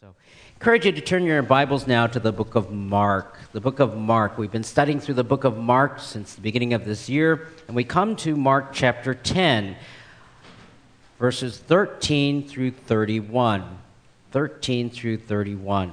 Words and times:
So, 0.00 0.12
encourage 0.56 0.84
you 0.84 0.92
to 0.92 1.00
turn 1.00 1.22
your 1.22 1.40
Bibles 1.40 1.86
now 1.86 2.06
to 2.08 2.18
the 2.18 2.32
book 2.32 2.56
of 2.56 2.70
Mark. 2.70 3.38
The 3.52 3.60
book 3.60 3.78
of 3.78 3.96
Mark. 3.96 4.36
We've 4.36 4.50
been 4.50 4.62
studying 4.64 5.00
through 5.00 5.14
the 5.14 5.24
book 5.24 5.44
of 5.44 5.56
Mark 5.56 5.98
since 6.00 6.34
the 6.34 6.42
beginning 6.42 6.74
of 6.74 6.84
this 6.84 7.08
year, 7.08 7.48
and 7.68 7.76
we 7.76 7.84
come 7.84 8.14
to 8.16 8.36
Mark 8.36 8.72
chapter 8.72 9.14
10, 9.14 9.76
verses 11.18 11.56
13 11.56 12.46
through 12.46 12.72
31. 12.72 13.64
13 14.32 14.90
through 14.90 15.16
31. 15.16 15.92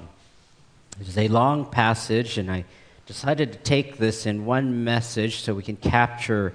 It 1.00 1.08
is 1.08 1.18
a 1.18 1.28
long 1.30 1.66
passage, 1.66 2.38
and 2.38 2.52
I 2.52 2.66
decided 3.06 3.54
to 3.54 3.60
take 3.60 3.98
this 3.98 4.26
in 4.26 4.46
one 4.46 4.84
message 4.84 5.42
so 5.42 5.54
we 5.54 5.64
can 5.64 5.78
capture 5.78 6.54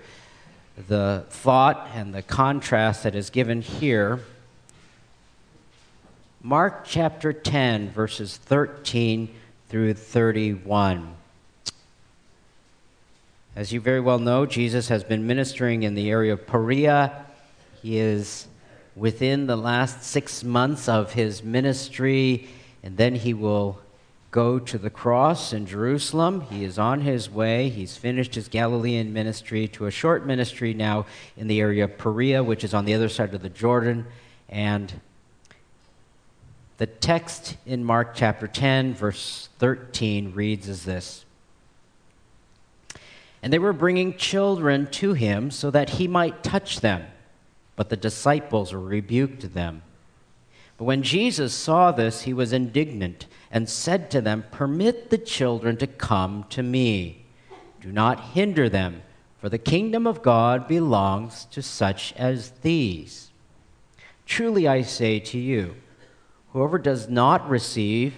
the 0.88 1.24
thought 1.30 1.88
and 1.94 2.12
the 2.12 2.22
contrast 2.22 3.04
that 3.04 3.14
is 3.14 3.30
given 3.30 3.62
here. 3.62 4.20
Mark 6.42 6.84
chapter 6.84 7.32
10, 7.32 7.90
verses 7.90 8.36
13 8.36 9.34
through 9.68 9.94
31. 9.94 11.14
As 13.56 13.72
you 13.72 13.80
very 13.80 14.00
well 14.00 14.18
know, 14.18 14.44
Jesus 14.44 14.88
has 14.88 15.02
been 15.02 15.26
ministering 15.26 15.82
in 15.82 15.94
the 15.94 16.10
area 16.10 16.34
of 16.34 16.46
Perea. 16.46 17.24
He 17.82 17.98
is 17.98 18.46
within 18.94 19.46
the 19.46 19.56
last 19.56 20.02
six 20.04 20.44
months 20.44 20.88
of 20.88 21.14
his 21.14 21.42
ministry, 21.42 22.48
and 22.82 22.96
then 22.96 23.14
he 23.14 23.32
will 23.34 23.80
go 24.30 24.58
to 24.58 24.76
the 24.76 24.90
cross 24.90 25.54
in 25.54 25.66
Jerusalem. 25.66 26.42
He 26.42 26.64
is 26.64 26.78
on 26.78 27.00
his 27.00 27.30
way. 27.30 27.70
He's 27.70 27.96
finished 27.96 28.34
his 28.34 28.48
Galilean 28.48 29.12
ministry 29.12 29.66
to 29.68 29.86
a 29.86 29.90
short 29.90 30.26
ministry 30.26 30.74
now 30.74 31.06
in 31.36 31.46
the 31.48 31.60
area 31.60 31.84
of 31.84 31.96
Perea, 31.96 32.44
which 32.44 32.62
is 32.62 32.74
on 32.74 32.84
the 32.84 32.94
other 32.94 33.08
side 33.08 33.34
of 33.34 33.42
the 33.42 33.48
Jordan. 33.48 34.06
And 34.50 35.00
the 36.78 36.86
text 36.86 37.56
in 37.64 37.84
Mark 37.84 38.14
chapter 38.14 38.46
10, 38.46 38.94
verse 38.94 39.48
13 39.58 40.32
reads 40.34 40.68
as 40.68 40.84
this 40.84 41.24
And 43.42 43.52
they 43.52 43.58
were 43.58 43.72
bringing 43.72 44.16
children 44.16 44.86
to 44.92 45.14
him 45.14 45.50
so 45.50 45.70
that 45.70 45.90
he 45.90 46.06
might 46.06 46.42
touch 46.42 46.80
them, 46.80 47.06
but 47.76 47.88
the 47.88 47.96
disciples 47.96 48.74
rebuked 48.74 49.54
them. 49.54 49.82
But 50.76 50.84
when 50.84 51.02
Jesus 51.02 51.54
saw 51.54 51.92
this, 51.92 52.22
he 52.22 52.34
was 52.34 52.52
indignant 52.52 53.26
and 53.50 53.68
said 53.68 54.10
to 54.10 54.20
them, 54.20 54.44
Permit 54.50 55.08
the 55.08 55.18
children 55.18 55.78
to 55.78 55.86
come 55.86 56.44
to 56.50 56.62
me. 56.62 57.24
Do 57.80 57.90
not 57.90 58.32
hinder 58.32 58.68
them, 58.68 59.02
for 59.38 59.48
the 59.48 59.56
kingdom 59.56 60.06
of 60.06 60.22
God 60.22 60.68
belongs 60.68 61.46
to 61.46 61.62
such 61.62 62.12
as 62.18 62.50
these. 62.60 63.30
Truly 64.26 64.68
I 64.68 64.82
say 64.82 65.18
to 65.20 65.38
you, 65.38 65.76
Whoever 66.56 66.78
does 66.78 67.06
not 67.06 67.50
receive 67.50 68.14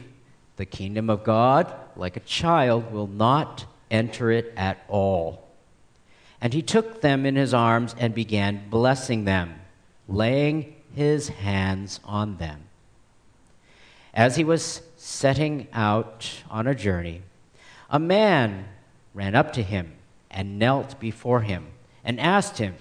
the 0.58 0.64
kingdom 0.64 1.10
of 1.10 1.24
God 1.24 1.74
like 1.96 2.16
a 2.16 2.20
child 2.20 2.92
will 2.92 3.08
not 3.08 3.64
enter 3.90 4.30
it 4.30 4.52
at 4.56 4.78
all. 4.86 5.48
And 6.40 6.54
he 6.54 6.62
took 6.62 7.00
them 7.00 7.26
in 7.26 7.34
his 7.34 7.52
arms 7.52 7.96
and 7.98 8.14
began 8.14 8.70
blessing 8.70 9.24
them, 9.24 9.56
laying 10.06 10.76
his 10.94 11.30
hands 11.30 11.98
on 12.04 12.36
them. 12.36 12.60
As 14.14 14.36
he 14.36 14.44
was 14.44 14.82
setting 14.96 15.66
out 15.72 16.44
on 16.48 16.68
a 16.68 16.76
journey, 16.76 17.22
a 17.90 17.98
man 17.98 18.68
ran 19.14 19.34
up 19.34 19.52
to 19.54 19.64
him 19.64 19.94
and 20.30 20.60
knelt 20.60 21.00
before 21.00 21.40
him 21.40 21.66
and 22.04 22.20
asked 22.20 22.58
him, 22.58 22.76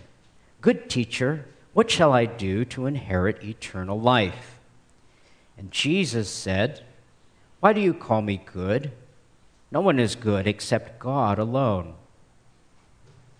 Good 0.61 0.87
teacher, 0.87 1.45
what 1.73 1.89
shall 1.89 2.13
I 2.13 2.25
do 2.27 2.63
to 2.65 2.85
inherit 2.85 3.43
eternal 3.43 3.99
life? 3.99 4.56
And 5.57 5.71
Jesus 5.71 6.29
said, 6.29 6.83
Why 7.59 7.73
do 7.73 7.81
you 7.81 7.93
call 7.93 8.21
me 8.21 8.41
good? 8.45 8.91
No 9.71 9.81
one 9.81 9.99
is 9.99 10.15
good 10.15 10.47
except 10.47 10.99
God 10.99 11.39
alone. 11.39 11.95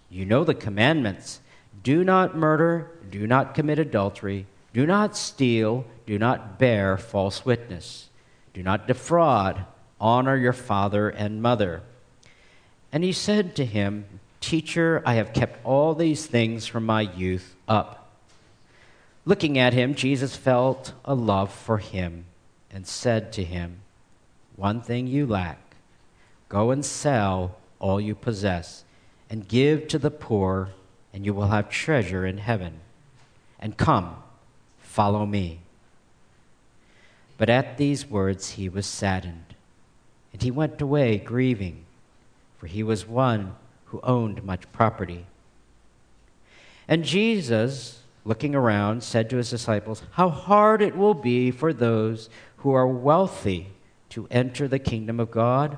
You 0.10 0.26
know 0.26 0.44
the 0.44 0.56
commandments 0.56 1.42
do 1.84 2.04
not 2.04 2.36
murder, 2.36 2.92
do 3.10 3.28
not 3.28 3.54
commit 3.54 3.80
adultery, 3.80 4.46
do 4.74 4.86
not 4.86 5.16
steal, 5.16 5.86
do 6.06 6.18
not 6.18 6.60
bear 6.60 6.98
false 6.98 7.46
witness, 7.46 8.10
do 8.54 8.62
not 8.64 8.88
defraud, 8.88 9.66
honor 10.00 10.36
your 10.36 10.54
father 10.54 11.10
and 11.10 11.42
mother. 11.42 11.82
And 12.92 13.04
he 13.04 13.12
said 13.12 13.56
to 13.56 13.66
him, 13.66 14.06
Teacher, 14.40 15.02
I 15.06 15.16
have 15.16 15.34
kept 15.34 15.64
all 15.66 15.94
these 15.94 16.26
things 16.26 16.68
from 16.68 16.86
my 16.86 17.02
youth 17.02 17.56
up. 17.68 17.97
Looking 19.28 19.58
at 19.58 19.74
him, 19.74 19.94
Jesus 19.94 20.38
felt 20.38 20.94
a 21.04 21.14
love 21.14 21.52
for 21.52 21.80
him 21.80 22.28
and 22.72 22.88
said 22.88 23.34
to 23.34 23.44
him, 23.44 23.82
One 24.56 24.80
thing 24.80 25.06
you 25.06 25.28
lack. 25.28 25.60
Go 26.48 26.72
and 26.72 26.86
sell 26.86 27.58
all 27.78 28.00
you 28.00 28.16
possess 28.16 28.86
and 29.30 29.46
give 29.46 29.90
to 29.90 30.00
the 30.00 30.10
poor, 30.10 30.70
and 31.12 31.26
you 31.26 31.34
will 31.34 31.50
have 31.50 31.68
treasure 31.68 32.26
in 32.26 32.38
heaven. 32.38 32.80
And 33.60 33.76
come, 33.76 34.16
follow 34.80 35.26
me. 35.26 35.60
But 37.38 37.50
at 37.50 37.76
these 37.76 38.10
words 38.10 38.52
he 38.52 38.70
was 38.70 38.86
saddened, 38.86 39.56
and 40.32 40.42
he 40.42 40.52
went 40.52 40.82
away 40.82 41.18
grieving, 41.18 41.84
for 42.58 42.68
he 42.68 42.82
was 42.82 43.06
one 43.06 43.58
who 43.88 44.00
owned 44.04 44.46
much 44.46 44.72
property. 44.72 45.26
And 46.88 47.04
Jesus, 47.04 48.04
looking 48.28 48.54
around, 48.54 49.02
said 49.02 49.30
to 49.30 49.38
his 49.38 49.50
disciples, 49.50 50.04
How 50.12 50.30
hard 50.30 50.82
it 50.82 50.98
will 50.98 51.14
be 51.14 51.50
for 51.50 51.72
those 51.72 52.30
who 52.58 52.74
are 52.74 52.88
wealthy 52.88 53.70
to 54.10 54.28
enter 54.30 54.68
the 54.68 54.80
kingdom 54.80 55.20
of 55.20 55.32
God. 55.32 55.78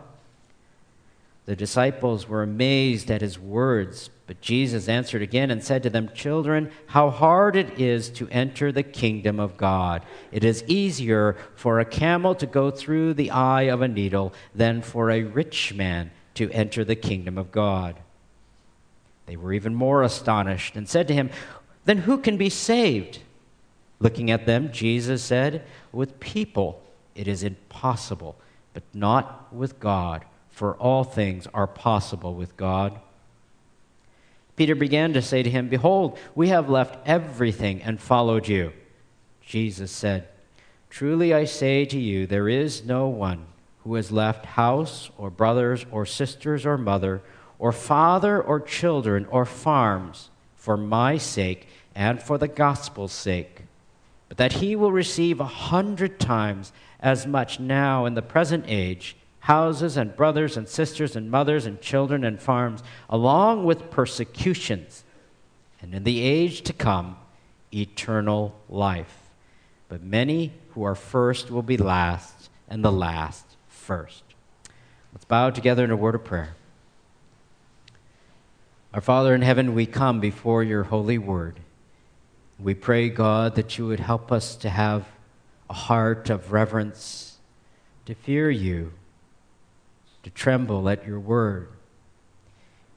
The 1.45 1.55
disciples 1.55 2.27
were 2.27 2.43
amazed 2.43 3.09
at 3.11 3.21
his 3.21 3.39
words, 3.39 4.09
but 4.27 4.41
Jesus 4.41 4.87
answered 4.87 5.21
again 5.21 5.51
and 5.51 5.63
said 5.63 5.83
to 5.83 5.89
them, 5.89 6.09
Children, 6.13 6.71
how 6.87 7.09
hard 7.09 7.55
it 7.55 7.79
is 7.79 8.09
to 8.11 8.27
enter 8.29 8.71
the 8.71 8.83
kingdom 8.83 9.39
of 9.39 9.57
God. 9.57 10.03
It 10.31 10.43
is 10.43 10.63
easier 10.67 11.37
for 11.55 11.79
a 11.79 11.85
camel 11.85 12.35
to 12.35 12.45
go 12.45 12.71
through 12.71 13.13
the 13.13 13.31
eye 13.31 13.63
of 13.63 13.81
a 13.81 13.87
needle 13.87 14.33
than 14.53 14.81
for 14.81 15.09
a 15.09 15.23
rich 15.23 15.73
man 15.73 16.11
to 16.35 16.51
enter 16.51 16.83
the 16.83 16.95
kingdom 16.95 17.37
of 17.37 17.51
God. 17.51 17.99
They 19.25 19.35
were 19.35 19.53
even 19.53 19.75
more 19.75 20.01
astonished 20.01 20.75
and 20.75 20.89
said 20.89 21.07
to 21.07 21.13
him, 21.13 21.29
then 21.89 21.97
who 21.97 22.19
can 22.19 22.37
be 22.37 22.51
saved? 22.51 23.17
Looking 23.99 24.29
at 24.29 24.45
them, 24.45 24.71
Jesus 24.71 25.23
said, 25.23 25.65
With 25.91 26.19
people 26.19 26.83
it 27.15 27.27
is 27.27 27.43
impossible, 27.43 28.35
but 28.75 28.83
not 28.93 29.51
with 29.51 29.79
God, 29.79 30.23
for 30.51 30.75
all 30.75 31.03
things 31.03 31.47
are 31.51 31.65
possible 31.65 32.35
with 32.35 32.55
God. 32.55 32.99
Peter 34.55 34.75
began 34.75 35.13
to 35.13 35.21
say 35.23 35.41
to 35.41 35.49
him, 35.49 35.67
Behold, 35.67 36.19
we 36.35 36.49
have 36.49 36.69
left 36.69 36.95
everything 37.07 37.81
and 37.81 37.99
followed 37.99 38.47
you. 38.47 38.71
Jesus 39.41 39.89
said, 39.89 40.27
Truly 40.91 41.33
I 41.33 41.45
say 41.45 41.85
to 41.85 41.97
you, 41.97 42.27
there 42.27 42.47
is 42.47 42.85
no 42.85 43.07
one 43.07 43.47
who 43.83 43.95
has 43.95 44.11
left 44.11 44.45
house 44.45 45.09
or 45.17 45.31
brothers 45.31 45.87
or 45.89 46.05
sisters 46.05 46.67
or 46.67 46.77
mother 46.77 47.23
or 47.57 47.71
father 47.71 48.39
or 48.39 48.59
children 48.59 49.25
or 49.31 49.43
farms 49.43 50.29
for 50.55 50.77
my 50.77 51.17
sake 51.17 51.67
and 51.95 52.21
for 52.21 52.37
the 52.37 52.47
gospel's 52.47 53.11
sake, 53.11 53.63
but 54.27 54.37
that 54.37 54.53
he 54.53 54.75
will 54.75 54.91
receive 54.91 55.39
a 55.39 55.45
hundred 55.45 56.19
times 56.19 56.71
as 56.99 57.25
much 57.25 57.59
now 57.59 58.05
in 58.05 58.13
the 58.13 58.21
present 58.21 58.65
age 58.67 59.15
houses 59.41 59.97
and 59.97 60.15
brothers 60.15 60.57
and 60.57 60.67
sisters 60.67 61.15
and 61.15 61.31
mothers 61.31 61.65
and 61.65 61.81
children 61.81 62.23
and 62.23 62.39
farms, 62.41 62.83
along 63.09 63.63
with 63.63 63.89
persecutions, 63.89 65.03
and 65.81 65.95
in 65.95 66.03
the 66.03 66.21
age 66.21 66.61
to 66.61 66.73
come, 66.73 67.17
eternal 67.73 68.53
life. 68.69 69.29
But 69.87 70.03
many 70.03 70.53
who 70.71 70.83
are 70.83 70.95
first 70.95 71.49
will 71.49 71.63
be 71.63 71.77
last, 71.77 72.49
and 72.67 72.85
the 72.85 72.91
last 72.91 73.45
first. 73.67 74.23
Let's 75.13 75.25
bow 75.25 75.49
together 75.49 75.83
in 75.83 75.89
a 75.89 75.95
word 75.95 76.15
of 76.15 76.23
prayer. 76.23 76.55
Our 78.93 79.01
Father 79.01 79.33
in 79.33 79.41
heaven, 79.41 79.73
we 79.73 79.85
come 79.85 80.19
before 80.19 80.63
your 80.63 80.83
holy 80.83 81.17
word. 81.17 81.59
We 82.61 82.73
pray, 82.73 83.07
God, 83.07 83.55
that 83.55 83.77
you 83.77 83.87
would 83.87 84.01
help 84.01 84.33
us 84.33 84.57
to 84.57 84.69
have 84.69 85.07
a 85.69 85.73
heart 85.73 86.29
of 86.29 86.51
reverence, 86.51 87.37
to 88.05 88.13
fear 88.13 88.51
you, 88.51 88.91
to 90.23 90.29
tremble 90.29 90.89
at 90.89 91.07
your 91.07 91.21
word. 91.21 91.69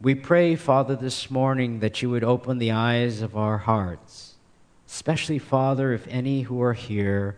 We 0.01 0.17
pray, 0.17 0.57
Father, 0.57 0.97
this 0.97 1.31
morning 1.31 1.79
that 1.79 2.03
you 2.03 2.11
would 2.11 2.25
open 2.25 2.59
the 2.59 2.73
eyes 2.73 3.23
of 3.23 3.37
our 3.37 3.59
hearts, 3.59 4.35
especially, 4.89 5.39
Father, 5.39 5.93
if 5.93 6.09
any 6.09 6.43
who 6.43 6.61
are 6.61 6.73
here 6.73 7.37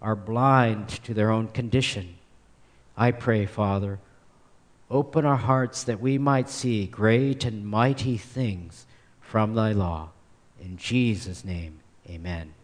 are 0.00 0.14
blind 0.14 0.88
to 1.02 1.12
their 1.12 1.32
own 1.32 1.48
condition. 1.48 2.14
I 2.96 3.10
pray, 3.10 3.46
Father, 3.46 3.98
open 4.88 5.24
our 5.24 5.36
hearts 5.36 5.82
that 5.82 6.00
we 6.00 6.18
might 6.18 6.48
see 6.48 6.86
great 6.86 7.44
and 7.44 7.66
mighty 7.66 8.16
things 8.16 8.86
from 9.20 9.54
thy 9.54 9.72
law. 9.72 10.10
In 10.60 10.76
Jesus' 10.76 11.44
name, 11.44 11.80
amen. 12.08 12.54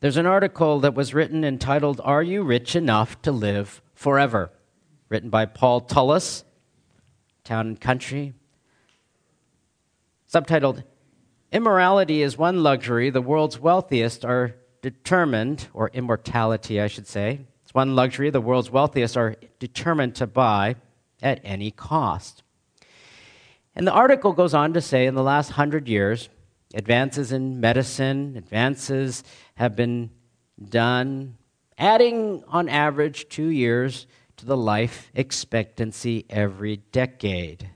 There's 0.00 0.16
an 0.16 0.26
article 0.26 0.80
that 0.80 0.94
was 0.94 1.14
written 1.14 1.44
entitled, 1.44 2.00
Are 2.04 2.22
You 2.22 2.42
Rich 2.42 2.76
Enough 2.76 3.20
to 3.22 3.32
Live 3.32 3.80
Forever? 3.94 4.50
written 5.08 5.30
by 5.30 5.46
Paul 5.46 5.80
Tullis, 5.82 6.44
Town 7.44 7.68
and 7.68 7.80
Country. 7.80 8.34
Subtitled, 10.30 10.82
Immorality 11.52 12.22
is 12.22 12.36
one 12.36 12.62
luxury 12.62 13.08
the 13.08 13.22
world's 13.22 13.58
wealthiest 13.58 14.24
are 14.24 14.56
determined, 14.82 15.68
or 15.72 15.90
immortality, 15.94 16.80
I 16.80 16.88
should 16.88 17.06
say. 17.06 17.40
It's 17.62 17.72
one 17.72 17.94
luxury 17.94 18.30
the 18.30 18.40
world's 18.40 18.70
wealthiest 18.70 19.16
are 19.16 19.36
determined 19.58 20.16
to 20.16 20.26
buy 20.26 20.76
at 21.22 21.40
any 21.42 21.70
cost. 21.70 22.42
And 23.76 23.86
the 23.86 23.92
article 23.92 24.32
goes 24.32 24.54
on 24.54 24.72
to 24.72 24.80
say 24.80 25.04
in 25.04 25.14
the 25.14 25.22
last 25.22 25.50
hundred 25.50 25.86
years, 25.86 26.30
advances 26.74 27.30
in 27.30 27.60
medicine, 27.60 28.34
advances 28.36 29.22
have 29.56 29.76
been 29.76 30.10
done, 30.70 31.36
adding 31.76 32.42
on 32.48 32.70
average 32.70 33.28
two 33.28 33.48
years 33.48 34.06
to 34.38 34.46
the 34.46 34.56
life 34.56 35.10
expectancy 35.14 36.24
every 36.30 36.78
decade. 36.90 37.68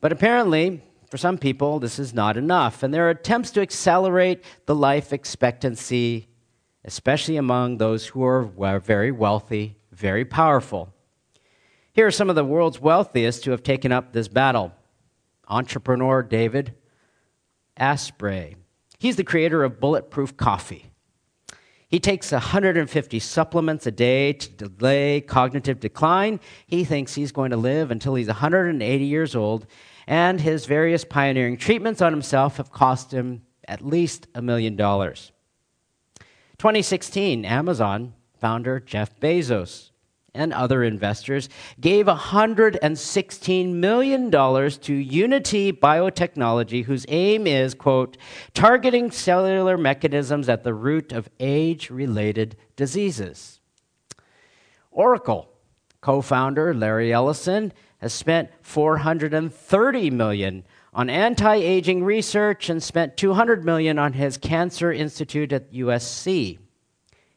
But 0.00 0.12
apparently, 0.12 0.82
for 1.10 1.18
some 1.18 1.36
people, 1.36 1.78
this 1.78 1.98
is 1.98 2.14
not 2.14 2.38
enough, 2.38 2.82
and 2.82 2.94
there 2.94 3.06
are 3.06 3.10
attempts 3.10 3.50
to 3.52 3.60
accelerate 3.60 4.42
the 4.64 4.74
life 4.74 5.12
expectancy, 5.12 6.28
especially 6.86 7.36
among 7.36 7.76
those 7.76 8.06
who 8.06 8.22
are 8.22 8.80
very 8.80 9.10
wealthy, 9.10 9.76
very 9.92 10.24
powerful. 10.24 10.94
Here 11.92 12.06
are 12.06 12.12
some 12.12 12.30
of 12.30 12.36
the 12.36 12.44
world's 12.44 12.80
wealthiest 12.80 13.44
who 13.44 13.50
have 13.50 13.62
taken 13.62 13.90
up 13.90 14.12
this 14.12 14.28
battle 14.28 14.72
entrepreneur 15.48 16.22
David 16.22 16.74
Asprey. 17.76 18.56
He's 18.98 19.16
the 19.16 19.24
creator 19.24 19.64
of 19.64 19.80
Bulletproof 19.80 20.36
Coffee. 20.36 20.86
He 21.88 21.98
takes 21.98 22.30
150 22.30 23.18
supplements 23.18 23.84
a 23.84 23.90
day 23.90 24.32
to 24.34 24.68
delay 24.68 25.20
cognitive 25.20 25.80
decline. 25.80 26.38
He 26.68 26.84
thinks 26.84 27.14
he's 27.14 27.32
going 27.32 27.50
to 27.50 27.56
live 27.56 27.90
until 27.90 28.14
he's 28.14 28.28
180 28.28 29.04
years 29.04 29.34
old, 29.34 29.66
and 30.06 30.40
his 30.40 30.66
various 30.66 31.04
pioneering 31.04 31.56
treatments 31.56 32.00
on 32.00 32.12
himself 32.12 32.58
have 32.58 32.70
cost 32.70 33.12
him 33.12 33.42
at 33.66 33.84
least 33.84 34.28
a 34.36 34.40
million 34.40 34.76
dollars. 34.76 35.32
2016, 36.58 37.44
Amazon 37.44 38.14
founder 38.38 38.78
Jeff 38.78 39.18
Bezos 39.18 39.89
and 40.34 40.52
other 40.52 40.82
investors 40.82 41.48
gave 41.80 42.06
$116 42.06 43.72
million 43.72 44.30
to 44.30 44.94
Unity 44.94 45.72
Biotechnology, 45.72 46.84
whose 46.84 47.06
aim 47.08 47.46
is, 47.46 47.74
quote, 47.74 48.16
targeting 48.54 49.10
cellular 49.10 49.76
mechanisms 49.76 50.48
at 50.48 50.64
the 50.64 50.74
root 50.74 51.12
of 51.12 51.28
age 51.38 51.90
related 51.90 52.56
diseases. 52.76 53.60
Oracle 54.90 55.50
co 56.00 56.20
founder 56.20 56.74
Larry 56.74 57.12
Ellison 57.12 57.72
has 57.98 58.12
spent 58.12 58.50
430 58.62 60.10
million 60.10 60.64
on 60.92 61.10
anti-aging 61.10 62.02
research 62.02 62.68
and 62.68 62.82
spent 62.82 63.16
200 63.16 63.64
million 63.64 63.98
on 63.98 64.14
his 64.14 64.36
cancer 64.36 64.92
institute 64.92 65.52
at 65.52 65.72
USC. 65.72 66.58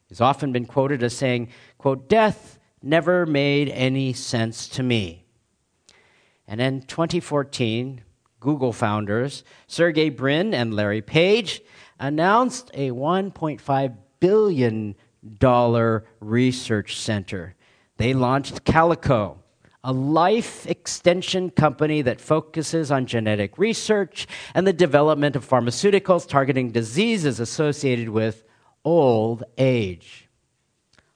He's 0.08 0.22
often 0.22 0.52
been 0.52 0.66
quoted 0.66 1.04
as 1.04 1.16
saying, 1.16 1.50
quote, 1.78 2.08
death 2.08 2.58
never 2.84 3.26
made 3.26 3.70
any 3.70 4.14
sense 4.14 4.68
to 4.68 4.84
me. 4.84 5.26
And 6.48 6.60
in 6.60 6.82
2014, 6.82 8.02
Google 8.40 8.74
founders 8.74 9.44
Sergey 9.68 10.10
Brin 10.10 10.54
and 10.54 10.74
Larry 10.74 11.02
Page 11.02 11.62
announced 11.98 12.70
a 12.74 12.92
$1.5 12.92 13.98
billion 14.20 14.96
research 16.20 16.98
center. 16.98 17.56
They 17.98 18.14
launched 18.14 18.66
Calico, 18.66 19.40
a 19.84 19.94
life 19.94 20.68
extension 20.68 21.50
company 21.52 22.02
that 22.02 22.20
focuses 22.20 22.92
on 22.92 23.06
genetic 23.06 23.58
research 23.58 24.28
and 24.54 24.68
the 24.68 24.74
development 24.74 25.38
of 25.38 25.48
pharmaceuticals 25.48 26.28
targeting 26.28 26.72
diseases 26.72 27.40
associated 27.40 28.10
with 28.10 28.44
old 28.84 29.44
age 29.58 30.23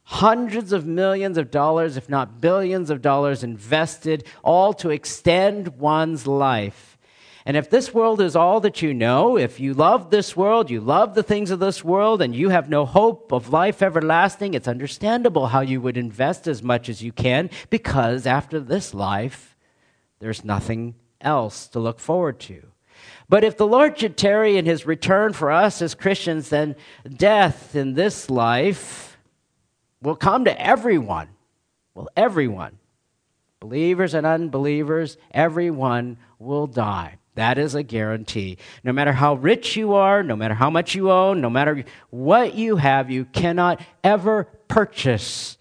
hundreds 0.09 0.71
of 0.71 0.85
millions 0.85 1.37
of 1.37 1.51
dollars, 1.51 1.97
if 1.97 2.07
not 2.07 2.39
billions 2.39 2.89
of 2.89 3.01
dollars, 3.01 3.43
invested, 3.43 4.23
all 4.41 4.73
to 4.73 4.89
extend 4.89 5.67
one's 5.79 6.25
life. 6.25 6.97
And 7.45 7.57
if 7.57 7.69
this 7.69 7.93
world 7.93 8.21
is 8.21 8.33
all 8.33 8.61
that 8.61 8.81
you 8.81 8.93
know, 8.93 9.37
if 9.37 9.59
you 9.59 9.73
love 9.73 10.09
this 10.09 10.35
world, 10.35 10.69
you 10.69 10.79
love 10.79 11.13
the 11.13 11.23
things 11.23 11.51
of 11.51 11.59
this 11.59 11.83
world, 11.83 12.21
and 12.21 12.33
you 12.33 12.47
have 12.49 12.69
no 12.69 12.85
hope 12.85 13.33
of 13.33 13.49
life 13.49 13.81
everlasting, 13.81 14.53
it's 14.53 14.67
understandable 14.67 15.47
how 15.47 15.59
you 15.59 15.81
would 15.81 15.97
invest 15.97 16.47
as 16.47 16.63
much 16.63 16.87
as 16.87 17.03
you 17.03 17.11
can 17.11 17.49
because 17.69 18.25
after 18.25 18.61
this 18.61 18.93
life, 18.93 19.57
there's 20.19 20.45
nothing 20.45 20.95
else 21.19 21.67
to 21.67 21.79
look 21.79 21.99
forward 21.99 22.39
to. 22.39 22.63
But 23.27 23.43
if 23.43 23.57
the 23.57 23.67
Lord 23.67 23.99
should 23.99 24.15
tarry 24.15 24.55
in 24.55 24.65
his 24.65 24.85
return 24.85 25.33
for 25.33 25.51
us 25.51 25.81
as 25.81 25.95
Christians, 25.95 26.47
then 26.47 26.77
death 27.13 27.75
in 27.75 27.93
this 27.93 28.29
life 28.29 29.16
will 30.01 30.15
come 30.15 30.45
to 30.45 30.61
everyone. 30.61 31.29
Well, 31.93 32.09
everyone. 32.15 32.77
Believers 33.59 34.13
and 34.13 34.25
unbelievers, 34.25 35.17
everyone 35.31 36.17
will 36.39 36.67
die. 36.67 37.17
That 37.35 37.57
is 37.57 37.75
a 37.75 37.83
guarantee. 37.83 38.57
No 38.83 38.91
matter 38.91 39.11
how 39.11 39.35
rich 39.35 39.75
you 39.75 39.93
are, 39.93 40.23
no 40.23 40.35
matter 40.35 40.53
how 40.53 40.69
much 40.69 40.95
you 40.95 41.11
own, 41.11 41.41
no 41.41 41.49
matter 41.49 41.85
what 42.09 42.55
you 42.55 42.77
have, 42.77 43.11
you 43.11 43.25
cannot 43.25 43.81
ever 44.03 44.45
purchase 44.67 45.56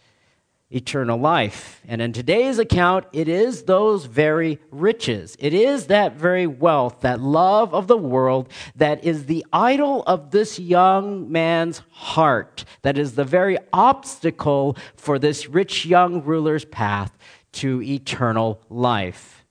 eternal 0.71 1.19
life. 1.19 1.81
And 1.87 2.03
in 2.03 2.13
today's 2.13 2.59
account, 2.59 3.07
it 3.13 3.29
is 3.29 3.63
those 3.63 4.07
very 4.07 4.59
riches. 4.71 5.37
It 5.39 5.55
is 5.55 5.87
that 5.87 6.17
very 6.17 6.47
wealth, 6.47 7.01
that 7.03 7.21
love 7.21 7.73
of 7.73 7.87
the 7.87 7.97
world 7.97 8.51
that 8.75 9.05
is 9.05 9.27
the 9.27 9.47
idol 9.53 10.03
of 10.07 10.33
this 10.33 10.59
young 10.59 11.31
man's 11.31 11.83
heart, 11.91 12.65
that 12.83 12.99
is 12.99 13.15
the 13.15 13.25
very 13.25 13.59
obstacle 13.73 14.77
for 14.97 15.19
this 15.19 15.49
rich 15.49 15.87
young 15.87 16.23
ruler's 16.25 16.65
path 16.65 17.17
to 17.53 17.81
eternal 17.83 18.61
life. 18.69 19.45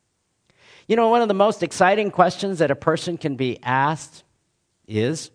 You 0.87 0.95
know, 0.95 1.09
one 1.09 1.21
of 1.21 1.29
the 1.29 1.33
most 1.33 1.63
exciting 1.63 2.11
questions 2.11 2.59
that 2.59 2.71
a 2.71 2.75
person 2.75 3.17
can 3.17 3.37
be 3.37 3.57
asked 3.63 4.23
is 4.85 5.31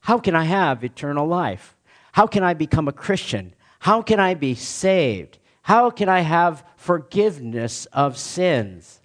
How 0.00 0.18
can 0.18 0.34
I 0.34 0.44
have 0.44 0.82
eternal 0.82 1.26
life? 1.26 1.76
How 2.10 2.26
can 2.26 2.42
I 2.42 2.52
become 2.52 2.88
a 2.88 2.92
Christian? 2.92 3.54
How 3.82 4.00
can 4.00 4.20
I 4.20 4.34
be 4.34 4.54
saved? 4.54 5.40
How 5.62 5.90
can 5.90 6.08
I 6.08 6.20
have 6.20 6.62
forgiveness 6.76 7.86
of 7.86 8.16
sins? 8.16 9.00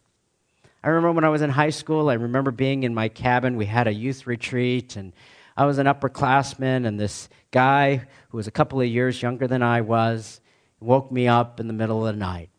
I 0.84 0.90
remember 0.90 1.14
when 1.14 1.24
I 1.24 1.30
was 1.30 1.42
in 1.42 1.50
high 1.50 1.72
school, 1.72 2.12
I 2.12 2.14
remember 2.14 2.52
being 2.52 2.84
in 2.84 2.94
my 2.94 3.10
cabin. 3.10 3.58
We 3.58 3.66
had 3.66 3.88
a 3.88 3.92
youth 3.92 4.28
retreat, 4.28 4.96
and 4.96 5.14
I 5.58 5.66
was 5.66 5.80
an 5.80 5.88
upperclassman, 5.88 6.86
and 6.86 7.00
this 7.00 7.28
guy 7.50 8.06
who 8.30 8.38
was 8.38 8.46
a 8.46 8.52
couple 8.52 8.80
of 8.80 8.86
years 8.86 9.20
younger 9.20 9.48
than 9.48 9.64
I 9.64 9.82
was 9.82 10.42
woke 10.80 11.12
me 11.12 11.28
up 11.28 11.60
in 11.60 11.66
the 11.66 11.74
middle 11.74 12.06
of 12.06 12.14
the 12.14 12.20
night. 12.20 12.52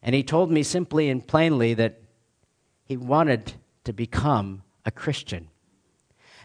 And 0.00 0.14
he 0.14 0.22
told 0.22 0.52
me 0.52 0.62
simply 0.62 1.10
and 1.10 1.26
plainly 1.26 1.74
that 1.74 2.02
he 2.84 2.96
wanted 2.96 3.54
to 3.82 3.92
become 3.92 4.62
a 4.84 4.92
Christian. 4.92 5.48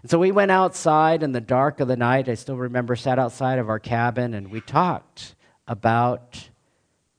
And 0.01 0.09
so 0.09 0.19
we 0.19 0.31
went 0.31 0.51
outside 0.51 1.23
in 1.23 1.31
the 1.31 1.41
dark 1.41 1.79
of 1.79 1.87
the 1.87 1.97
night. 1.97 2.29
I 2.29 2.35
still 2.35 2.55
remember 2.55 2.95
sat 2.95 3.19
outside 3.19 3.59
of 3.59 3.69
our 3.69 3.79
cabin 3.79 4.33
and 4.33 4.49
we 4.49 4.61
talked 4.61 5.35
about 5.67 6.49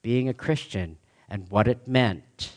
being 0.03 0.29
a 0.29 0.35
Christian 0.35 0.97
and 1.29 1.49
what 1.51 1.69
it 1.69 1.87
meant. 1.87 2.53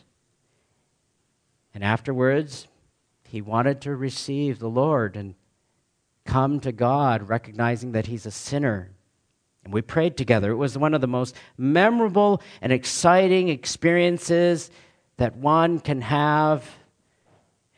And 1.74 1.84
afterwards, 1.84 2.68
he 3.28 3.42
wanted 3.42 3.82
to 3.82 3.96
receive 3.96 4.60
the 4.60 4.70
Lord 4.70 5.16
and 5.16 5.36
come 6.26 6.60
to 6.62 6.72
God, 6.72 7.28
recognizing 7.30 7.92
that 7.92 8.08
he's 8.08 8.26
a 8.26 8.32
sinner. 8.32 8.92
And 9.64 9.74
we 9.74 9.82
prayed 9.82 10.18
together. 10.18 10.52
It 10.52 10.58
was 10.58 10.78
one 10.78 10.94
of 10.94 11.02
the 11.02 11.08
most 11.08 11.36
memorable 11.58 12.42
and 12.62 12.72
exciting 12.72 13.50
experiences 13.50 14.72
that 15.18 15.36
one 15.36 15.80
can 15.80 16.02
have 16.02 16.70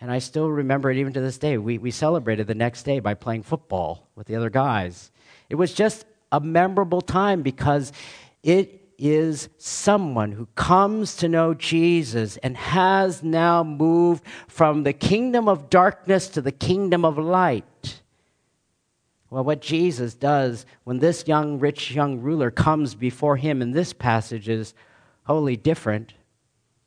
and 0.05 0.11
I 0.11 0.19
still 0.19 0.51
remember 0.51 0.91
it 0.91 0.97
even 0.97 1.13
to 1.13 1.19
this 1.19 1.39
day. 1.39 1.57
We, 1.57 1.79
we 1.79 1.89
celebrated 1.89 2.45
the 2.45 2.53
next 2.53 2.83
day 2.83 2.99
by 2.99 3.15
playing 3.15 3.41
football 3.41 4.07
with 4.13 4.27
the 4.27 4.35
other 4.35 4.51
guys. 4.51 5.09
It 5.49 5.55
was 5.55 5.73
just 5.73 6.05
a 6.31 6.39
memorable 6.39 7.01
time 7.01 7.41
because 7.41 7.91
it 8.43 8.87
is 8.99 9.49
someone 9.57 10.31
who 10.31 10.45
comes 10.53 11.15
to 11.15 11.27
know 11.27 11.55
Jesus 11.55 12.37
and 12.37 12.55
has 12.55 13.23
now 13.23 13.63
moved 13.63 14.23
from 14.47 14.83
the 14.83 14.93
kingdom 14.93 15.47
of 15.47 15.71
darkness 15.71 16.27
to 16.27 16.41
the 16.41 16.51
kingdom 16.51 17.03
of 17.03 17.17
light. 17.17 18.01
Well, 19.31 19.43
what 19.43 19.59
Jesus 19.59 20.13
does 20.13 20.67
when 20.83 20.99
this 20.99 21.27
young, 21.27 21.57
rich 21.57 21.89
young 21.89 22.21
ruler 22.21 22.51
comes 22.51 22.93
before 22.93 23.37
him 23.37 23.59
in 23.59 23.71
this 23.71 23.91
passage 23.91 24.49
is 24.49 24.75
wholly 25.23 25.57
different 25.57 26.13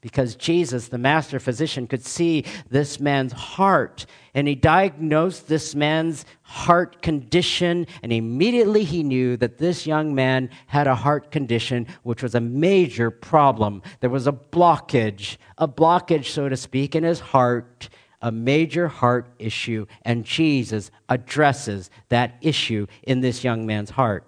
because 0.00 0.36
Jesus, 0.36 0.88
the 0.88 0.98
master 0.98 1.40
physician, 1.40 1.86
could 1.86 2.04
see 2.04 2.44
this 2.70 3.00
man's 3.00 3.32
heart. 3.32 4.06
And 4.34 4.46
he 4.46 4.54
diagnosed 4.54 5.48
this 5.48 5.74
man's 5.74 6.24
heart 6.42 7.02
condition, 7.02 7.86
and 8.02 8.12
immediately 8.12 8.84
he 8.84 9.02
knew 9.02 9.36
that 9.38 9.58
this 9.58 9.86
young 9.86 10.14
man 10.14 10.50
had 10.66 10.86
a 10.86 10.94
heart 10.94 11.30
condition, 11.32 11.86
which 12.04 12.22
was 12.22 12.36
a 12.36 12.40
major 12.40 13.10
problem. 13.10 13.82
There 14.00 14.10
was 14.10 14.28
a 14.28 14.32
blockage, 14.32 15.36
a 15.58 15.66
blockage, 15.66 16.26
so 16.26 16.48
to 16.48 16.56
speak, 16.56 16.94
in 16.94 17.02
his 17.02 17.20
heart, 17.20 17.88
a 18.22 18.30
major 18.30 18.88
heart 18.88 19.28
issue, 19.38 19.86
and 20.02 20.24
Jesus 20.24 20.90
addresses 21.08 21.90
that 22.08 22.36
issue 22.40 22.86
in 23.02 23.20
this 23.20 23.42
young 23.42 23.66
man's 23.66 23.90
heart. 23.90 24.24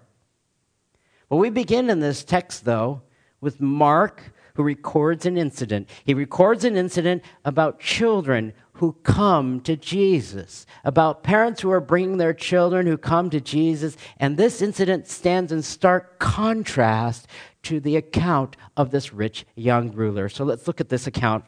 Well, 1.29 1.39
we 1.39 1.49
begin 1.49 1.89
in 1.89 2.01
this 2.01 2.25
text, 2.25 2.65
though, 2.65 3.01
with 3.39 3.61
Mark 3.61 4.33
who 4.55 4.63
records 4.63 5.25
an 5.25 5.37
incident. 5.37 5.89
He 6.03 6.13
records 6.13 6.63
an 6.63 6.75
incident 6.75 7.23
about 7.45 7.79
children 7.79 8.53
who 8.73 8.93
come 9.03 9.61
to 9.61 9.75
Jesus, 9.75 10.65
about 10.83 11.23
parents 11.23 11.61
who 11.61 11.71
are 11.71 11.79
bringing 11.79 12.17
their 12.17 12.33
children 12.33 12.87
who 12.87 12.97
come 12.97 13.29
to 13.29 13.39
Jesus. 13.39 13.95
And 14.17 14.37
this 14.37 14.61
incident 14.61 15.07
stands 15.07 15.51
in 15.51 15.61
stark 15.61 16.17
contrast 16.17 17.27
to 17.63 17.79
the 17.79 17.95
account 17.95 18.57
of 18.75 18.89
this 18.89 19.13
rich 19.13 19.45
young 19.55 19.91
ruler. 19.91 20.29
So 20.29 20.43
let's 20.43 20.67
look 20.67 20.81
at 20.81 20.89
this 20.89 21.05
account 21.05 21.45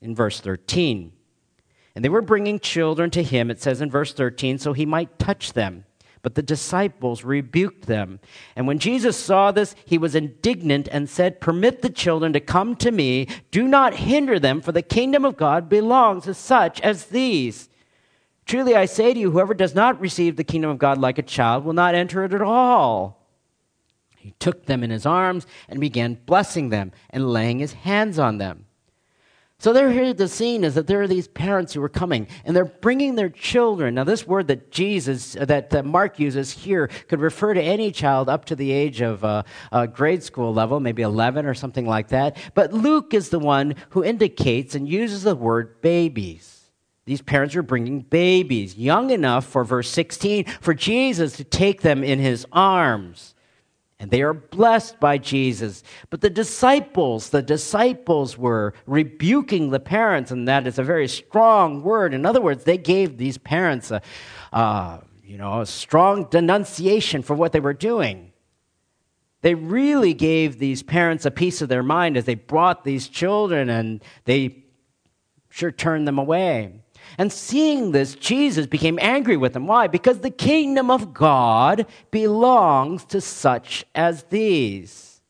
in 0.00 0.14
verse 0.14 0.40
13. 0.40 1.12
And 1.96 2.04
they 2.04 2.08
were 2.08 2.22
bringing 2.22 2.60
children 2.60 3.10
to 3.10 3.24
him, 3.24 3.50
it 3.50 3.60
says 3.60 3.80
in 3.80 3.90
verse 3.90 4.12
13, 4.12 4.58
so 4.58 4.72
he 4.72 4.86
might 4.86 5.18
touch 5.18 5.54
them. 5.54 5.84
But 6.22 6.34
the 6.34 6.42
disciples 6.42 7.24
rebuked 7.24 7.86
them. 7.86 8.20
And 8.56 8.66
when 8.66 8.78
Jesus 8.78 9.16
saw 9.16 9.52
this, 9.52 9.74
he 9.84 9.98
was 9.98 10.14
indignant 10.14 10.88
and 10.90 11.08
said, 11.08 11.40
Permit 11.40 11.82
the 11.82 11.90
children 11.90 12.32
to 12.32 12.40
come 12.40 12.76
to 12.76 12.90
me. 12.90 13.28
Do 13.50 13.68
not 13.68 13.94
hinder 13.94 14.38
them, 14.38 14.60
for 14.60 14.72
the 14.72 14.82
kingdom 14.82 15.24
of 15.24 15.36
God 15.36 15.68
belongs 15.68 16.24
to 16.24 16.34
such 16.34 16.80
as 16.80 17.06
these. 17.06 17.68
Truly 18.46 18.74
I 18.74 18.86
say 18.86 19.12
to 19.12 19.20
you, 19.20 19.30
whoever 19.30 19.54
does 19.54 19.74
not 19.74 20.00
receive 20.00 20.36
the 20.36 20.44
kingdom 20.44 20.70
of 20.70 20.78
God 20.78 20.98
like 20.98 21.18
a 21.18 21.22
child 21.22 21.64
will 21.64 21.74
not 21.74 21.94
enter 21.94 22.24
it 22.24 22.32
at 22.32 22.42
all. 22.42 23.26
He 24.16 24.34
took 24.38 24.66
them 24.66 24.82
in 24.82 24.90
his 24.90 25.06
arms 25.06 25.46
and 25.68 25.80
began 25.80 26.18
blessing 26.26 26.70
them 26.70 26.92
and 27.10 27.30
laying 27.30 27.58
his 27.58 27.74
hands 27.74 28.18
on 28.18 28.38
them. 28.38 28.64
So 29.60 29.72
there 29.72 29.90
here 29.90 30.14
the 30.14 30.28
scene 30.28 30.62
is 30.62 30.76
that 30.76 30.86
there 30.86 31.02
are 31.02 31.08
these 31.08 31.26
parents 31.26 31.72
who 31.72 31.82
are 31.82 31.88
coming 31.88 32.28
and 32.44 32.54
they're 32.54 32.64
bringing 32.64 33.16
their 33.16 33.28
children. 33.28 33.96
Now 33.96 34.04
this 34.04 34.24
word 34.24 34.46
that 34.46 34.70
Jesus, 34.70 35.36
uh, 35.36 35.46
that, 35.46 35.70
that 35.70 35.84
Mark 35.84 36.20
uses 36.20 36.52
here 36.52 36.86
could 37.08 37.18
refer 37.18 37.54
to 37.54 37.60
any 37.60 37.90
child 37.90 38.28
up 38.28 38.44
to 38.44 38.54
the 38.54 38.70
age 38.70 39.00
of 39.00 39.24
uh, 39.24 39.42
uh, 39.72 39.86
grade 39.86 40.22
school 40.22 40.54
level, 40.54 40.78
maybe 40.78 41.02
11 41.02 41.44
or 41.44 41.54
something 41.54 41.86
like 41.86 42.06
that. 42.08 42.36
But 42.54 42.72
Luke 42.72 43.12
is 43.12 43.30
the 43.30 43.40
one 43.40 43.74
who 43.90 44.04
indicates 44.04 44.76
and 44.76 44.88
uses 44.88 45.24
the 45.24 45.34
word 45.34 45.80
babies. 45.82 46.70
These 47.06 47.22
parents 47.22 47.56
are 47.56 47.62
bringing 47.62 48.02
babies, 48.02 48.76
young 48.76 49.10
enough 49.10 49.44
for 49.44 49.64
verse 49.64 49.90
16, 49.90 50.44
for 50.60 50.72
Jesus 50.72 51.32
to 51.36 51.42
take 51.42 51.80
them 51.82 52.04
in 52.04 52.20
his 52.20 52.46
arms 52.52 53.34
and 54.00 54.10
they 54.10 54.22
are 54.22 54.34
blessed 54.34 55.00
by 55.00 55.18
Jesus. 55.18 55.82
But 56.08 56.20
the 56.20 56.30
disciples, 56.30 57.30
the 57.30 57.42
disciples 57.42 58.38
were 58.38 58.74
rebuking 58.86 59.70
the 59.70 59.80
parents, 59.80 60.30
and 60.30 60.46
that 60.46 60.66
is 60.66 60.78
a 60.78 60.84
very 60.84 61.08
strong 61.08 61.82
word. 61.82 62.14
In 62.14 62.24
other 62.24 62.40
words, 62.40 62.64
they 62.64 62.78
gave 62.78 63.18
these 63.18 63.38
parents 63.38 63.90
a, 63.90 64.00
you 65.24 65.36
know, 65.36 65.60
a 65.60 65.66
strong 65.66 66.24
denunciation 66.30 67.22
for 67.22 67.34
what 67.34 67.52
they 67.52 67.60
were 67.60 67.74
doing. 67.74 68.32
They 69.40 69.54
really 69.54 70.14
gave 70.14 70.58
these 70.58 70.82
parents 70.82 71.24
a 71.24 71.30
piece 71.30 71.60
of 71.62 71.68
their 71.68 71.82
mind 71.82 72.16
as 72.16 72.24
they 72.24 72.34
brought 72.34 72.84
these 72.84 73.08
children, 73.08 73.68
and 73.68 74.02
they 74.24 74.64
sure 75.48 75.72
turned 75.72 76.06
them 76.06 76.18
away. 76.18 76.82
And 77.18 77.32
seeing 77.32 77.90
this, 77.90 78.14
Jesus 78.14 78.66
became 78.66 78.96
angry 79.02 79.36
with 79.36 79.52
them. 79.52 79.66
Why? 79.66 79.88
Because 79.88 80.20
the 80.20 80.30
kingdom 80.30 80.88
of 80.88 81.12
God 81.12 81.86
belongs 82.12 83.04
to 83.06 83.20
such 83.20 83.84
as 83.92 84.22
these. 84.24 85.20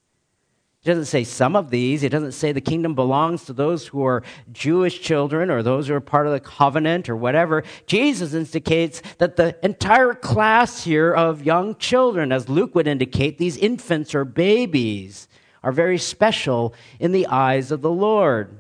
It 0.83 0.87
doesn't 0.87 1.07
say 1.07 1.25
some 1.25 1.57
of 1.57 1.71
these. 1.71 2.02
It 2.02 2.11
doesn't 2.11 2.33
say 2.33 2.52
the 2.52 2.61
kingdom 2.61 2.95
belongs 2.95 3.47
to 3.47 3.54
those 3.54 3.87
who 3.87 4.04
are 4.04 4.23
Jewish 4.52 5.00
children 5.00 5.50
or 5.50 5.62
those 5.62 5.88
who 5.88 5.95
are 5.95 6.00
part 6.00 6.26
of 6.26 6.33
the 6.33 6.40
covenant 6.40 7.09
or 7.09 7.16
whatever. 7.16 7.64
Jesus 7.87 8.35
indicates 8.35 9.02
that 9.16 9.37
the 9.37 9.57
entire 9.64 10.12
class 10.12 10.85
here 10.85 11.12
of 11.12 11.42
young 11.42 11.75
children, 11.76 12.33
as 12.33 12.50
Luke 12.50 12.75
would 12.75 12.87
indicate, 12.87 13.38
these 13.38 13.57
infants 13.57 14.14
or 14.14 14.26
babies, 14.26 15.26
are 15.62 15.73
very 15.73 15.99
special 15.99 16.75
in 17.00 17.12
the 17.12 17.26
eyes 17.26 17.71
of 17.71 17.80
the 17.80 17.90
Lord. 17.90 18.59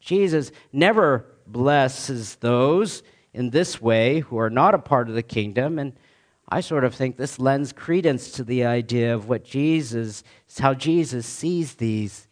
Jesus 0.00 0.50
never 0.72 1.26
blesses 1.52 2.36
those 2.36 3.02
in 3.32 3.50
this 3.50 3.80
way 3.80 4.20
who 4.20 4.38
are 4.38 4.50
not 4.50 4.74
a 4.74 4.78
part 4.78 5.08
of 5.08 5.14
the 5.14 5.22
kingdom. 5.22 5.78
And 5.78 5.92
I 6.48 6.60
sort 6.60 6.84
of 6.84 6.94
think 6.94 7.16
this 7.16 7.38
lends 7.38 7.72
credence 7.72 8.30
to 8.32 8.44
the 8.44 8.64
idea 8.64 9.14
of 9.14 9.28
what 9.28 9.44
Jesus, 9.44 10.24
how 10.58 10.74
Jesus 10.74 11.26
sees 11.26 11.74
these 11.74 12.26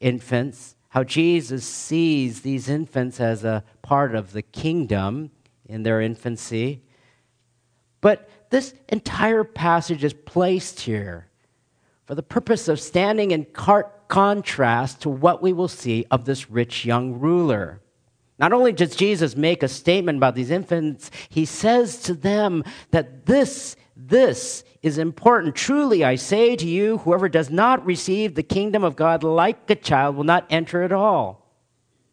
infants, 0.00 0.76
how 0.88 1.04
Jesus 1.04 1.64
sees 1.64 2.40
these 2.40 2.68
infants 2.68 3.20
as 3.20 3.44
a 3.44 3.64
part 3.82 4.14
of 4.14 4.32
the 4.32 4.42
kingdom 4.42 5.30
in 5.66 5.82
their 5.84 6.00
infancy. 6.00 6.82
But 8.00 8.28
this 8.50 8.74
entire 8.88 9.44
passage 9.44 10.02
is 10.02 10.14
placed 10.14 10.80
here 10.80 11.28
for 12.06 12.16
the 12.16 12.22
purpose 12.24 12.66
of 12.66 12.80
standing 12.80 13.30
in 13.30 13.46
contrast 14.08 15.02
to 15.02 15.08
what 15.08 15.40
we 15.42 15.52
will 15.52 15.68
see 15.68 16.04
of 16.10 16.24
this 16.24 16.50
rich 16.50 16.84
young 16.84 17.20
ruler. 17.20 17.80
Not 18.40 18.54
only 18.54 18.72
does 18.72 18.96
Jesus 18.96 19.36
make 19.36 19.62
a 19.62 19.68
statement 19.68 20.16
about 20.16 20.34
these 20.34 20.50
infants, 20.50 21.10
he 21.28 21.44
says 21.44 22.00
to 22.02 22.14
them 22.14 22.64
that 22.90 23.26
this, 23.26 23.76
this 23.94 24.64
is 24.80 24.96
important. 24.96 25.54
Truly, 25.54 26.02
I 26.02 26.14
say 26.14 26.56
to 26.56 26.66
you, 26.66 26.98
whoever 26.98 27.28
does 27.28 27.50
not 27.50 27.84
receive 27.84 28.34
the 28.34 28.42
kingdom 28.42 28.82
of 28.82 28.96
God 28.96 29.22
like 29.22 29.68
a 29.68 29.74
child 29.74 30.16
will 30.16 30.24
not 30.24 30.46
enter 30.48 30.82
at 30.82 30.90
all. 30.90 31.46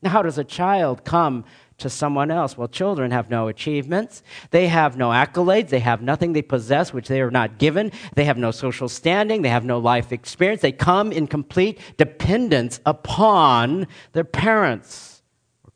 Now, 0.02 0.10
how 0.10 0.22
does 0.22 0.38
a 0.38 0.44
child 0.44 1.06
come 1.06 1.46
to 1.78 1.90
someone 1.90 2.30
else? 2.30 2.58
Well, 2.58 2.68
children 2.68 3.12
have 3.12 3.30
no 3.30 3.48
achievements. 3.48 4.22
They 4.52 4.68
have 4.68 4.98
no 4.98 5.12
accolades. 5.12 5.70
They 5.70 5.80
have 5.80 6.02
nothing 6.02 6.34
they 6.34 6.42
possess 6.42 6.92
which 6.92 7.08
they 7.08 7.22
are 7.22 7.32
not 7.32 7.58
given. 7.58 7.94
They 8.16 8.26
have 8.26 8.38
no 8.38 8.52
social 8.52 8.90
standing. 8.90 9.44
They 9.44 9.50
have 9.50 9.64
no 9.64 9.80
life 9.80 10.12
experience. 10.12 10.62
They 10.62 10.74
come 10.74 11.14
in 11.14 11.26
complete 11.26 11.80
dependence 11.96 12.82
upon 12.86 13.88
their 14.12 14.26
parents 14.26 15.07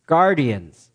guardians. 0.05 0.91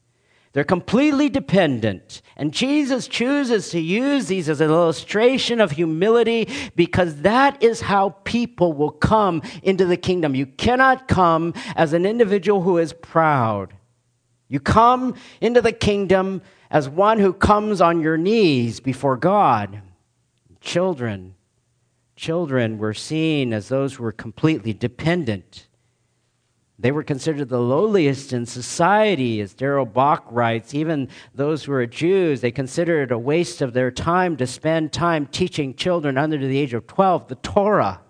They're 0.56 0.64
completely 0.64 1.28
dependent. 1.28 2.22
And 2.34 2.50
Jesus 2.50 3.08
chooses 3.08 3.68
to 3.72 3.78
use 3.78 4.26
these 4.26 4.48
as 4.48 4.62
an 4.62 4.70
illustration 4.70 5.60
of 5.60 5.72
humility 5.72 6.48
because 6.74 7.16
that 7.16 7.62
is 7.62 7.82
how 7.82 8.16
people 8.24 8.72
will 8.72 8.90
come 8.90 9.42
into 9.62 9.84
the 9.84 9.98
kingdom. 9.98 10.34
You 10.34 10.46
cannot 10.46 11.08
come 11.08 11.52
as 11.74 11.92
an 11.92 12.06
individual 12.06 12.62
who 12.62 12.78
is 12.78 12.94
proud. 12.94 13.74
You 14.48 14.58
come 14.58 15.14
into 15.42 15.60
the 15.60 15.72
kingdom 15.72 16.40
as 16.70 16.88
one 16.88 17.18
who 17.18 17.34
comes 17.34 17.82
on 17.82 18.00
your 18.00 18.16
knees 18.16 18.80
before 18.80 19.18
God. 19.18 19.82
Children, 20.62 21.34
children 22.16 22.78
were 22.78 22.94
seen 22.94 23.52
as 23.52 23.68
those 23.68 23.94
who 23.94 24.04
were 24.04 24.12
completely 24.12 24.72
dependent. 24.72 25.66
They 26.78 26.92
were 26.92 27.02
considered 27.02 27.48
the 27.48 27.60
lowliest 27.60 28.34
in 28.34 28.44
society, 28.44 29.40
as 29.40 29.54
Darrell 29.54 29.86
Bock 29.86 30.26
writes. 30.30 30.74
Even 30.74 31.08
those 31.34 31.64
who 31.64 31.72
were 31.72 31.86
Jews, 31.86 32.42
they 32.42 32.50
considered 32.50 33.10
it 33.10 33.14
a 33.14 33.18
waste 33.18 33.62
of 33.62 33.72
their 33.72 33.90
time 33.90 34.36
to 34.36 34.46
spend 34.46 34.92
time 34.92 35.26
teaching 35.26 35.74
children 35.74 36.18
under 36.18 36.36
the 36.36 36.58
age 36.58 36.74
of 36.74 36.86
12 36.86 37.28
the 37.28 37.34
Torah. 37.36 38.02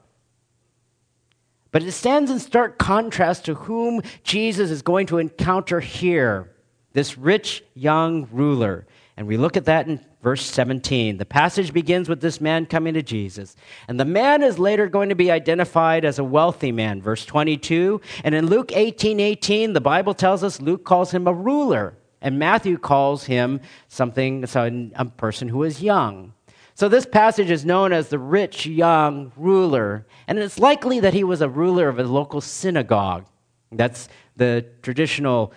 But 1.70 1.84
it 1.84 1.92
stands 1.92 2.30
in 2.30 2.40
stark 2.40 2.78
contrast 2.78 3.44
to 3.44 3.54
whom 3.54 4.00
Jesus 4.24 4.70
is 4.70 4.82
going 4.82 5.06
to 5.08 5.18
encounter 5.18 5.78
here 5.78 6.52
this 6.92 7.18
rich 7.18 7.62
young 7.74 8.26
ruler. 8.32 8.86
And 9.16 9.26
we 9.26 9.36
look 9.36 9.56
at 9.56 9.66
that 9.66 9.86
in 9.86 10.04
verse 10.26 10.44
17. 10.44 11.18
The 11.18 11.24
passage 11.24 11.72
begins 11.72 12.08
with 12.08 12.20
this 12.20 12.40
man 12.40 12.66
coming 12.66 12.94
to 12.94 13.02
Jesus. 13.02 13.54
And 13.86 14.00
the 14.00 14.04
man 14.04 14.42
is 14.42 14.58
later 14.58 14.88
going 14.88 15.08
to 15.10 15.14
be 15.14 15.30
identified 15.30 16.04
as 16.04 16.18
a 16.18 16.24
wealthy 16.24 16.72
man, 16.72 17.00
verse 17.00 17.24
22. 17.24 18.00
And 18.24 18.34
in 18.34 18.48
Luke 18.48 18.72
18 18.74 19.20
18, 19.20 19.72
the 19.72 19.80
Bible 19.80 20.14
tells 20.14 20.42
us 20.42 20.60
Luke 20.60 20.84
calls 20.84 21.12
him 21.12 21.28
a 21.28 21.32
ruler. 21.32 21.96
And 22.20 22.40
Matthew 22.40 22.76
calls 22.76 23.26
him 23.26 23.60
something, 23.86 24.44
so 24.46 24.88
a 24.96 25.04
person 25.04 25.46
who 25.46 25.62
is 25.62 25.80
young. 25.80 26.32
So 26.74 26.88
this 26.88 27.06
passage 27.06 27.48
is 27.48 27.64
known 27.64 27.92
as 27.92 28.08
the 28.08 28.18
rich 28.18 28.66
young 28.66 29.30
ruler. 29.36 30.08
And 30.26 30.40
it's 30.40 30.58
likely 30.58 30.98
that 30.98 31.14
he 31.14 31.22
was 31.22 31.40
a 31.40 31.48
ruler 31.48 31.88
of 31.88 32.00
a 32.00 32.02
local 32.02 32.40
synagogue. 32.40 33.26
That's 33.70 34.08
the 34.34 34.66
traditional 34.82 35.52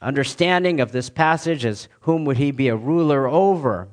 understanding 0.00 0.80
of 0.80 0.92
this 0.92 1.10
passage 1.10 1.64
as 1.64 1.88
whom 2.00 2.24
would 2.24 2.36
he 2.36 2.50
be 2.50 2.68
a 2.68 2.76
ruler 2.76 3.26
over. 3.26 3.88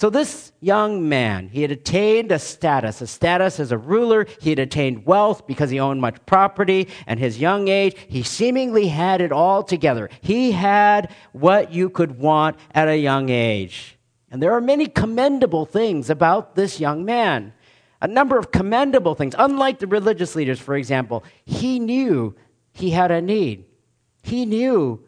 So, 0.00 0.08
this 0.08 0.52
young 0.60 1.10
man, 1.10 1.48
he 1.48 1.60
had 1.60 1.70
attained 1.70 2.32
a 2.32 2.38
status, 2.38 3.02
a 3.02 3.06
status 3.06 3.60
as 3.60 3.70
a 3.70 3.76
ruler. 3.76 4.26
He 4.40 4.48
had 4.48 4.58
attained 4.58 5.04
wealth 5.04 5.46
because 5.46 5.68
he 5.68 5.78
owned 5.78 6.00
much 6.00 6.24
property. 6.24 6.88
And 7.06 7.20
his 7.20 7.38
young 7.38 7.68
age, 7.68 7.94
he 8.08 8.22
seemingly 8.22 8.88
had 8.88 9.20
it 9.20 9.30
all 9.30 9.62
together. 9.62 10.08
He 10.22 10.52
had 10.52 11.14
what 11.32 11.74
you 11.74 11.90
could 11.90 12.18
want 12.18 12.56
at 12.74 12.88
a 12.88 12.96
young 12.96 13.28
age. 13.28 13.98
And 14.30 14.42
there 14.42 14.54
are 14.54 14.60
many 14.62 14.86
commendable 14.86 15.66
things 15.66 16.08
about 16.08 16.54
this 16.54 16.80
young 16.80 17.04
man. 17.04 17.52
A 18.00 18.08
number 18.08 18.38
of 18.38 18.50
commendable 18.50 19.14
things. 19.14 19.34
Unlike 19.36 19.80
the 19.80 19.86
religious 19.86 20.34
leaders, 20.34 20.58
for 20.58 20.76
example, 20.76 21.24
he 21.44 21.78
knew 21.78 22.34
he 22.72 22.88
had 22.88 23.10
a 23.10 23.20
need. 23.20 23.66
He 24.22 24.46
knew 24.46 25.04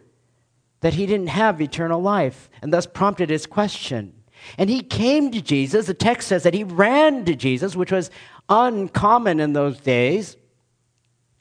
that 0.83 0.95
he 0.95 1.07
didn't 1.07 1.29
have 1.29 1.61
eternal 1.61 2.01
life, 2.01 2.51
and 2.61 2.73
thus 2.73 2.87
prompted 2.87 3.31
his 3.31 3.47
question. 3.47 4.13
And 4.59 4.69
he 4.69 4.83
came 4.83 5.31
to 5.31 5.41
Jesus. 5.41 5.87
The 5.87 5.95
text 5.95 6.29
says 6.29 6.43
that 6.43 6.55
he 6.55 6.65
ran 6.65 7.25
to 7.25 7.35
Jesus, 7.35 7.75
which 7.75 7.93
was 7.93 8.11
uncommon 8.49 9.41
in 9.41 9.53
those 9.53 9.81
days 9.81 10.37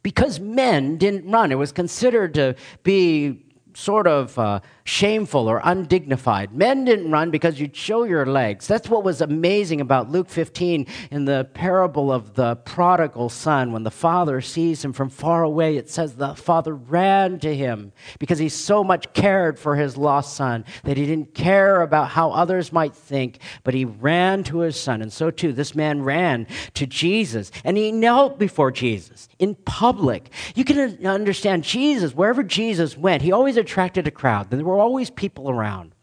because 0.04 0.40
men 0.40 0.98
didn't 0.98 1.30
run. 1.30 1.52
It 1.52 1.56
was 1.56 1.72
considered 1.72 2.34
to 2.36 2.56
be 2.84 3.46
sort 3.74 4.08
of 4.08 4.38
uh, 4.38 4.60
shameful 4.84 5.48
or 5.48 5.62
undignified. 5.64 6.54
Men 6.54 6.86
didn't 6.86 7.12
run 7.12 7.32
because 7.32 7.60
you'd 7.60 7.76
show 7.76 8.04
your 8.04 8.26
legs. 8.26 8.68
That's 8.68 8.90
what 8.90 9.04
was 9.04 9.22
amazing 9.22 9.82
about 9.82 10.10
Luke 10.10 10.30
15 10.30 10.88
in 11.12 11.26
the 11.26 11.48
parable 11.54 12.12
of 12.12 12.34
the 12.34 12.56
prodigal 12.58 13.30
son. 13.30 13.72
When 13.72 13.84
the 13.84 13.92
father 13.92 14.42
sees 14.42 14.84
him 14.84 14.94
from 14.94 15.10
far 15.10 15.44
away, 15.44 15.78
it 15.78 15.90
says 15.90 16.16
the 16.16 16.36
father 16.36 16.76
ran 16.76 17.40
to 17.40 17.56
him 17.56 17.94
because 18.20 18.40
he 18.40 18.50
so 18.50 18.84
much 18.84 19.14
cared 19.14 19.58
for 19.58 19.76
his 19.76 19.98
lost 19.98 20.36
son 20.36 20.66
that 20.84 20.98
he 20.98 21.06
didn't 21.06 21.34
care 21.34 21.82
about 21.82 22.10
how 22.10 22.32
others 22.32 22.74
might 22.74 22.96
think, 22.96 23.40
but 23.64 23.74
he 23.74 23.86
ran 23.86 24.44
to 24.44 24.60
his 24.60 24.80
son. 24.80 25.02
And 25.02 25.14
so 25.14 25.32
too, 25.32 25.54
this 25.54 25.76
man 25.76 26.02
ran 26.04 26.48
to 26.74 26.86
Jesus 26.86 27.52
and 27.64 27.78
he 27.78 27.92
knelt 27.92 28.40
before 28.40 28.72
Jesus 28.72 29.30
in 29.40 29.56
public. 29.56 30.30
You 30.56 30.66
can 30.66 31.06
understand 31.06 31.64
Jesus, 31.64 32.14
wherever 32.14 32.44
Jesus 32.44 32.98
went, 32.98 33.22
he 33.22 33.32
always 33.32 33.58
attracted 33.62 34.08
a 34.08 34.12
crowd. 34.12 34.50
There 34.50 34.66
were 34.66 34.78
always 34.78 35.10
people 35.10 35.50
around. 35.50 35.96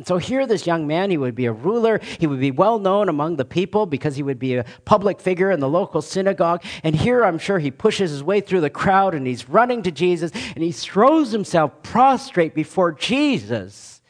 And 0.00 0.06
so 0.06 0.16
here, 0.16 0.46
this 0.46 0.66
young 0.66 0.86
man, 0.86 1.10
he 1.10 1.18
would 1.18 1.34
be 1.34 1.44
a 1.44 1.52
ruler. 1.52 2.00
He 2.18 2.26
would 2.26 2.40
be 2.40 2.50
well 2.50 2.78
known 2.78 3.10
among 3.10 3.36
the 3.36 3.44
people 3.44 3.84
because 3.84 4.16
he 4.16 4.22
would 4.22 4.38
be 4.38 4.54
a 4.54 4.64
public 4.86 5.20
figure 5.20 5.50
in 5.50 5.60
the 5.60 5.68
local 5.68 6.00
synagogue. 6.00 6.64
And 6.82 6.96
here, 6.96 7.22
I'm 7.22 7.38
sure 7.38 7.58
he 7.58 7.70
pushes 7.70 8.10
his 8.10 8.22
way 8.22 8.40
through 8.40 8.62
the 8.62 8.70
crowd 8.70 9.14
and 9.14 9.26
he's 9.26 9.50
running 9.50 9.82
to 9.82 9.90
Jesus 9.90 10.32
and 10.32 10.64
he 10.64 10.72
throws 10.72 11.32
himself 11.32 11.82
prostrate 11.82 12.54
before 12.54 12.92
Jesus. 12.92 14.00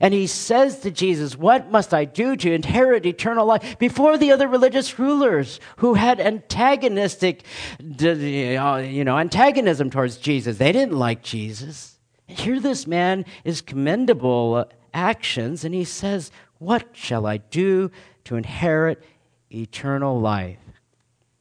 And 0.00 0.14
he 0.14 0.28
says 0.28 0.78
to 0.80 0.92
Jesus, 0.92 1.36
What 1.36 1.72
must 1.72 1.92
I 1.92 2.04
do 2.04 2.36
to 2.36 2.52
inherit 2.52 3.04
eternal 3.04 3.44
life? 3.44 3.80
Before 3.80 4.16
the 4.16 4.30
other 4.30 4.46
religious 4.46 4.96
rulers 4.98 5.58
who 5.78 5.94
had 5.94 6.20
antagonistic, 6.20 7.42
you 7.80 9.04
know, 9.04 9.18
antagonism 9.18 9.90
towards 9.90 10.18
Jesus. 10.18 10.58
They 10.58 10.70
didn't 10.70 10.98
like 10.98 11.22
Jesus. 11.22 11.91
Here, 12.38 12.60
this 12.60 12.86
man 12.86 13.24
is 13.44 13.60
commendable 13.60 14.68
actions, 14.94 15.64
and 15.64 15.74
he 15.74 15.84
says, 15.84 16.30
What 16.58 16.88
shall 16.92 17.26
I 17.26 17.38
do 17.38 17.90
to 18.24 18.36
inherit 18.36 19.02
eternal 19.50 20.20
life? 20.20 20.58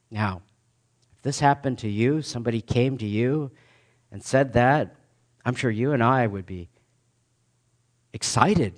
Now, 0.09 0.41
if 1.15 1.21
this 1.23 1.39
happened 1.39 1.77
to 1.79 1.89
you, 1.89 2.21
somebody 2.21 2.61
came 2.61 2.97
to 2.97 3.05
you 3.05 3.51
and 4.11 4.23
said 4.23 4.53
that, 4.53 4.95
I'm 5.45 5.55
sure 5.55 5.71
you 5.71 5.93
and 5.93 6.03
I 6.03 6.27
would 6.27 6.45
be 6.45 6.69
excited. 8.13 8.73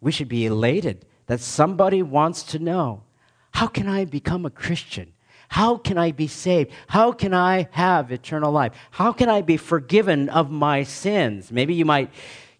We 0.00 0.12
should 0.12 0.28
be 0.28 0.46
elated 0.46 1.06
that 1.26 1.40
somebody 1.40 2.02
wants 2.02 2.42
to 2.44 2.58
know 2.58 3.04
how 3.52 3.66
can 3.66 3.88
I 3.88 4.04
become 4.04 4.44
a 4.44 4.50
Christian? 4.50 5.12
How 5.52 5.76
can 5.76 5.98
I 5.98 6.12
be 6.12 6.28
saved? 6.28 6.70
How 6.86 7.12
can 7.12 7.34
I 7.34 7.68
have 7.72 8.10
eternal 8.10 8.50
life? 8.50 8.72
How 8.90 9.12
can 9.12 9.28
I 9.28 9.42
be 9.42 9.58
forgiven 9.58 10.30
of 10.30 10.50
my 10.50 10.82
sins? 10.82 11.52
Maybe 11.52 11.74
you 11.74 11.84
might, 11.84 12.10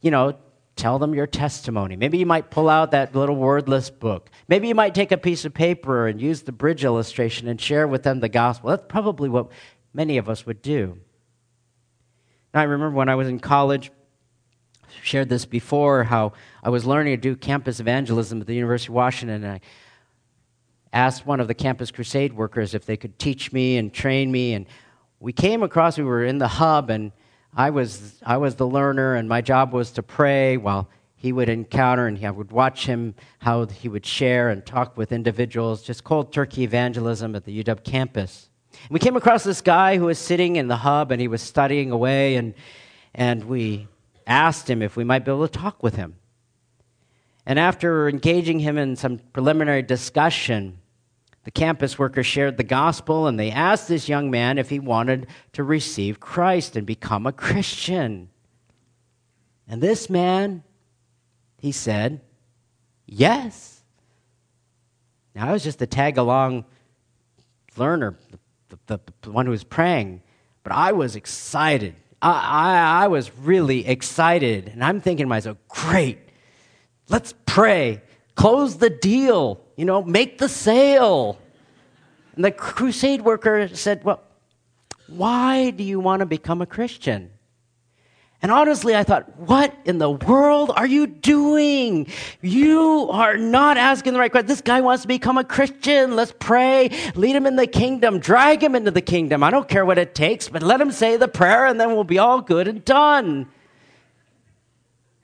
you 0.03 0.11
know, 0.11 0.37
tell 0.77 0.99
them 0.99 1.15
your 1.15 1.27
testimony. 1.27 1.97
Maybe 1.97 2.19
you 2.19 2.27
might 2.27 2.51
pull 2.51 2.69
out 2.69 2.91
that 2.91 3.15
little 3.15 3.35
wordless 3.35 3.89
book. 3.89 4.29
Maybe 4.47 4.69
you 4.69 4.75
might 4.75 4.95
take 4.95 5.11
a 5.11 5.17
piece 5.17 5.47
of 5.47 5.55
paper 5.55 6.07
and 6.07 6.21
use 6.21 6.43
the 6.43 6.53
bridge 6.53 6.85
illustration 6.85 7.49
and 7.49 7.59
share 7.59 7.89
with 7.89 8.03
them 8.03 8.21
the 8.21 8.29
gospel. 8.29 8.69
That's 8.69 8.85
probably 8.87 9.31
what 9.31 9.51
many 9.95 10.19
of 10.19 10.29
us 10.29 10.45
would 10.45 10.61
do. 10.61 10.99
Now, 12.53 12.61
I 12.61 12.65
remember 12.65 12.95
when 12.95 13.09
I 13.09 13.15
was 13.15 13.27
in 13.27 13.41
college, 13.41 13.91
shared 15.03 15.31
this 15.31 15.47
before, 15.47 16.05
how 16.05 16.35
I 16.63 16.69
was 16.69 16.85
learning 16.85 17.15
to 17.15 17.23
do 17.23 17.37
campus 17.37 17.81
evangelism 17.81 18.43
at 18.43 18.47
the 18.47 18.55
University 18.55 18.91
of 18.91 18.97
Washington, 18.97 19.45
and 19.45 19.53
I 19.55 19.61
asked 20.93 21.27
one 21.27 21.41
of 21.41 21.49
the 21.49 21.55
Campus 21.55 21.91
Crusade 21.91 22.33
workers 22.33 22.75
if 22.75 22.85
they 22.85 22.97
could 22.97 23.19
teach 23.19 23.53
me 23.53 23.79
and 23.79 23.93
train 23.93 24.31
me. 24.31 24.55
And 24.55 24.67
we 25.21 25.33
came 25.33 25.63
across, 25.63 25.97
we 25.97 26.05
were 26.05 26.25
in 26.25 26.39
the 26.39 26.49
hub, 26.49 26.91
and 26.91 27.13
I 27.55 27.71
was, 27.71 28.21
I 28.25 28.37
was 28.37 28.57
the 28.57 28.67
learner, 28.67 29.15
and 29.15 29.29
my 29.29 29.41
job 29.41 29.73
was 29.73 29.93
to 29.93 30.03
pray 30.03 30.57
while 30.57 30.89
he 31.15 31.33
would 31.33 31.49
encounter, 31.49 32.07
and 32.07 32.23
I 32.25 32.31
would 32.31 32.51
watch 32.51 32.87
him, 32.87 33.15
how 33.39 33.67
he 33.67 33.89
would 33.89 34.05
share 34.05 34.51
and 34.51 34.67
talk 34.67 34.97
with 34.97 35.13
individuals, 35.13 35.83
just 35.83 36.03
cold 36.03 36.33
turkey 36.33 36.65
evangelism 36.65 37.37
at 37.37 37.45
the 37.45 37.63
UW 37.63 37.85
campus. 37.85 38.49
And 38.73 38.91
we 38.91 38.99
came 38.99 39.17
across 39.17 39.45
this 39.45 39.61
guy 39.61 39.99
who 39.99 40.07
was 40.07 40.19
sitting 40.19 40.57
in 40.57 40.69
the 40.69 40.77
hub, 40.77 41.13
and 41.13 41.21
he 41.21 41.29
was 41.29 41.41
studying 41.41 41.91
away, 41.91 42.37
and, 42.37 42.55
and 43.15 43.45
we 43.45 43.87
asked 44.27 44.69
him 44.69 44.83
if 44.83 44.97
we 44.97 45.05
might 45.05 45.25
be 45.25 45.31
able 45.31 45.47
to 45.47 45.59
talk 45.59 45.83
with 45.83 45.95
him. 45.95 46.17
And 47.47 47.59
after 47.59 48.09
engaging 48.09 48.61
him 48.61 48.79
in 48.79 48.97
some 48.97 49.19
preliminary 49.33 49.83
discussion, 49.83 50.79
the 51.45 51.51
campus 51.51 51.99
workers 51.99 52.27
shared 52.27 52.57
the 52.57 52.65
gospel 52.65 53.27
and 53.27 53.39
they 53.39 53.51
asked 53.51 53.89
this 53.89 54.09
young 54.09 54.31
man 54.31 54.59
if 54.59 54.71
he 54.71 54.79
wanted 54.79 55.27
to 55.53 55.65
receive 55.65 56.21
Christ 56.21 56.77
and 56.77 56.87
become 56.87 57.27
a 57.27 57.33
Christian. 57.33 58.29
And 59.67 59.83
this 59.83 60.09
man, 60.09 60.63
he 61.59 61.73
said, 61.73 62.21
yes. 63.07 63.83
Now, 65.35 65.49
I 65.49 65.53
was 65.53 65.65
just 65.65 65.83
a 65.83 65.87
tag 65.87 66.19
along 66.19 66.65
learner, 67.77 68.17
the, 68.69 68.79
the, 68.87 69.01
the, 69.23 69.31
one 69.31 69.47
who 69.47 69.53
was 69.53 69.65
praying, 69.65 70.23
but 70.63 70.73
I 70.73 70.93
was 70.93 71.17
excited. 71.17 71.97
I, 72.21 72.31
I, 72.31 73.05
I 73.05 73.09
was 73.09 73.37
really 73.39 73.87
excited. 73.87 74.69
And 74.69 74.85
I'm 74.85 75.01
thinking 75.01 75.25
to 75.25 75.29
myself, 75.29 75.57
great, 75.69 76.19
let's 77.09 77.35
pray. 77.47 78.03
Close 78.35 78.77
the 78.77 78.91
deal 78.91 79.62
you 79.77 79.85
know, 79.85 80.03
make 80.03 80.39
the 80.39 80.49
sale. 80.49 81.39
And 82.35 82.45
the 82.45 82.51
crusade 82.51 83.23
worker 83.23 83.69
said, 83.75 84.05
Well, 84.05 84.23
why 85.07 85.71
do 85.71 85.85
you 85.85 86.01
want 86.01 86.21
to 86.21 86.27
become 86.27 86.63
a 86.63 86.67
Christian? 86.67 87.31
And 88.43 88.51
honestly, 88.51 88.97
I 88.97 89.05
thought, 89.05 89.39
what 89.39 89.73
in 89.85 89.99
the 89.99 90.11
world 90.11 90.73
are 90.75 90.87
you 90.87 91.07
doing? 91.07 92.09
You 92.41 93.09
are 93.13 93.37
not 93.37 93.77
asking 93.77 94.15
the 94.15 94.19
right 94.19 94.33
question. 94.33 94.49
This 94.49 94.61
guy 94.61 94.81
wants 94.81 95.03
to 95.03 95.09
become 95.09 95.39
a 95.39 95.45
Christian. 95.45 96.17
Let's 96.17 96.35
pray. 96.41 96.91
Lead 97.15 97.37
him 97.37 97.47
in 97.47 97.55
the 97.55 97.69
kingdom. 97.69 98.19
Drag 98.19 98.61
him 98.61 98.75
into 98.75 98.91
the 98.91 99.01
kingdom. 99.01 99.45
I 99.45 99.51
don't 99.51 99.69
care 99.69 99.85
what 99.85 99.97
it 99.97 100.17
takes, 100.17 100.49
but 100.49 100.61
let 100.61 100.81
him 100.81 100.91
say 100.91 101.17
the 101.17 101.29
prayer 101.29 101.67
and 101.67 101.81
then 101.81 101.91
we'll 101.91 102.03
be 102.03 102.19
all 102.19 102.41
good 102.41 102.67
and 102.67 102.85
done. 102.85 103.47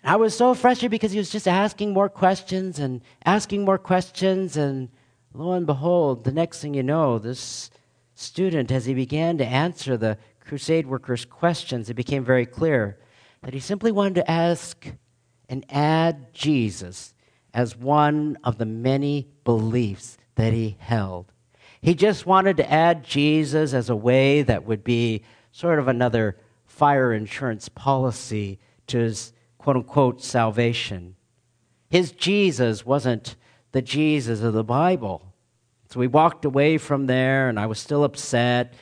I 0.04 0.16
was 0.16 0.36
so 0.36 0.54
frustrated 0.54 0.90
because 0.90 1.12
he 1.12 1.18
was 1.18 1.30
just 1.30 1.48
asking 1.48 1.92
more 1.92 2.08
questions 2.08 2.78
and 2.78 3.02
asking 3.24 3.64
more 3.64 3.78
questions. 3.78 4.56
And 4.56 4.88
lo 5.34 5.52
and 5.52 5.66
behold, 5.66 6.24
the 6.24 6.32
next 6.32 6.60
thing 6.60 6.74
you 6.74 6.82
know, 6.82 7.18
this 7.18 7.70
student, 8.14 8.70
as 8.70 8.86
he 8.86 8.94
began 8.94 9.38
to 9.38 9.46
answer 9.46 9.96
the 9.96 10.18
crusade 10.40 10.86
workers' 10.86 11.24
questions, 11.24 11.90
it 11.90 11.94
became 11.94 12.24
very 12.24 12.46
clear 12.46 12.98
that 13.42 13.54
he 13.54 13.60
simply 13.60 13.92
wanted 13.92 14.16
to 14.16 14.30
ask 14.30 14.86
and 15.48 15.64
add 15.68 16.32
Jesus 16.32 17.14
as 17.52 17.76
one 17.76 18.36
of 18.44 18.58
the 18.58 18.66
many 18.66 19.28
beliefs 19.44 20.16
that 20.36 20.52
he 20.52 20.76
held. 20.78 21.32
He 21.80 21.94
just 21.94 22.26
wanted 22.26 22.56
to 22.58 22.70
add 22.70 23.04
Jesus 23.04 23.72
as 23.72 23.88
a 23.88 23.96
way 23.96 24.42
that 24.42 24.64
would 24.64 24.84
be 24.84 25.22
sort 25.52 25.78
of 25.78 25.88
another 25.88 26.36
fire 26.66 27.12
insurance 27.12 27.68
policy 27.68 28.58
to 28.88 28.98
his 28.98 29.32
quote 29.58 29.76
unquote 29.76 30.22
salvation. 30.22 31.16
His 31.90 32.12
Jesus 32.12 32.86
wasn't 32.86 33.36
the 33.72 33.82
Jesus 33.82 34.40
of 34.42 34.54
the 34.54 34.64
Bible. 34.64 35.34
So 35.90 36.00
we 36.00 36.06
walked 36.06 36.44
away 36.44 36.78
from 36.78 37.06
there, 37.06 37.48
and 37.48 37.58
I 37.58 37.66
was 37.66 37.78
still 37.78 38.04
upset. 38.04 38.74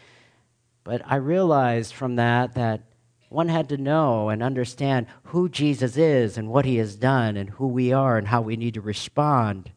But 0.85 1.03
I 1.05 1.17
realized 1.17 1.95
from 1.95 2.17
that 2.17 2.55
that 2.55 2.83
one 3.29 3.49
had 3.49 3.69
to 3.71 3.77
know 3.77 4.29
and 4.29 4.43
understand 4.43 5.07
who 5.25 5.49
Jesus 5.49 5.97
is 5.97 6.39
and 6.39 6.49
what 6.49 6.65
he 6.65 6.77
has 6.77 6.97
done 6.97 7.37
and 7.37 7.51
who 7.51 7.67
we 7.67 7.93
are 7.93 8.17
and 8.17 8.29
how 8.29 8.41
we 8.41 8.57
need 8.57 8.75
to 8.75 8.81
respond. 8.81 9.73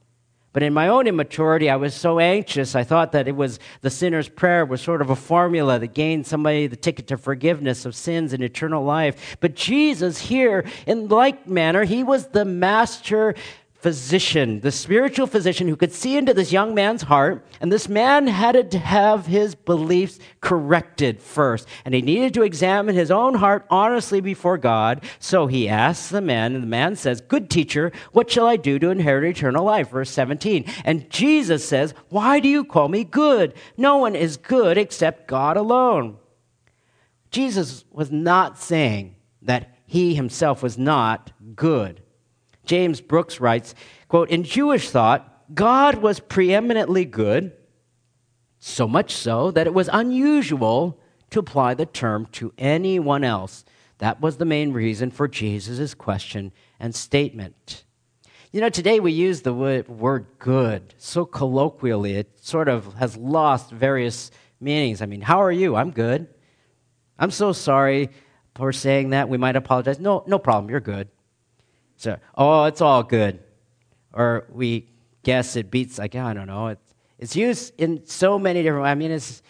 But 0.52 0.64
in 0.64 0.74
my 0.74 0.88
own 0.88 1.06
immaturity, 1.06 1.70
I 1.70 1.76
was 1.76 1.94
so 1.94 2.18
anxious. 2.18 2.76
I 2.76 2.84
thought 2.84 3.12
that 3.12 3.28
it 3.28 3.36
was 3.36 3.60
the 3.82 3.92
sinner's 3.92 4.28
prayer 4.28 4.66
was 4.66 4.82
sort 4.82 5.02
of 5.02 5.12
a 5.12 5.16
formula 5.16 5.78
that 5.78 5.94
gained 5.94 6.26
somebody 6.26 6.66
the 6.66 6.76
ticket 6.76 7.08
to 7.08 7.18
forgiveness 7.18 7.86
of 7.86 7.94
sins 7.94 8.34
and 8.34 8.44
eternal 8.44 8.84
life. 8.84 9.38
But 9.42 9.56
Jesus 9.56 10.18
here, 10.18 10.66
in 10.88 11.08
like 11.08 11.48
manner, 11.48 11.84
he 11.84 12.04
was 12.04 12.28
the 12.28 12.46
master 12.46 13.36
physician, 13.80 14.60
the 14.60 14.72
spiritual 14.72 15.26
physician 15.26 15.68
who 15.68 15.76
could 15.76 15.94
see 15.94 16.18
into 16.18 16.34
this 16.34 16.52
young 16.52 16.76
man's 16.76 17.04
heart, 17.04 17.46
and 17.62 17.72
this 17.72 17.88
man 17.88 18.28
had 18.28 18.70
to 18.72 18.78
have 18.78 19.26
his 19.26 19.56
beliefs 19.56 20.20
corrected 20.42 21.22
first. 21.22 21.65
And 21.86 21.94
he 21.94 22.02
needed 22.02 22.34
to 22.34 22.44
examine 22.44 22.96
his 22.96 23.10
own 23.10 23.36
heart 23.36 23.65
honestly 23.70 24.20
before 24.20 24.58
God. 24.58 25.04
So 25.20 25.48
he 25.48 25.70
asks 25.70 26.10
the 26.10 26.20
man, 26.20 26.56
and 26.56 26.63
the 26.63 26.68
man 26.68 26.98
says, 26.98 27.22
Good 27.22 27.50
teacher, 27.50 27.94
what 28.12 28.30
shall 28.30 28.48
I 28.48 28.58
do 28.58 28.80
to 28.80 28.89
inherit 28.89 29.24
eternal 29.24 29.63
life? 29.63 29.92
Verse 29.92 30.10
17. 30.12 30.65
And 30.84 31.10
Jesus 31.10 31.65
says, 31.65 31.94
Why 32.10 32.42
do 32.42 32.50
you 32.50 32.65
call 32.65 32.89
me 32.89 33.06
good? 33.06 33.54
No 33.78 33.98
one 33.98 34.15
is 34.15 34.36
good 34.36 34.78
except 34.78 35.28
God 35.28 35.56
alone. 35.56 36.18
Jesus 37.32 37.86
was 37.92 38.12
not 38.12 38.60
saying 38.60 39.15
that 39.42 39.74
he 39.86 40.15
himself 40.15 40.62
was 40.62 40.78
not 40.78 41.32
good. 41.56 42.02
James 42.69 43.01
Brooks 43.01 43.39
writes, 43.39 43.73
quote, 44.10 44.29
In 44.29 44.43
Jewish 44.43 44.91
thought, 44.91 45.55
God 45.55 45.95
was 45.95 46.19
preeminently 46.19 47.03
good, 47.03 47.51
so 48.60 48.88
much 48.88 49.15
so 49.15 49.49
that 49.49 49.65
it 49.65 49.73
was 49.73 49.89
unusual 49.91 50.99
to 51.32 51.39
apply 51.39 51.73
the 51.73 51.88
term 51.88 52.27
to 52.34 52.53
anyone 52.60 53.23
else. 53.23 53.65
That 53.97 54.21
was 54.21 54.38
the 54.38 54.45
main 54.45 54.71
reason 54.71 55.10
for 55.10 55.27
Jesus' 55.27 55.95
question 55.95 56.51
and 56.79 56.93
statement. 56.93 57.86
You 58.51 58.62
know, 58.62 58.69
today 58.69 58.99
we 58.99 59.13
use 59.13 59.41
the 59.41 59.53
word 59.53 60.27
good 60.38 60.93
so 60.99 61.25
colloquially, 61.25 62.17
it 62.17 62.39
sort 62.39 62.67
of 62.67 62.93
has 62.93 63.17
lost 63.17 63.71
various 63.71 64.29
meanings. 64.62 65.01
I 65.01 65.08
mean, 65.08 65.21
how 65.21 65.41
are 65.41 65.51
you? 65.51 65.75
I'm 65.75 65.89
good. 65.89 66.27
I'm 67.17 67.32
so 67.32 67.51
sorry 67.51 68.12
for 68.53 68.71
saying 68.71 69.10
that. 69.10 69.27
We 69.27 69.39
might 69.39 69.55
apologize. 69.55 69.99
No, 69.99 70.23
no 70.27 70.38
problem. 70.38 70.69
You're 70.69 70.82
good. 70.82 71.10
So, 72.00 72.18
oh, 72.38 72.64
it's 72.64 72.80
all 72.80 73.04
good. 73.04 73.40
Or 74.14 74.48
we 74.54 74.88
guess 75.22 75.58
it 75.58 75.70
beats, 75.70 76.00
like, 76.00 76.16
I 76.16 76.34
don't 76.34 76.48
know. 76.48 76.68
It's, 76.68 76.96
it's 77.18 77.36
used 77.36 77.74
in 77.78 78.06
so 78.06 78.40
many 78.40 78.64
different 78.64 78.84
ways. 78.84 78.92
I 78.92 78.96
mean, 78.96 79.12
it's, 79.12 79.44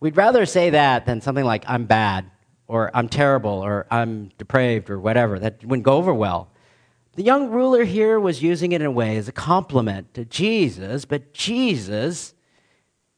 we'd 0.00 0.16
rather 0.16 0.46
say 0.46 0.70
that 0.70 1.04
than 1.04 1.20
something 1.20 1.44
like, 1.44 1.64
I'm 1.68 1.84
bad, 1.84 2.30
or 2.66 2.90
I'm 2.94 3.10
terrible, 3.10 3.50
or 3.50 3.86
I'm 3.90 4.30
depraved, 4.38 4.88
or 4.88 4.98
whatever. 4.98 5.38
That 5.38 5.62
wouldn't 5.66 5.84
go 5.84 5.92
over 5.92 6.14
well. 6.14 6.48
The 7.12 7.22
young 7.22 7.50
ruler 7.50 7.84
here 7.84 8.18
was 8.18 8.42
using 8.42 8.72
it 8.72 8.80
in 8.80 8.86
a 8.86 8.90
way 8.90 9.18
as 9.18 9.28
a 9.28 9.32
compliment 9.32 10.14
to 10.14 10.24
Jesus, 10.24 11.04
but 11.04 11.34
Jesus 11.34 12.32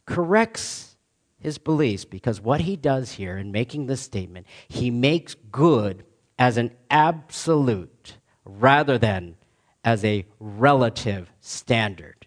corrects 0.04 0.96
his 1.38 1.58
beliefs 1.58 2.04
because 2.04 2.40
what 2.40 2.62
he 2.62 2.74
does 2.74 3.12
here 3.12 3.38
in 3.38 3.52
making 3.52 3.86
this 3.86 4.00
statement, 4.00 4.48
he 4.66 4.90
makes 4.90 5.36
good 5.52 6.04
as 6.40 6.56
an 6.56 6.72
absolute 6.90 8.17
rather 8.48 8.98
than 8.98 9.36
as 9.84 10.04
a 10.04 10.26
relative 10.40 11.30
standard. 11.40 12.26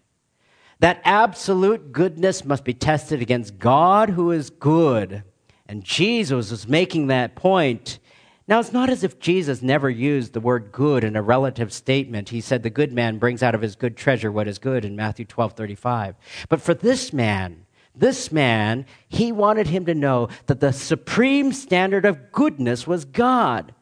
That 0.79 1.01
absolute 1.03 1.91
goodness 1.91 2.45
must 2.45 2.63
be 2.63 2.73
tested 2.73 3.21
against 3.21 3.59
God 3.59 4.11
who 4.11 4.31
is 4.31 4.49
good. 4.49 5.23
And 5.67 5.83
Jesus 5.83 6.51
is 6.51 6.67
making 6.67 7.07
that 7.07 7.35
point. 7.35 7.99
Now, 8.47 8.59
it's 8.59 8.73
not 8.73 8.89
as 8.89 9.03
if 9.03 9.19
Jesus 9.19 9.61
never 9.61 9.89
used 9.89 10.33
the 10.33 10.39
word 10.39 10.71
good 10.71 11.03
in 11.03 11.15
a 11.15 11.21
relative 11.21 11.71
statement. 11.71 12.29
He 12.29 12.41
said, 12.41 12.63
The 12.63 12.69
good 12.69 12.91
man 12.91 13.19
brings 13.19 13.43
out 13.43 13.53
of 13.53 13.61
his 13.61 13.75
good 13.75 13.95
treasure 13.95 14.31
what 14.31 14.47
is 14.47 14.57
good 14.57 14.83
in 14.83 14.95
Matthew 14.95 15.25
12 15.25 15.53
35. 15.53 16.15
But 16.49 16.61
for 16.61 16.73
this 16.73 17.13
man, 17.13 17.65
this 17.95 18.31
man, 18.31 18.85
he 19.07 19.31
wanted 19.31 19.67
him 19.67 19.85
to 19.85 19.93
know 19.93 20.29
that 20.47 20.61
the 20.61 20.73
supreme 20.73 21.53
standard 21.53 22.05
of 22.05 22.31
goodness 22.31 22.87
was 22.87 23.05
God. 23.05 23.73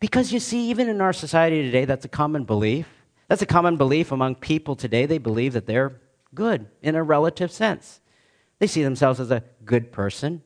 Because 0.00 0.32
you 0.32 0.40
see, 0.40 0.68
even 0.70 0.88
in 0.88 1.00
our 1.00 1.12
society 1.12 1.62
today, 1.62 1.84
that's 1.84 2.04
a 2.04 2.08
common 2.08 2.44
belief. 2.44 2.86
That's 3.28 3.42
a 3.42 3.46
common 3.46 3.76
belief 3.76 4.12
among 4.12 4.36
people 4.36 4.76
today. 4.76 5.06
They 5.06 5.18
believe 5.18 5.54
that 5.54 5.66
they're 5.66 6.00
good 6.34 6.66
in 6.82 6.94
a 6.94 7.02
relative 7.02 7.50
sense. 7.50 8.00
They 8.58 8.66
see 8.66 8.82
themselves 8.82 9.20
as 9.20 9.30
a 9.30 9.44
good 9.64 9.92
person. 9.92 10.42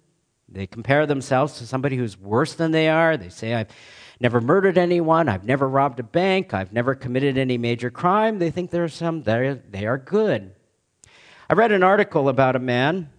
They 0.48 0.66
compare 0.66 1.06
themselves 1.06 1.58
to 1.58 1.66
somebody 1.66 1.96
who's 1.96 2.18
worse 2.18 2.54
than 2.54 2.70
they 2.70 2.88
are. 2.88 3.16
They 3.16 3.28
say, 3.28 3.54
I've 3.54 3.68
never 4.20 4.40
murdered 4.40 4.78
anyone. 4.78 5.28
I've 5.28 5.44
never 5.44 5.68
robbed 5.68 6.00
a 6.00 6.04
bank. 6.04 6.54
I've 6.54 6.72
never 6.72 6.94
committed 6.94 7.37
any 7.37 7.58
major 7.58 7.90
crime. 7.90 8.38
They 8.38 8.50
think 8.50 8.70
there's 8.70 8.94
some, 8.94 9.24
they 9.24 9.87
are 9.87 9.98
good. 9.98 10.54
I 11.50 11.54
read 11.54 11.72
an 11.72 11.82
article 11.82 12.28
about 12.28 12.56
a 12.56 12.61
man 12.61 13.11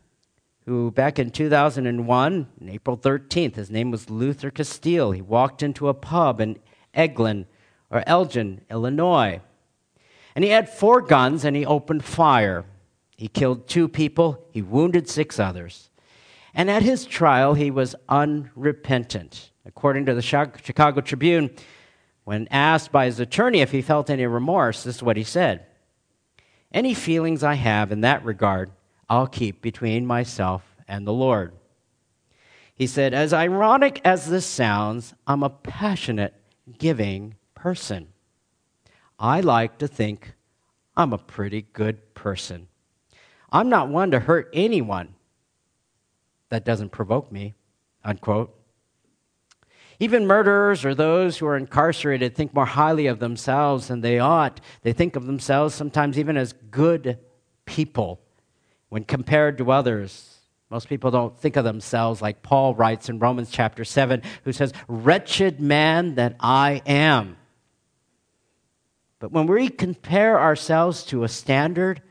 who 0.69 0.91
back 0.91 1.17
in 1.17 1.31
2001, 1.31 2.47
on 2.61 2.69
April 2.69 2.95
13th, 2.95 3.55
his 3.55 3.71
name 3.71 3.89
was 3.89 4.07
Luther 4.07 4.51
Casteel. 4.51 5.15
He 5.15 5.21
walked 5.21 5.63
into 5.63 5.89
a 5.89 5.95
pub 5.95 6.39
in 6.39 6.59
Eglin 6.93 7.45
or 7.89 8.03
Elgin, 8.05 8.61
Illinois. 8.69 9.41
And 10.35 10.43
he 10.43 10.51
had 10.51 10.69
four 10.69 11.01
guns 11.01 11.43
and 11.43 11.55
he 11.55 11.65
opened 11.65 12.05
fire. 12.05 12.65
He 13.17 13.27
killed 13.27 13.67
two 13.67 13.87
people, 13.87 14.45
he 14.51 14.61
wounded 14.61 15.09
six 15.09 15.39
others. 15.39 15.89
And 16.53 16.69
at 16.69 16.83
his 16.83 17.05
trial, 17.05 17.55
he 17.55 17.71
was 17.71 17.95
unrepentant. 18.07 19.49
According 19.65 20.05
to 20.05 20.13
the 20.13 20.21
Chicago 20.21 21.01
Tribune, 21.01 21.49
when 22.25 22.47
asked 22.51 22.91
by 22.91 23.05
his 23.05 23.19
attorney 23.19 23.61
if 23.61 23.71
he 23.71 23.81
felt 23.81 24.11
any 24.11 24.27
remorse, 24.27 24.83
this 24.83 24.97
is 24.97 25.03
what 25.03 25.17
he 25.17 25.23
said 25.23 25.65
Any 26.71 26.93
feelings 26.93 27.43
I 27.43 27.55
have 27.55 27.91
in 27.91 28.01
that 28.01 28.23
regard 28.23 28.69
I'll 29.09 29.27
keep 29.27 29.61
between 29.61 30.05
myself 30.05 30.75
and 30.87 31.07
the 31.07 31.13
Lord. 31.13 31.53
He 32.75 32.85
said, 32.87 33.13
As 33.13 33.33
ironic 33.33 33.99
as 34.05 34.29
this 34.29 34.45
sounds, 34.45 35.13
I'm 35.25 35.43
a 35.43 35.49
passionate, 35.49 36.33
giving 36.77 37.35
person. 37.55 38.09
I 39.17 39.41
like 39.41 39.79
to 39.79 39.87
think 39.87 40.35
I'm 40.95 41.11
a 41.11 41.17
pretty 41.17 41.63
good 41.73 42.13
person. 42.13 42.67
I'm 43.51 43.69
not 43.69 43.89
one 43.89 44.11
to 44.11 44.19
hurt 44.19 44.49
anyone 44.53 45.15
that 46.49 46.63
doesn't 46.63 46.91
provoke 46.91 47.31
me, 47.31 47.55
unquote. 48.03 48.55
Even 49.99 50.27
murderers 50.27 50.85
or 50.85 50.95
those 50.95 51.37
who 51.37 51.47
are 51.47 51.57
incarcerated 51.57 52.35
think 52.35 52.53
more 52.53 52.65
highly 52.65 53.07
of 53.07 53.19
themselves 53.19 53.87
than 53.87 54.01
they 54.01 54.19
ought. 54.19 54.61
They 54.83 54.93
think 54.93 55.15
of 55.15 55.25
themselves 55.25 55.75
sometimes 55.75 56.17
even 56.17 56.37
as 56.37 56.53
good 56.53 57.19
people 57.65 58.21
when 58.89 59.03
compared 59.03 59.57
to 59.59 59.71
others. 59.71 60.39
Most 60.69 60.89
people 60.89 61.09
don't 61.09 61.37
think 61.39 61.55
of 61.55 61.63
themselves 61.63 62.21
like 62.21 62.43
Paul 62.43 62.75
writes 62.75 63.09
in 63.09 63.17
Romans 63.17 63.49
chapter 63.49 63.83
7, 63.83 64.21
who 64.43 64.51
says, 64.51 64.73
Wretched 64.87 65.59
man 65.59 66.15
that 66.15 66.35
I 66.39 66.81
am. 66.85 67.37
But 69.19 69.31
when 69.31 69.47
we 69.47 69.69
compare 69.69 70.39
ourselves 70.39 71.03
to 71.05 71.23
a 71.23 71.27
standard 71.27 72.01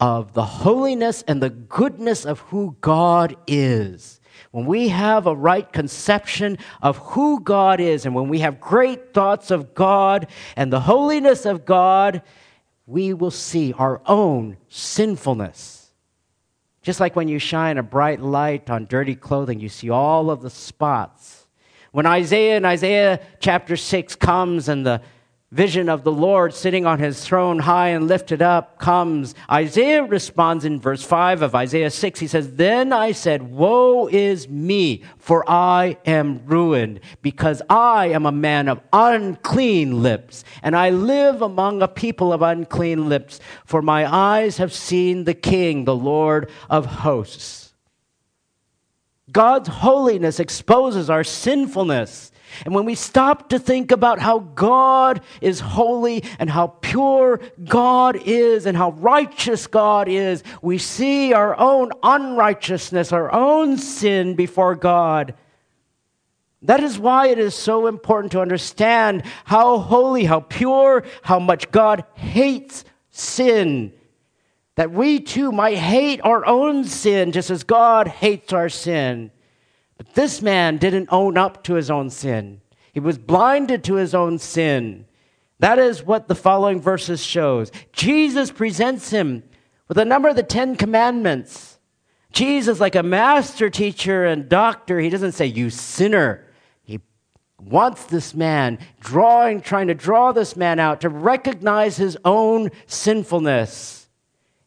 of 0.00 0.32
the 0.32 0.44
holiness 0.44 1.24
and 1.26 1.42
the 1.42 1.50
goodness 1.50 2.24
of 2.24 2.40
who 2.40 2.76
God 2.80 3.36
is, 3.46 4.20
when 4.52 4.64
we 4.64 4.88
have 4.88 5.26
a 5.26 5.34
right 5.34 5.70
conception 5.70 6.58
of 6.80 6.96
who 6.98 7.40
God 7.40 7.80
is, 7.80 8.06
and 8.06 8.14
when 8.14 8.28
we 8.28 8.38
have 8.38 8.60
great 8.60 9.12
thoughts 9.12 9.50
of 9.50 9.74
God 9.74 10.28
and 10.54 10.72
the 10.72 10.80
holiness 10.80 11.44
of 11.44 11.64
God, 11.64 12.22
we 12.86 13.12
will 13.12 13.32
see 13.32 13.72
our 13.72 14.00
own 14.06 14.56
sinfulness 14.68 15.77
just 16.88 17.00
like 17.00 17.14
when 17.14 17.28
you 17.28 17.38
shine 17.38 17.76
a 17.76 17.82
bright 17.82 18.18
light 18.18 18.70
on 18.70 18.86
dirty 18.86 19.14
clothing, 19.14 19.60
you 19.60 19.68
see 19.68 19.90
all 19.90 20.30
of 20.30 20.40
the 20.40 20.48
spots. 20.48 21.46
When 21.92 22.06
Isaiah 22.06 22.56
in 22.56 22.64
Isaiah 22.64 23.20
chapter 23.40 23.76
6 23.76 24.16
comes 24.16 24.70
and 24.70 24.86
the 24.86 25.02
vision 25.50 25.88
of 25.88 26.04
the 26.04 26.12
Lord 26.12 26.52
sitting 26.52 26.84
on 26.84 26.98
his 26.98 27.24
throne 27.24 27.60
high 27.60 27.88
and 27.88 28.06
lifted 28.06 28.42
up 28.42 28.78
comes, 28.78 29.34
Isaiah 29.50 30.04
responds 30.04 30.64
in 30.64 30.80
verse 30.80 31.02
5 31.02 31.40
of 31.42 31.54
Isaiah 31.54 31.90
6. 31.90 32.20
He 32.20 32.26
says, 32.26 32.54
Then 32.54 32.92
I 32.92 33.12
said, 33.12 33.50
Woe 33.50 34.08
is 34.08 34.48
me, 34.48 35.02
for 35.16 35.48
I 35.50 35.96
am 36.04 36.42
ruined, 36.44 37.00
because 37.22 37.62
I 37.70 38.08
am 38.08 38.26
a 38.26 38.32
man 38.32 38.68
of 38.68 38.82
unclean 38.92 40.02
lips, 40.02 40.44
and 40.62 40.76
I 40.76 40.90
live 40.90 41.40
among 41.40 41.80
a 41.80 41.88
people 41.88 42.32
of 42.32 42.42
unclean 42.42 43.08
lips, 43.08 43.40
for 43.64 43.80
my 43.80 44.12
eyes 44.12 44.58
have 44.58 44.72
seen 44.72 45.24
the 45.24 45.34
King, 45.34 45.84
the 45.84 45.96
Lord 45.96 46.50
of 46.68 46.84
hosts. 46.84 47.72
God's 49.30 49.68
holiness 49.68 50.40
exposes 50.40 51.10
our 51.10 51.24
sinfulness. 51.24 52.32
And 52.64 52.74
when 52.74 52.84
we 52.84 52.94
stop 52.94 53.50
to 53.50 53.58
think 53.58 53.92
about 53.92 54.18
how 54.18 54.40
God 54.40 55.20
is 55.40 55.60
holy 55.60 56.24
and 56.38 56.50
how 56.50 56.68
pure 56.68 57.40
God 57.64 58.16
is 58.24 58.66
and 58.66 58.76
how 58.76 58.90
righteous 58.92 59.66
God 59.66 60.08
is, 60.08 60.42
we 60.62 60.78
see 60.78 61.32
our 61.32 61.58
own 61.58 61.90
unrighteousness, 62.02 63.12
our 63.12 63.32
own 63.32 63.76
sin 63.76 64.34
before 64.34 64.74
God. 64.74 65.34
That 66.62 66.82
is 66.82 66.98
why 66.98 67.28
it 67.28 67.38
is 67.38 67.54
so 67.54 67.86
important 67.86 68.32
to 68.32 68.40
understand 68.40 69.22
how 69.44 69.78
holy, 69.78 70.24
how 70.24 70.40
pure, 70.40 71.04
how 71.22 71.38
much 71.38 71.70
God 71.70 72.04
hates 72.14 72.84
sin. 73.10 73.92
That 74.74 74.90
we 74.90 75.20
too 75.20 75.52
might 75.52 75.78
hate 75.78 76.20
our 76.22 76.44
own 76.46 76.84
sin 76.84 77.32
just 77.32 77.50
as 77.50 77.62
God 77.64 78.08
hates 78.08 78.52
our 78.52 78.68
sin. 78.68 79.30
This 80.18 80.42
man 80.42 80.78
didn't 80.78 81.10
own 81.12 81.38
up 81.38 81.62
to 81.62 81.74
his 81.74 81.92
own 81.92 82.10
sin. 82.10 82.60
He 82.92 82.98
was 82.98 83.18
blinded 83.18 83.84
to 83.84 83.94
his 83.94 84.16
own 84.16 84.40
sin. 84.40 85.06
That 85.60 85.78
is 85.78 86.02
what 86.02 86.26
the 86.26 86.34
following 86.34 86.80
verses 86.80 87.24
shows. 87.24 87.70
Jesus 87.92 88.50
presents 88.50 89.10
him 89.10 89.44
with 89.86 89.96
a 89.96 90.04
number 90.04 90.28
of 90.28 90.34
the 90.34 90.42
10 90.42 90.74
commandments. 90.74 91.78
Jesus 92.32 92.80
like 92.80 92.96
a 92.96 93.02
master 93.04 93.70
teacher 93.70 94.24
and 94.24 94.48
doctor, 94.48 94.98
he 94.98 95.08
doesn't 95.08 95.32
say 95.34 95.46
you 95.46 95.70
sinner. 95.70 96.44
He 96.82 96.98
wants 97.60 98.06
this 98.06 98.34
man 98.34 98.80
drawing 98.98 99.60
trying 99.60 99.86
to 99.86 99.94
draw 99.94 100.32
this 100.32 100.56
man 100.56 100.80
out 100.80 101.02
to 101.02 101.08
recognize 101.08 101.96
his 101.96 102.18
own 102.24 102.70
sinfulness. 102.88 103.97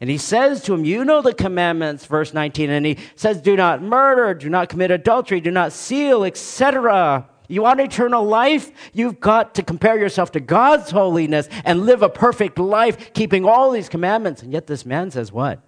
And 0.01 0.09
he 0.09 0.17
says 0.17 0.63
to 0.63 0.73
him, 0.73 0.83
You 0.83 1.05
know 1.05 1.21
the 1.21 1.33
commandments, 1.33 2.07
verse 2.07 2.33
19. 2.33 2.71
And 2.71 2.85
he 2.87 2.97
says, 3.15 3.39
Do 3.39 3.55
not 3.55 3.83
murder, 3.83 4.33
do 4.33 4.49
not 4.49 4.67
commit 4.67 4.89
adultery, 4.89 5.39
do 5.39 5.51
not 5.51 5.71
steal, 5.71 6.23
etc. 6.23 7.29
You 7.47 7.61
want 7.61 7.79
eternal 7.79 8.25
life? 8.25 8.71
You've 8.93 9.19
got 9.19 9.53
to 9.55 9.63
compare 9.63 9.99
yourself 9.99 10.31
to 10.31 10.39
God's 10.39 10.89
holiness 10.89 11.47
and 11.63 11.85
live 11.85 12.01
a 12.01 12.09
perfect 12.09 12.57
life, 12.57 13.13
keeping 13.13 13.45
all 13.45 13.69
these 13.69 13.89
commandments. 13.89 14.41
And 14.41 14.51
yet 14.51 14.65
this 14.65 14.87
man 14.87 15.11
says, 15.11 15.31
What? 15.31 15.61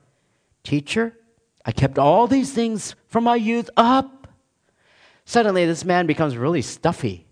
Teacher, 0.64 1.16
I 1.64 1.72
kept 1.72 2.00
all 2.00 2.26
these 2.26 2.52
things 2.52 2.96
from 3.08 3.26
my 3.26 3.36
youth 3.36 3.70
up. 3.78 4.28
Suddenly, 5.26 5.68
this 5.68 5.86
man 5.86 6.08
becomes 6.08 6.38
really 6.38 6.64
stuffy, 6.64 7.28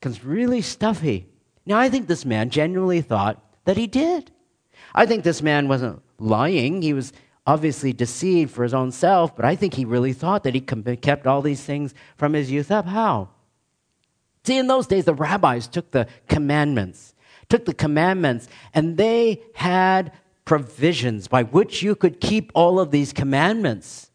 becomes 0.00 0.22
really 0.22 0.60
stuffy. 0.60 1.28
Now, 1.64 1.78
I 1.78 1.88
think 1.88 2.08
this 2.08 2.26
man 2.26 2.50
genuinely 2.50 3.00
thought 3.00 3.42
that 3.64 3.78
he 3.78 3.86
did. 3.86 4.30
I 4.94 5.06
think 5.06 5.24
this 5.24 5.40
man 5.40 5.66
wasn't 5.68 6.02
lying. 6.22 6.82
He 6.82 6.92
was 6.92 7.12
obviously 7.46 7.92
deceived 7.92 8.52
for 8.52 8.62
his 8.62 8.72
own 8.72 8.92
self, 8.92 9.34
but 9.34 9.44
I 9.44 9.56
think 9.56 9.74
he 9.74 9.84
really 9.84 10.12
thought 10.12 10.44
that 10.44 10.54
he 10.54 10.60
kept 10.60 11.26
all 11.26 11.42
these 11.42 11.62
things 11.62 11.92
from 12.16 12.34
his 12.34 12.50
youth 12.50 12.70
up. 12.70 12.86
How? 12.86 13.30
See, 14.44 14.58
in 14.58 14.68
those 14.68 14.86
days, 14.86 15.04
the 15.04 15.14
rabbis 15.14 15.66
took 15.66 15.90
the 15.90 16.06
commandments, 16.28 17.14
took 17.48 17.64
the 17.64 17.74
commandments, 17.74 18.48
and 18.74 18.96
they 18.96 19.42
had 19.54 20.12
provisions 20.44 21.28
by 21.28 21.42
which 21.42 21.82
you 21.82 21.94
could 21.94 22.20
keep 22.20 22.52
all 22.54 22.78
of 22.78 22.92
these 22.92 23.12
commandments. 23.12 24.10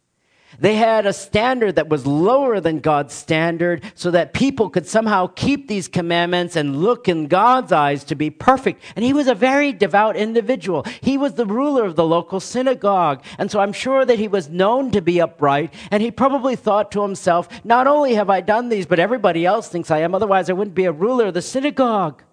They 0.60 0.76
had 0.76 1.06
a 1.06 1.14
standard 1.14 1.76
that 1.76 1.90
was 1.90 2.08
lower 2.08 2.60
than 2.60 2.80
God's 2.80 3.14
standard 3.14 3.84
so 3.94 4.12
that 4.12 4.34
people 4.34 4.70
could 4.70 4.88
somehow 4.88 5.28
keep 5.28 5.68
these 5.68 5.88
commandments 5.88 6.56
and 6.56 6.82
look 6.82 7.08
in 7.08 7.28
God's 7.28 7.72
eyes 7.72 8.04
to 8.06 8.16
be 8.16 8.30
perfect. 8.30 8.82
And 8.96 9.06
he 9.06 9.14
was 9.14 9.28
a 9.28 9.36
very 9.36 9.72
devout 9.72 10.16
individual. 10.16 10.84
He 11.02 11.18
was 11.18 11.34
the 11.34 11.46
ruler 11.46 11.86
of 11.86 11.96
the 11.96 12.06
local 12.06 12.40
synagogue. 12.40 13.24
And 13.38 13.52
so 13.52 13.60
I'm 13.60 13.74
sure 13.74 14.04
that 14.04 14.20
he 14.20 14.28
was 14.28 14.50
known 14.50 14.92
to 14.92 15.02
be 15.02 15.22
upright. 15.22 15.74
And 15.92 16.02
he 16.02 16.10
probably 16.10 16.56
thought 16.56 16.92
to 16.94 17.04
himself, 17.04 17.48
not 17.64 17.86
only 17.86 18.16
have 18.16 18.30
I 18.30 18.42
done 18.42 18.70
these, 18.70 18.88
but 18.88 19.00
everybody 19.00 19.46
else 19.46 19.70
thinks 19.70 19.92
I 19.92 20.00
am. 20.00 20.16
Otherwise, 20.16 20.50
I 20.50 20.54
wouldn't 20.54 20.76
be 20.76 20.86
a 20.86 20.92
ruler 20.92 21.28
of 21.28 21.36
the 21.36 21.42
synagogue. 21.42 22.24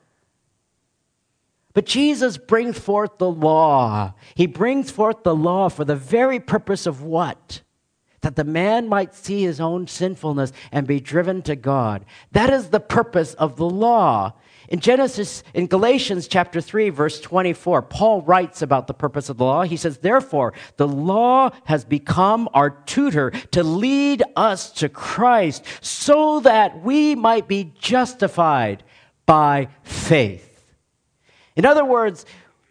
But 1.75 1.87
Jesus 1.87 2.39
brings 2.39 2.79
forth 2.79 3.19
the 3.19 3.31
law. 3.31 4.15
He 4.35 4.47
brings 4.47 4.91
forth 4.91 5.25
the 5.25 5.35
law 5.35 5.69
for 5.69 5.85
the 5.85 5.97
very 5.97 6.39
purpose 6.39 6.87
of 6.87 7.03
what? 7.03 7.63
That 8.25 8.37
the 8.37 8.45
man 8.45 8.89
might 8.89 9.15
see 9.15 9.43
his 9.43 9.61
own 9.61 9.87
sinfulness 9.87 10.53
and 10.73 10.87
be 10.87 10.99
driven 10.99 11.43
to 11.43 11.55
God. 11.55 12.05
That 12.33 12.51
is 12.51 12.71
the 12.71 12.81
purpose 12.81 13.35
of 13.35 13.57
the 13.57 13.69
law. 13.69 14.33
In 14.69 14.81
Genesis, 14.81 15.43
in 15.53 15.67
Galatians 15.67 16.27
chapter 16.27 16.61
3, 16.61 16.89
verse 16.89 17.21
24, 17.21 17.83
Paul 17.83 18.23
writes 18.23 18.63
about 18.63 18.87
the 18.87 18.95
purpose 18.95 19.29
of 19.29 19.37
the 19.37 19.45
law. 19.45 19.63
He 19.63 19.77
says, 19.77 19.99
Therefore, 19.99 20.55
the 20.79 20.89
law 20.89 21.51
has 21.65 21.85
become 21.85 22.49
our 22.55 22.71
tutor 22.71 23.31
to 23.53 23.63
lead 23.63 24.23
us 24.37 24.71
to 24.73 24.89
Christ 24.89 25.65
so 25.83 26.41
that 26.41 26.83
we 26.83 27.15
might 27.15 27.47
be 27.47 27.75
justified 27.79 28.83
by 29.27 29.69
faith. 29.83 30.65
In 31.57 31.67
other 31.67 31.85
words, 31.85 32.25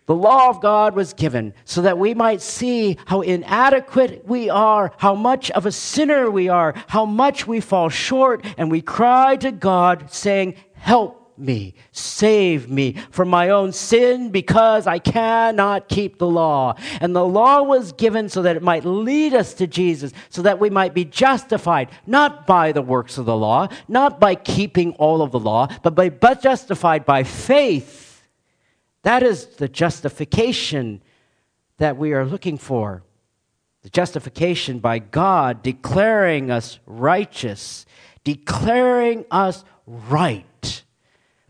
the 0.06 0.16
law 0.16 0.50
of 0.50 0.62
God 0.62 0.96
was 0.96 1.14
given 1.14 1.54
so 1.64 1.82
that 1.82 1.98
we 1.98 2.14
might 2.14 2.42
see 2.42 2.98
how 3.06 3.22
inadequate 3.22 4.24
we 4.28 4.50
are, 4.50 4.92
how 4.98 5.16
much 5.16 5.50
of 5.52 5.66
a 5.66 5.72
sinner 5.72 6.30
we 6.30 6.50
are, 6.50 6.74
how 6.88 7.06
much 7.06 7.48
we 7.48 7.62
fall 7.62 7.90
short, 7.90 8.46
and 8.58 8.70
we 8.70 8.82
cry 8.82 9.38
to 9.38 9.52
God 9.52 10.12
saying, 10.12 10.56
Help 10.74 11.38
me, 11.38 11.74
save 11.92 12.70
me 12.70 12.94
from 13.10 13.30
my 13.30 13.50
own 13.50 13.72
sin 13.72 14.30
because 14.30 14.86
I 14.86 15.00
cannot 15.00 15.88
keep 15.88 16.18
the 16.18 16.28
law. 16.28 16.76
And 17.00 17.16
the 17.16 17.26
law 17.26 17.64
was 17.64 17.94
given 17.94 18.28
so 18.30 18.42
that 18.42 18.58
it 18.58 18.62
might 18.62 18.86
lead 18.86 19.34
us 19.34 19.54
to 19.56 19.66
Jesus, 19.66 20.12
so 20.30 20.42
that 20.42 20.60
we 20.60 20.70
might 20.70 20.94
be 20.94 21.06
justified, 21.06 21.90
not 22.06 22.46
by 22.46 22.74
the 22.74 22.82
works 22.82 23.18
of 23.18 23.26
the 23.26 23.36
law, 23.36 23.70
not 23.88 24.20
by 24.20 24.36
keeping 24.36 24.92
all 24.96 25.22
of 25.22 25.32
the 25.32 25.40
law, 25.40 25.68
but 25.82 25.96
by 25.96 26.10
but 26.10 26.42
justified 26.42 27.06
by 27.06 27.24
faith 27.24 28.03
that 29.04 29.22
is 29.22 29.46
the 29.46 29.68
justification 29.68 31.02
that 31.78 31.98
we 31.98 32.14
are 32.14 32.26
looking 32.26 32.58
for. 32.58 33.04
The 33.84 33.90
justification 33.90 34.80
by 34.80 35.00
God 35.00 35.62
declaring 35.62 36.50
us 36.50 36.80
righteous, 36.86 37.86
declaring 38.24 39.26
us 39.30 39.66
right 39.86 40.84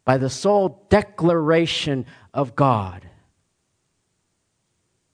by 0.03 0.17
the 0.17 0.29
sole 0.29 0.85
declaration 0.89 2.05
of 2.33 2.55
God. 2.55 3.07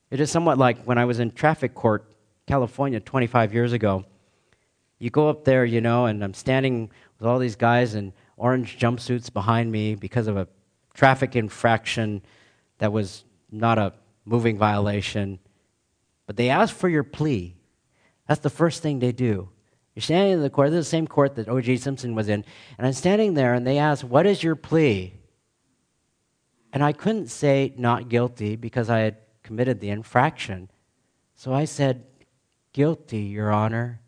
It 0.09 0.19
is 0.19 0.31
somewhat 0.31 0.57
like 0.57 0.83
when 0.85 0.97
I 0.97 1.05
was 1.05 1.19
in 1.19 1.31
traffic 1.31 1.75
court, 1.75 2.09
California, 2.47 2.99
25 2.99 3.53
years 3.53 3.73
ago. 3.73 4.05
You 4.97 5.09
go 5.09 5.29
up 5.29 5.43
there, 5.43 5.65
you 5.65 5.81
know, 5.81 6.05
and 6.05 6.23
I'm 6.23 6.33
standing 6.33 6.89
with 7.19 7.27
all 7.27 7.37
these 7.37 7.55
guys 7.55 7.95
in 7.95 8.13
orange 8.37 8.79
jumpsuits 8.79 9.31
behind 9.31 9.71
me 9.71 9.95
because 9.95 10.27
of 10.27 10.37
a 10.37 10.47
traffic 10.99 11.33
infraction 11.33 12.21
that 12.79 12.91
was 12.91 13.23
not 13.49 13.79
a 13.79 13.93
moving 14.25 14.57
violation, 14.57 15.39
but 16.27 16.35
they 16.35 16.49
ask 16.49 16.75
for 16.75 16.89
your 16.89 17.05
plea. 17.05 17.55
That's 18.27 18.41
the 18.41 18.49
first 18.49 18.83
thing 18.83 18.99
they 18.99 19.13
do. 19.13 19.47
You're 19.95 20.01
standing 20.01 20.33
in 20.33 20.41
the 20.41 20.49
court, 20.49 20.71
this 20.71 20.79
is 20.79 20.87
the 20.87 20.97
same 20.97 21.07
court 21.07 21.35
that 21.35 21.47
O.J. 21.47 21.77
Simpson 21.77 22.15
was 22.15 22.27
in, 22.27 22.43
and 22.77 22.85
I'm 22.85 22.91
standing 22.91 23.33
there 23.33 23.53
and 23.53 23.65
they 23.65 23.77
ask, 23.77 24.05
What 24.05 24.25
is 24.25 24.43
your 24.43 24.57
plea? 24.57 25.13
And 26.73 26.83
I 26.83 26.91
couldn't 26.91 27.27
say 27.27 27.73
not 27.77 28.09
guilty 28.09 28.57
because 28.57 28.89
I 28.89 28.99
had 28.99 29.15
committed 29.41 29.79
the 29.79 29.91
infraction. 29.91 30.69
So 31.33 31.53
I 31.53 31.63
said, 31.63 32.03
Guilty, 32.73 33.21
Your 33.21 33.53
Honor. 33.53 34.01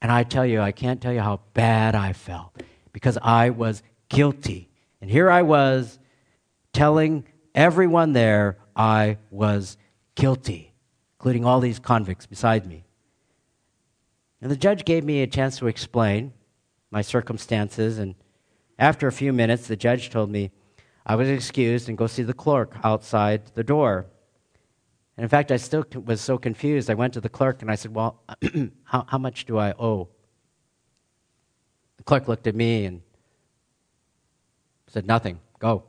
And 0.00 0.12
I 0.12 0.22
tell 0.22 0.46
you, 0.46 0.60
I 0.60 0.70
can't 0.70 1.02
tell 1.02 1.12
you 1.12 1.22
how 1.22 1.40
bad 1.54 1.96
I 1.96 2.12
felt 2.12 2.62
because 2.92 3.18
I 3.20 3.50
was 3.50 3.82
guilty. 4.08 4.70
And 5.00 5.10
here 5.10 5.28
I 5.28 5.42
was 5.42 5.98
telling 6.76 7.24
everyone 7.54 8.12
there 8.12 8.58
I 8.76 9.16
was 9.30 9.78
guilty, 10.14 10.74
including 11.18 11.46
all 11.46 11.58
these 11.58 11.78
convicts 11.78 12.26
beside 12.26 12.66
me. 12.66 12.84
And 14.42 14.50
the 14.50 14.56
judge 14.56 14.84
gave 14.84 15.02
me 15.02 15.22
a 15.22 15.26
chance 15.26 15.56
to 15.58 15.68
explain 15.68 16.34
my 16.90 17.00
circumstances, 17.00 17.98
and 17.98 18.14
after 18.78 19.08
a 19.08 19.12
few 19.12 19.32
minutes, 19.32 19.66
the 19.66 19.76
judge 19.76 20.10
told 20.10 20.30
me 20.30 20.50
I 21.06 21.16
was 21.16 21.30
excused 21.30 21.88
and 21.88 21.96
go 21.96 22.06
see 22.06 22.22
the 22.22 22.34
clerk 22.34 22.76
outside 22.84 23.46
the 23.54 23.64
door. 23.64 24.04
And 25.16 25.24
in 25.24 25.30
fact, 25.30 25.50
I 25.50 25.56
still 25.56 25.86
was 26.04 26.20
so 26.20 26.36
confused. 26.36 26.90
I 26.90 26.94
went 26.94 27.14
to 27.14 27.22
the 27.22 27.30
clerk 27.30 27.62
and 27.62 27.70
I 27.70 27.76
said, 27.76 27.94
Well, 27.94 28.22
how, 28.84 29.06
how 29.08 29.18
much 29.18 29.46
do 29.46 29.56
I 29.56 29.72
owe? 29.78 30.10
The 31.96 32.02
clerk 32.02 32.28
looked 32.28 32.46
at 32.46 32.54
me 32.54 32.84
and 32.84 33.00
said, 34.88 35.06
Nothing. 35.06 35.40
Go. 35.58 35.84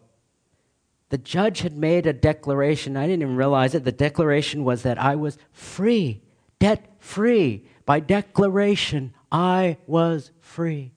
The 1.10 1.17
judge 1.17 1.62
had 1.62 1.78
made 1.78 2.06
a 2.06 2.13
declaration. 2.13 2.98
I 2.98 3.08
didn't 3.08 3.22
even 3.22 3.36
realize 3.38 3.74
it. 3.74 3.84
The 3.84 3.91
declaration 3.91 4.63
was 4.63 4.84
that 4.84 4.98
I 4.98 5.15
was 5.15 5.38
free, 5.52 6.22
debt 6.60 6.86
free. 7.00 7.65
By 7.86 8.02
declaration, 8.02 9.13
I 9.32 9.78
was 9.88 10.32
free. 10.41 10.91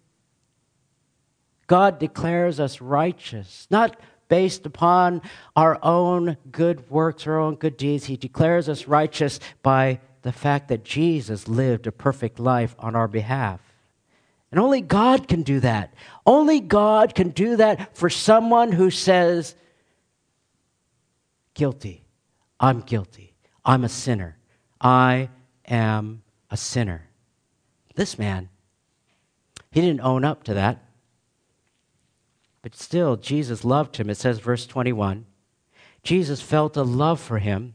God 1.69 2.01
declares 2.01 2.59
us 2.59 2.81
righteous, 2.81 3.69
not 3.71 3.97
based 4.29 4.67
upon 4.67 5.23
our 5.55 5.79
own 5.85 6.37
good 6.51 6.91
works, 6.91 7.27
our 7.27 7.39
own 7.39 7.55
good 7.55 7.77
deeds. 7.77 8.07
He 8.07 8.17
declares 8.17 8.69
us 8.69 8.89
righteous 8.89 9.39
by 9.63 10.01
the 10.23 10.33
fact 10.33 10.69
that 10.69 10.85
Jesus 10.85 11.47
lived 11.47 11.87
a 11.87 11.93
perfect 11.93 12.41
life 12.41 12.75
on 12.79 12.97
our 12.97 13.09
behalf. 13.09 13.61
And 14.51 14.59
only 14.59 14.81
God 14.81 15.29
can 15.29 15.43
do 15.43 15.61
that. 15.61 15.95
Only 16.27 16.59
God 16.59 17.15
can 17.15 17.31
do 17.31 17.57
that 17.57 17.97
for 17.97 18.11
someone 18.11 18.73
who 18.73 18.91
says, 18.91 19.55
guilty. 21.61 22.03
I'm 22.59 22.81
guilty. 22.81 23.35
I'm 23.67 23.85
a 23.85 23.89
sinner. 23.91 24.39
I 24.81 25.29
am 25.69 26.23
a 26.51 26.57
sinner. 26.57 27.11
This 27.97 28.19
man, 28.19 28.49
he 29.71 29.83
didn't 29.83 30.01
own 30.01 30.25
up 30.25 30.43
to 30.45 30.55
that. 30.55 30.83
But 32.63 32.75
still, 32.75 33.17
Jesus 33.17 33.63
loved 33.63 33.99
him. 33.99 34.09
It 34.09 34.17
says, 34.17 34.39
verse 34.39 34.67
21 34.67 35.27
Jesus 36.03 36.41
felt 36.41 36.79
a 36.79 36.83
love 36.83 37.21
for 37.21 37.41
him. 37.41 37.75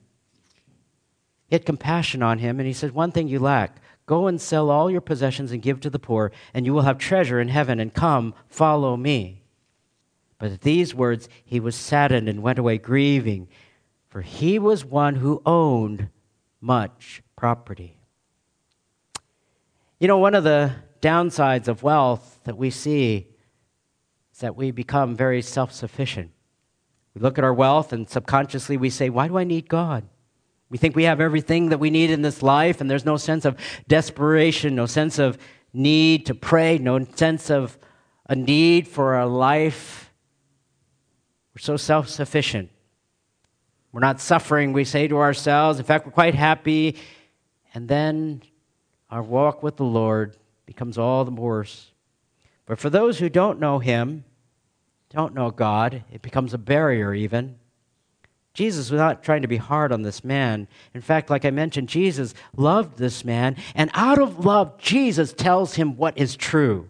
He 1.48 1.54
had 1.54 1.64
compassion 1.64 2.24
on 2.24 2.40
him, 2.40 2.60
and 2.60 2.66
he 2.66 2.74
said, 2.74 2.92
One 2.92 3.12
thing 3.12 3.28
you 3.28 3.38
lack 3.38 3.78
go 4.08 4.26
and 4.26 4.42
sell 4.42 4.72
all 4.72 4.90
your 4.90 5.02
possessions 5.02 5.52
and 5.52 5.62
give 5.62 5.80
to 5.82 5.92
the 5.92 6.00
poor, 6.00 6.32
and 6.56 6.66
you 6.66 6.74
will 6.74 6.82
have 6.82 6.98
treasure 6.98 7.40
in 7.40 7.50
heaven, 7.50 7.80
and 7.80 7.94
come, 7.94 8.34
follow 8.48 8.98
me. 8.98 9.44
But 10.40 10.52
at 10.52 10.62
these 10.62 10.96
words 10.96 11.30
he 11.44 11.60
was 11.60 11.76
saddened 11.76 12.28
and 12.28 12.42
went 12.42 12.60
away 12.60 12.80
grieving, 12.80 13.48
for 14.16 14.22
he 14.22 14.58
was 14.58 14.86
one 14.86 15.16
who 15.16 15.42
owned 15.46 16.08
much 16.62 17.22
property. 17.36 18.00
You 20.00 20.08
know, 20.08 20.20
one 20.20 20.36
of 20.36 20.46
the 20.46 20.72
downsides 21.02 21.68
of 21.68 21.84
wealth 21.84 22.40
that 22.46 22.56
we 22.56 22.70
see 22.70 23.28
is 24.32 24.40
that 24.40 24.56
we 24.56 24.72
become 24.72 25.18
very 25.18 25.42
self 25.42 25.74
sufficient. 25.74 26.32
We 27.14 27.20
look 27.20 27.38
at 27.38 27.44
our 27.44 27.54
wealth 27.54 27.92
and 27.92 28.08
subconsciously 28.08 28.78
we 28.78 28.90
say, 28.90 29.10
Why 29.10 29.28
do 29.28 29.38
I 29.38 29.44
need 29.44 29.68
God? 29.68 30.06
We 30.70 30.78
think 30.78 30.96
we 30.96 31.04
have 31.04 31.20
everything 31.20 31.68
that 31.68 31.82
we 31.82 31.90
need 31.90 32.10
in 32.10 32.22
this 32.22 32.42
life, 32.42 32.80
and 32.80 32.90
there's 32.90 33.04
no 33.04 33.18
sense 33.18 33.44
of 33.44 33.58
desperation, 33.90 34.76
no 34.76 34.86
sense 34.86 35.20
of 35.20 35.38
need 35.74 36.26
to 36.28 36.34
pray, 36.34 36.78
no 36.78 37.04
sense 37.04 37.52
of 37.52 37.78
a 38.30 38.36
need 38.38 38.88
for 38.88 39.20
a 39.20 39.26
life. 39.26 40.14
We're 41.54 41.60
so 41.60 41.76
self 41.76 42.08
sufficient. 42.08 42.70
We're 43.96 44.02
not 44.02 44.20
suffering, 44.20 44.74
we 44.74 44.84
say 44.84 45.08
to 45.08 45.20
ourselves. 45.20 45.80
In 45.80 45.86
fact, 45.86 46.06
we're 46.06 46.12
quite 46.12 46.36
happy. 46.36 46.98
And 47.74 47.88
then 47.88 48.42
our 49.10 49.24
walk 49.24 49.64
with 49.64 49.78
the 49.78 49.86
Lord 49.86 50.36
becomes 50.66 50.98
all 50.98 51.24
the 51.24 51.32
worse. 51.32 51.94
But 52.66 52.78
for 52.78 52.90
those 52.90 53.20
who 53.20 53.30
don't 53.30 53.58
know 53.58 53.80
Him, 53.80 54.26
don't 55.12 55.34
know 55.34 55.50
God, 55.50 56.04
it 56.12 56.22
becomes 56.22 56.54
a 56.54 56.58
barrier 56.58 57.14
even. 57.14 57.56
Jesus 58.54 58.92
was 58.92 58.98
not 58.98 59.24
trying 59.24 59.44
to 59.44 59.48
be 59.48 59.56
hard 59.56 59.94
on 59.94 60.02
this 60.02 60.26
man. 60.26 60.68
In 60.94 61.00
fact, 61.00 61.30
like 61.30 61.46
I 61.46 61.52
mentioned, 61.52 61.88
Jesus 61.88 62.34
loved 62.58 62.98
this 62.98 63.24
man, 63.24 63.56
and 63.76 63.90
out 63.94 64.20
of 64.20 64.44
love, 64.44 64.78
Jesus 64.78 65.32
tells 65.32 65.76
him 65.76 65.96
what 65.96 66.18
is 66.18 66.36
true. 66.36 66.90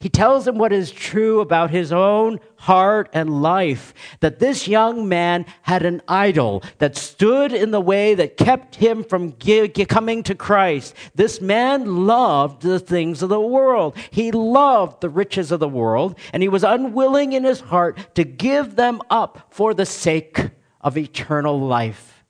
He 0.00 0.08
tells 0.08 0.46
him 0.46 0.58
what 0.58 0.72
is 0.72 0.90
true 0.90 1.40
about 1.40 1.70
his 1.70 1.92
own 1.92 2.40
heart 2.56 3.08
and 3.12 3.42
life 3.42 3.94
that 4.20 4.38
this 4.38 4.68
young 4.68 5.08
man 5.08 5.46
had 5.62 5.84
an 5.84 6.02
idol 6.08 6.62
that 6.78 6.96
stood 6.96 7.52
in 7.52 7.70
the 7.70 7.80
way 7.80 8.14
that 8.14 8.36
kept 8.36 8.76
him 8.76 9.04
from 9.04 9.32
coming 9.32 10.22
to 10.24 10.34
Christ. 10.34 10.94
This 11.14 11.40
man 11.40 12.06
loved 12.06 12.62
the 12.62 12.80
things 12.80 13.22
of 13.22 13.28
the 13.28 13.40
world. 13.40 13.96
He 14.10 14.30
loved 14.32 15.00
the 15.00 15.08
riches 15.08 15.52
of 15.52 15.60
the 15.60 15.68
world, 15.68 16.18
and 16.32 16.42
he 16.42 16.48
was 16.48 16.64
unwilling 16.64 17.32
in 17.32 17.44
his 17.44 17.60
heart 17.60 18.14
to 18.14 18.24
give 18.24 18.76
them 18.76 19.00
up 19.10 19.48
for 19.50 19.74
the 19.74 19.86
sake 19.86 20.50
of 20.80 20.98
eternal 20.98 21.60
life. 21.60 22.24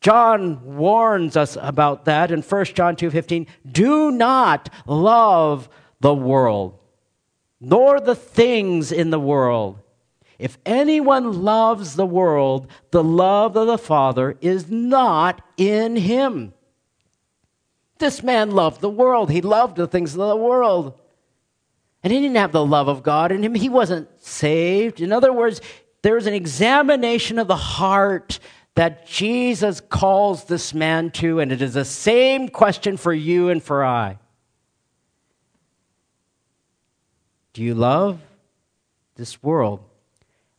John 0.00 0.76
warns 0.76 1.34
us 1.34 1.56
about 1.58 2.04
that 2.04 2.30
in 2.30 2.42
1 2.42 2.74
John 2.74 2.94
2:15, 2.94 3.46
"Do 3.66 4.10
not 4.10 4.68
love 4.86 5.70
the 6.04 6.14
world, 6.14 6.78
nor 7.62 7.98
the 7.98 8.14
things 8.14 8.92
in 8.92 9.08
the 9.08 9.18
world. 9.18 9.78
If 10.38 10.58
anyone 10.66 11.42
loves 11.42 11.96
the 11.96 12.04
world, 12.04 12.66
the 12.90 13.02
love 13.02 13.56
of 13.56 13.66
the 13.66 13.78
Father 13.78 14.36
is 14.42 14.70
not 14.70 15.40
in 15.56 15.96
him. 15.96 16.52
This 18.00 18.22
man 18.22 18.50
loved 18.50 18.82
the 18.82 18.90
world. 18.90 19.30
He 19.30 19.40
loved 19.40 19.76
the 19.78 19.86
things 19.86 20.12
of 20.12 20.28
the 20.28 20.36
world. 20.36 20.92
And 22.02 22.12
he 22.12 22.20
didn't 22.20 22.36
have 22.36 22.52
the 22.52 22.66
love 22.66 22.88
of 22.88 23.02
God 23.02 23.32
in 23.32 23.42
him. 23.42 23.54
He 23.54 23.70
wasn't 23.70 24.08
saved. 24.22 25.00
In 25.00 25.10
other 25.10 25.32
words, 25.32 25.62
there's 26.02 26.26
an 26.26 26.34
examination 26.34 27.38
of 27.38 27.48
the 27.48 27.56
heart 27.56 28.40
that 28.74 29.06
Jesus 29.06 29.80
calls 29.80 30.44
this 30.44 30.74
man 30.74 31.12
to, 31.12 31.40
and 31.40 31.50
it 31.50 31.62
is 31.62 31.72
the 31.72 31.86
same 31.86 32.50
question 32.50 32.98
for 32.98 33.14
you 33.14 33.48
and 33.48 33.62
for 33.62 33.82
I. 33.82 34.18
Do 37.54 37.62
you 37.62 37.74
love 37.74 38.20
this 39.14 39.42
world? 39.42 39.80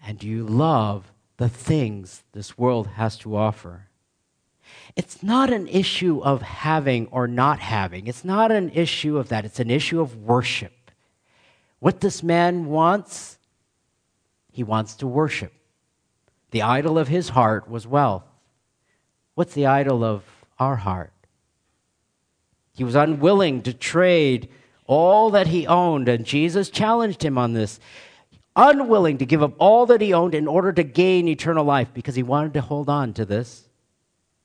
And 0.01 0.17
do 0.17 0.27
you 0.27 0.43
love 0.43 1.11
the 1.37 1.49
things 1.49 2.23
this 2.31 2.57
world 2.57 2.87
has 2.87 3.17
to 3.19 3.35
offer? 3.35 3.89
It's 4.95 5.21
not 5.21 5.51
an 5.51 5.67
issue 5.67 6.21
of 6.23 6.41
having 6.41 7.07
or 7.07 7.27
not 7.27 7.59
having. 7.59 8.07
It's 8.07 8.23
not 8.23 8.51
an 8.51 8.71
issue 8.71 9.17
of 9.17 9.29
that. 9.29 9.45
It's 9.45 9.59
an 9.59 9.69
issue 9.69 9.99
of 9.99 10.15
worship. 10.15 10.91
What 11.79 11.99
this 11.99 12.23
man 12.23 12.65
wants, 12.65 13.37
he 14.51 14.63
wants 14.63 14.95
to 14.95 15.07
worship. 15.07 15.53
The 16.51 16.61
idol 16.61 16.97
of 16.97 17.09
his 17.09 17.29
heart 17.29 17.69
was 17.69 17.85
wealth. 17.85 18.23
What's 19.33 19.53
the 19.53 19.65
idol 19.65 20.03
of 20.03 20.23
our 20.57 20.77
heart? 20.77 21.11
He 22.73 22.85
was 22.85 22.95
unwilling 22.95 23.61
to 23.63 23.73
trade 23.73 24.49
all 24.87 25.31
that 25.31 25.47
he 25.47 25.67
owned, 25.67 26.07
and 26.07 26.25
Jesus 26.25 26.69
challenged 26.69 27.23
him 27.23 27.37
on 27.37 27.53
this, 27.53 27.79
unwilling 28.55 29.17
to 29.17 29.25
give 29.25 29.43
up 29.43 29.53
all 29.57 29.85
that 29.87 30.01
he 30.01 30.13
owned 30.13 30.35
in 30.35 30.47
order 30.47 30.71
to 30.71 30.83
gain 30.83 31.27
eternal 31.27 31.65
life 31.65 31.93
because 31.93 32.15
he 32.15 32.23
wanted 32.23 32.53
to 32.53 32.61
hold 32.61 32.89
on 32.89 33.13
to 33.13 33.25
this. 33.25 33.67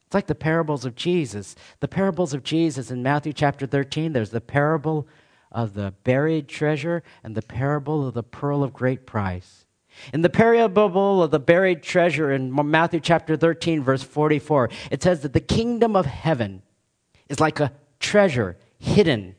It's 0.07 0.15
like 0.15 0.27
the 0.27 0.35
parables 0.35 0.85
of 0.85 0.97
Jesus. 0.97 1.55
The 1.79 1.89
parables 1.89 2.35
of 2.35 2.43
Jesus 2.43 2.91
in 2.91 3.03
Matthew 3.03 3.33
chapter 3.33 3.67
13, 3.67 4.13
there's 4.13 4.31
the 4.31 4.41
parable 4.41 5.07
of 5.53 5.75
the 5.75 5.95
buried 6.05 6.49
treasure 6.49 7.03
and 7.23 7.37
the 7.37 7.43
parable 7.43 8.09
of 8.09 8.15
the 8.15 8.23
pearl 8.23 8.65
of 8.65 8.73
great 8.73 9.07
price. 9.07 9.67
In 10.13 10.23
the 10.23 10.31
parable 10.31 11.23
of 11.23 11.31
the 11.31 11.39
buried 11.39 11.83
treasure 11.83 12.33
in 12.33 12.53
Matthew 12.71 13.01
chapter 13.01 13.37
13, 13.37 13.83
verse 13.83 14.03
44, 14.03 14.71
it 14.91 15.03
says 15.03 15.21
that 15.21 15.33
the 15.33 15.41
kingdom 15.41 15.95
of 15.95 16.07
heaven 16.07 16.63
is 17.29 17.41
like 17.41 17.61
a 17.61 17.73
treasure 17.99 18.57
hidden 18.79 19.35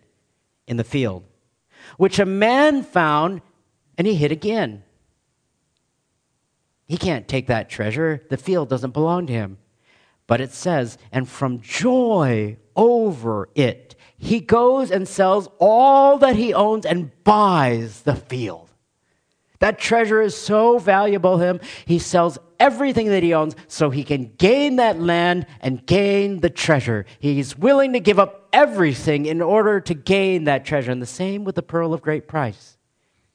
in 0.68 0.78
the 0.78 0.84
field, 0.84 1.24
which 1.98 2.20
a 2.20 2.26
man 2.26 2.84
found 2.84 3.42
and 3.98 4.08
he 4.08 4.16
hid 4.16 4.32
again. 4.32 4.84
He 6.88 6.98
can't 6.98 7.28
take 7.28 7.48
that 7.48 7.70
treasure. 7.70 8.22
The 8.30 8.38
field 8.38 8.68
doesn't 8.70 8.92
belong 8.92 9.28
to 9.28 9.34
him. 9.34 9.58
But 10.28 10.42
it 10.42 10.52
says, 10.52 10.98
and 11.12 11.28
from 11.28 11.62
joy 11.62 12.58
over 12.76 13.50
it, 13.56 13.96
he 14.18 14.40
goes 14.40 14.92
and 14.92 15.08
sells 15.08 15.50
all 15.60 16.18
that 16.20 16.36
he 16.36 16.54
owns 16.54 16.86
and 16.86 17.12
buys 17.24 18.02
the 18.02 18.16
field. 18.16 18.70
That 19.60 19.78
treasure 19.78 20.22
is 20.22 20.36
so 20.36 20.80
valuable 20.80 21.38
to 21.38 21.44
him, 21.44 21.60
he 21.86 22.00
sells 22.00 22.40
everything 22.60 23.10
that 23.10 23.24
he 23.24 23.34
owns 23.34 23.56
so 23.68 23.90
he 23.90 24.04
can 24.04 24.34
gain 24.38 24.78
that 24.78 25.00
land 25.00 25.46
and 25.60 25.86
gain 25.86 26.40
the 26.40 26.50
treasure. 26.50 27.06
He's 27.20 27.58
willing 27.58 27.94
to 27.94 28.00
give 28.00 28.18
up 28.18 28.41
everything 28.54 29.26
in 29.26 29.42
order 29.42 29.80
to 29.80 29.94
gain 29.94 30.46
that 30.46 30.66
treasure. 30.66 30.92
And 30.92 31.02
the 31.02 31.06
same 31.06 31.44
with 31.44 31.56
the 31.56 31.64
pearl 31.64 31.94
of 31.94 32.02
great 32.02 32.28
price. 32.28 32.78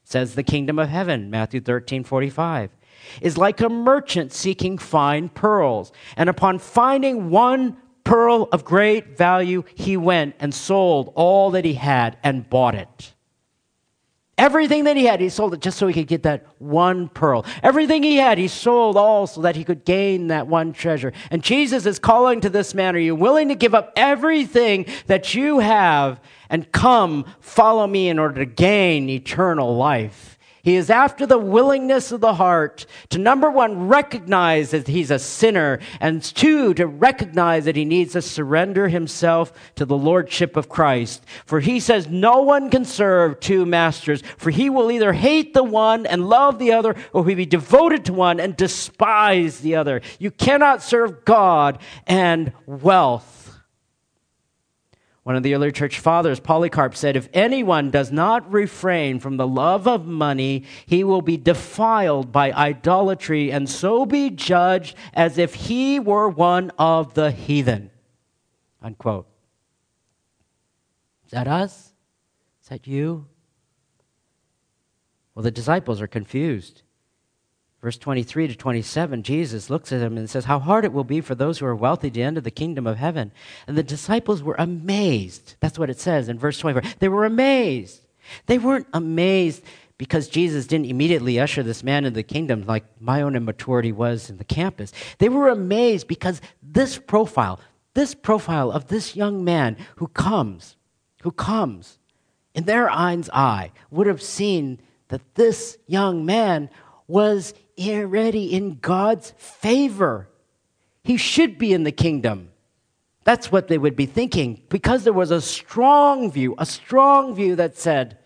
says 0.05 0.35
the 0.35 0.42
kingdom 0.42 0.79
of 0.79 0.88
heaven, 0.88 1.31
Matthew 1.31 1.61
13 1.61 2.05
45, 2.05 2.70
is 3.20 3.37
like 3.37 3.61
a 3.61 3.68
merchant 3.68 4.33
seeking 4.33 4.79
fine 4.79 5.29
pearls. 5.29 5.92
And 6.16 6.29
upon 6.29 6.59
finding 6.59 7.31
one 7.31 7.76
pearl 8.05 8.48
of 8.52 8.64
great 8.64 9.18
value, 9.18 9.64
he 9.74 9.96
went 9.96 10.37
and 10.38 10.55
sold 10.55 11.12
all 11.16 11.50
that 11.50 11.64
he 11.64 11.74
had 11.74 12.16
and 12.22 12.48
bought 12.48 12.74
it. 12.74 13.14
Everything 14.38 14.85
that 14.85 14.99
he 14.99 15.07
had, 15.07 15.20
he 15.20 15.31
sold 15.31 15.55
it 15.55 15.61
just 15.61 15.79
so 15.79 15.87
he 15.87 15.94
could 15.94 16.07
get 16.07 16.25
that 16.25 16.46
one 16.59 17.09
pearl. 17.09 17.46
Everything 17.62 18.03
he 18.03 18.16
had, 18.16 18.37
he 18.37 18.49
sold 18.49 18.94
all 18.96 19.27
so 19.27 19.40
that 19.40 19.57
he 19.57 19.64
could 19.64 19.83
gain 19.87 20.27
that 20.27 20.46
one 20.46 20.75
treasure. 20.75 21.14
And 21.31 21.42
Jesus 21.42 21.87
is 21.87 21.99
calling 21.99 22.42
to 22.42 22.51
this 22.51 22.75
man, 22.75 22.94
Are 22.94 22.99
you 22.99 23.14
willing 23.14 23.49
to 23.49 23.55
give 23.55 23.75
up 23.75 23.94
everything 23.96 24.85
that 25.07 25.35
you 25.35 25.61
have 25.61 26.20
and 26.51 26.70
come 26.70 27.25
follow 27.40 27.87
me 27.87 28.11
in 28.11 28.18
order 28.18 28.44
to 28.44 28.44
gain 28.44 29.09
eternal 29.09 29.75
life? 29.75 30.36
He 30.66 30.74
is 30.74 30.90
after 30.90 31.26
the 31.26 31.38
willingness 31.38 32.11
of 32.11 32.20
the 32.20 32.35
heart 32.35 32.87
to 33.11 33.20
number 33.20 33.48
one, 33.48 33.87
recognize 33.87 34.72
that 34.72 34.88
he's 34.88 35.12
a 35.12 35.18
sinner, 35.20 35.79
and 36.00 36.20
two, 36.20 36.74
to 36.74 36.88
recognize 36.88 37.66
that 37.66 37.76
he 37.76 37.85
needs 37.85 38.14
to 38.14 38.20
surrender 38.20 38.88
himself 38.88 39.52
to 39.76 39.85
the 39.85 39.96
lordship 39.96 40.57
of 40.57 40.68
Christ. 40.68 41.24
For 41.44 41.61
he 41.61 41.79
says, 41.79 42.09
No 42.09 42.42
one 42.42 42.68
can 42.68 42.85
serve 42.85 43.38
two 43.38 43.64
masters, 43.64 44.24
for 44.38 44.50
he 44.50 44.68
will 44.68 44.90
either 44.90 45.12
hate 45.12 45.55
the 45.55 45.62
one 45.62 46.05
and 46.05 46.29
love 46.29 46.59
the 46.59 46.72
other, 46.72 46.96
or 47.12 47.22
he 47.22 47.29
will 47.29 47.37
be 47.37 47.46
devoted 47.46 48.05
to 48.07 48.12
one 48.12 48.40
and 48.40 48.57
despise 48.57 49.61
the 49.61 49.76
other. 49.76 50.00
You 50.18 50.33
cannot 50.33 50.83
serve 50.83 51.24
God 51.24 51.79
and 52.09 52.52
wealth. 52.66 53.46
One 55.27 55.35
of 55.35 55.43
the 55.43 55.57
early 55.57 55.73
church 55.73 55.99
fathers, 55.99 56.39
Polycarp, 56.39 56.95
said, 56.95 57.17
If 57.17 57.29
anyone 57.33 57.91
does 57.91 58.12
not 58.12 58.49
refrain 58.53 59.19
from 59.19 59.39
the 59.39 59.47
love 59.49 59.88
of 59.88 60.07
money, 60.07 60.63
he 60.87 61.03
will 61.03 61.21
be 61.21 61.37
defiled 61.37 62.31
by 62.31 62.53
idolatry 62.53 63.50
and 63.50 63.69
so 63.69 64.07
be 64.07 64.31
judged 64.31 64.94
as 65.13 65.37
if 65.37 65.55
he 65.55 65.98
were 65.98 66.29
one 66.29 66.71
of 66.79 67.15
the 67.15 67.33
heathen. 67.33 67.90
Unquote. 68.81 69.27
Is 71.25 71.33
that 71.33 71.48
us? 71.48 71.92
Is 72.63 72.69
that 72.69 72.87
you? 72.87 73.27
Well, 75.35 75.42
the 75.42 75.50
disciples 75.50 76.00
are 76.00 76.07
confused. 76.07 76.83
Verse 77.83 77.98
23 77.98 78.48
to 78.48 78.56
27, 78.56 79.22
Jesus 79.22 79.70
looks 79.70 79.92
at 79.92 80.00
him 80.00 80.16
and 80.16 80.29
says, 80.29 80.46
How 80.46 80.58
hard 80.58 80.85
it 80.85 80.92
will 80.92 81.04
be 81.04 81.20
for 81.20 81.35
those 81.35 81.58
who 81.58 81.66
are 81.66 81.77
wealthy 81.77 82.10
to 82.10 82.20
enter 82.20 82.40
the 82.40 82.50
kingdom 82.50 82.87
of 82.87 82.96
heaven. 82.96 83.33
And 83.66 83.77
the 83.77 83.83
disciples 83.83 84.42
were 84.42 84.56
amazed. 84.58 85.56
That's 85.60 85.79
what 85.79 85.90
it 85.90 86.00
says 86.00 86.29
in 86.29 86.38
verse 86.38 86.58
24. 86.58 86.83
They 86.98 87.08
were 87.08 87.24
amazed. 87.27 88.00
They 88.46 88.58
weren't 88.58 88.88
amazed 88.92 89.62
because 89.98 90.29
Jesus 90.29 90.66
didn't 90.66 90.87
immediately 90.87 91.38
usher 91.38 91.62
this 91.62 91.83
man 91.83 92.04
into 92.04 92.16
the 92.16 92.22
kingdom 92.22 92.64
like 92.66 92.85
my 93.00 93.22
own 93.22 93.37
immaturity 93.37 93.92
was 93.92 94.31
in 94.31 94.38
the 94.38 94.44
campus. 94.44 94.92
They 95.18 95.29
were 95.29 95.48
amazed 95.48 96.08
because 96.08 96.40
this 96.62 96.98
profile, 96.98 97.60
this 97.94 98.14
profile 98.14 98.70
of 98.70 98.88
this 98.88 99.16
young 99.16 99.44
man 99.44 99.77
who 99.96 100.08
comes, 100.08 100.77
who 101.22 101.31
comes, 101.31 101.98
in 102.54 102.64
their 102.64 102.88
mind's 102.88 103.31
eye, 103.31 103.70
would 103.90 104.06
have 104.06 104.22
seen 104.22 104.81
that 105.08 105.35
this 105.35 105.79
young 105.87 106.24
man 106.24 106.70
was 107.06 107.54
already 107.79 108.52
in 108.52 108.79
God's 108.79 109.33
favor. 109.37 110.29
He 111.02 111.16
should 111.16 111.58
be 111.58 111.72
in 111.72 111.85
the 111.85 111.92
kingdom. 111.92 112.50
That's 113.24 113.50
what 113.50 113.68
they 113.68 113.79
would 113.79 113.96
be 113.96 114.06
thinking 114.06 114.62
because 114.68 115.04
there 115.04 115.12
was 115.12 115.31
a 115.31 115.40
strong 115.40 116.31
view, 116.31 116.54
a 116.58 116.66
strong 116.66 117.35
view 117.35 117.56
that 117.56 117.77
said, 117.77 118.18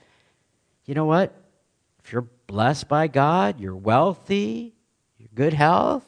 you 0.84 0.94
know 0.94 1.06
what? 1.06 1.34
If 2.04 2.12
you're 2.12 2.28
blessed 2.46 2.88
by 2.88 3.06
God, 3.06 3.60
you're 3.60 3.76
wealthy, 3.76 4.74
you're 5.16 5.28
good 5.34 5.54
health, 5.54 6.04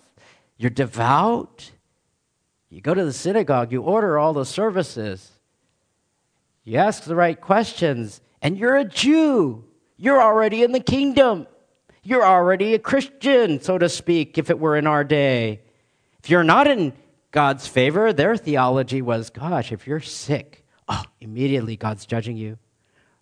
you're 0.57 0.71
devout, 0.71 1.71
you 2.69 2.81
go 2.81 2.95
to 2.95 3.05
the 3.05 3.13
synagogue, 3.13 3.73
you 3.73 3.83
order 3.83 4.19
all 4.19 4.33
the 4.33 4.45
services, 4.45 5.31
you 6.65 6.79
ask 6.79 7.05
the 7.05 7.17
right 7.17 7.41
questions, 7.41 8.21
and 8.41 8.59
you're 8.59 8.77
a 8.77 8.85
Jew. 8.85 9.65
You're 9.97 10.21
already 10.21 10.63
in 10.63 10.73
the 10.73 10.81
kingdom. 10.81 11.47
You're 12.05 12.25
already 12.25 12.75
a 12.75 12.79
Christian, 12.79 13.61
so 13.61 13.79
to 13.79 13.89
speak, 13.89 14.37
if 14.37 14.51
it 14.51 14.59
were 14.59 14.77
in 14.77 14.87
our 14.87 15.05
day. 15.05 15.61
If 16.23 16.31
you're 16.31 16.43
not 16.43 16.67
in 16.67 16.93
God's 17.31 17.67
favor, 17.67 18.13
their 18.13 18.37
theology 18.37 19.03
was 19.03 19.31
gosh, 19.31 19.73
if 19.73 19.87
you're 19.87 20.01
sick, 20.01 20.65
oh, 20.89 21.03
immediately 21.21 21.77
God's 21.77 22.05
judging 22.05 22.37
you, 22.37 22.59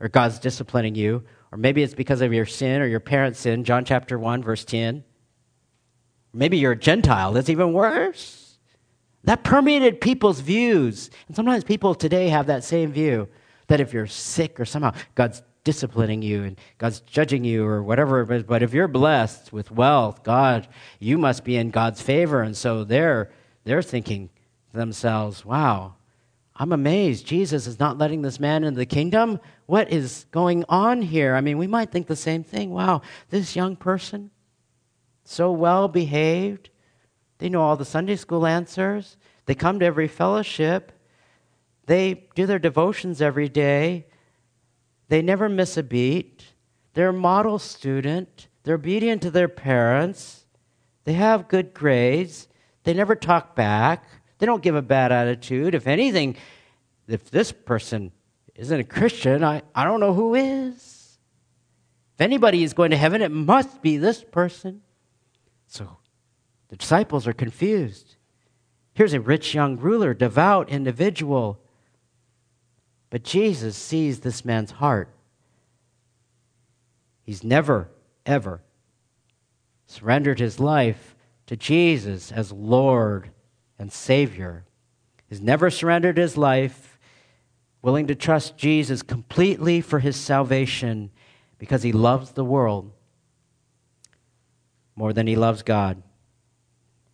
or 0.00 0.08
God's 0.08 0.38
disciplining 0.38 0.94
you, 0.94 1.24
or 1.52 1.58
maybe 1.58 1.82
it's 1.82 1.94
because 1.94 2.22
of 2.22 2.32
your 2.32 2.46
sin 2.46 2.80
or 2.80 2.86
your 2.86 3.00
parents' 3.00 3.40
sin, 3.40 3.64
John 3.64 3.84
chapter 3.84 4.18
1, 4.18 4.42
verse 4.42 4.64
10. 4.64 5.04
Maybe 6.32 6.58
you're 6.58 6.72
a 6.72 6.76
Gentile, 6.76 7.32
that's 7.32 7.48
even 7.50 7.72
worse. 7.72 8.58
That 9.24 9.44
permeated 9.44 10.00
people's 10.00 10.40
views. 10.40 11.10
And 11.26 11.36
sometimes 11.36 11.64
people 11.64 11.94
today 11.94 12.28
have 12.28 12.46
that 12.46 12.64
same 12.64 12.92
view 12.92 13.28
that 13.66 13.80
if 13.80 13.92
you're 13.92 14.06
sick 14.06 14.58
or 14.58 14.64
somehow 14.64 14.92
God's 15.14 15.42
disciplining 15.70 16.20
you 16.20 16.42
and 16.42 16.58
God's 16.78 16.98
judging 16.98 17.44
you 17.44 17.64
or 17.64 17.80
whatever. 17.80 18.24
But 18.42 18.64
if 18.64 18.74
you're 18.74 18.88
blessed 18.88 19.52
with 19.52 19.70
wealth, 19.70 20.24
God, 20.24 20.66
you 20.98 21.16
must 21.16 21.44
be 21.44 21.56
in 21.56 21.70
God's 21.70 22.02
favor. 22.02 22.42
And 22.42 22.56
so 22.56 22.82
they're, 22.82 23.30
they're 23.62 23.80
thinking 23.80 24.30
themselves, 24.72 25.44
wow, 25.44 25.94
I'm 26.56 26.72
amazed. 26.72 27.24
Jesus 27.24 27.68
is 27.68 27.78
not 27.78 27.98
letting 27.98 28.22
this 28.22 28.40
man 28.40 28.64
into 28.64 28.78
the 28.78 28.84
kingdom. 28.84 29.38
What 29.66 29.92
is 29.92 30.26
going 30.32 30.64
on 30.68 31.02
here? 31.02 31.36
I 31.36 31.40
mean, 31.40 31.56
we 31.56 31.68
might 31.68 31.92
think 31.92 32.08
the 32.08 32.16
same 32.16 32.42
thing. 32.42 32.70
Wow, 32.70 33.02
this 33.28 33.54
young 33.54 33.76
person, 33.76 34.32
so 35.22 35.52
well 35.52 35.86
behaved. 35.86 36.70
They 37.38 37.48
know 37.48 37.62
all 37.62 37.76
the 37.76 37.84
Sunday 37.84 38.16
school 38.16 38.44
answers. 38.44 39.16
They 39.46 39.54
come 39.54 39.78
to 39.78 39.86
every 39.86 40.08
fellowship. 40.08 40.90
They 41.86 42.28
do 42.34 42.44
their 42.44 42.58
devotions 42.58 43.22
every 43.22 43.48
day. 43.48 44.06
They 45.10 45.22
never 45.22 45.48
miss 45.48 45.76
a 45.76 45.82
beat. 45.82 46.44
They're 46.94 47.08
a 47.08 47.12
model 47.12 47.58
student. 47.58 48.46
They're 48.62 48.76
obedient 48.76 49.22
to 49.22 49.30
their 49.30 49.48
parents. 49.48 50.44
They 51.02 51.14
have 51.14 51.48
good 51.48 51.74
grades. 51.74 52.46
They 52.84 52.94
never 52.94 53.16
talk 53.16 53.56
back. 53.56 54.04
They 54.38 54.46
don't 54.46 54.62
give 54.62 54.76
a 54.76 54.82
bad 54.82 55.10
attitude. 55.10 55.74
If 55.74 55.88
anything, 55.88 56.36
if 57.08 57.28
this 57.28 57.50
person 57.50 58.12
isn't 58.54 58.80
a 58.80 58.84
Christian, 58.84 59.42
I, 59.42 59.62
I 59.74 59.84
don't 59.84 59.98
know 59.98 60.14
who 60.14 60.36
is. 60.36 61.18
If 62.14 62.20
anybody 62.20 62.62
is 62.62 62.72
going 62.72 62.92
to 62.92 62.96
heaven, 62.96 63.20
it 63.20 63.32
must 63.32 63.82
be 63.82 63.96
this 63.96 64.22
person. 64.22 64.80
So 65.66 65.98
the 66.68 66.76
disciples 66.76 67.26
are 67.26 67.32
confused. 67.32 68.14
Here's 68.94 69.12
a 69.12 69.20
rich 69.20 69.54
young 69.54 69.76
ruler, 69.76 70.14
devout 70.14 70.68
individual. 70.68 71.59
But 73.10 73.24
Jesus 73.24 73.76
sees 73.76 74.20
this 74.20 74.44
man's 74.44 74.70
heart. 74.72 75.08
He's 77.22 77.44
never, 77.44 77.88
ever 78.24 78.62
surrendered 79.86 80.38
his 80.38 80.60
life 80.60 81.16
to 81.46 81.56
Jesus 81.56 82.30
as 82.30 82.52
Lord 82.52 83.30
and 83.78 83.92
Savior, 83.92 84.64
He's 85.30 85.40
never 85.40 85.70
surrendered 85.70 86.18
his 86.18 86.36
life, 86.36 86.98
willing 87.82 88.08
to 88.08 88.16
trust 88.16 88.58
Jesus 88.58 89.00
completely 89.00 89.80
for 89.80 90.00
his 90.00 90.16
salvation 90.16 91.12
because 91.56 91.84
he 91.84 91.92
loves 91.92 92.32
the 92.32 92.44
world 92.44 92.90
more 94.96 95.12
than 95.12 95.28
he 95.28 95.36
loves 95.36 95.62
God 95.62 96.02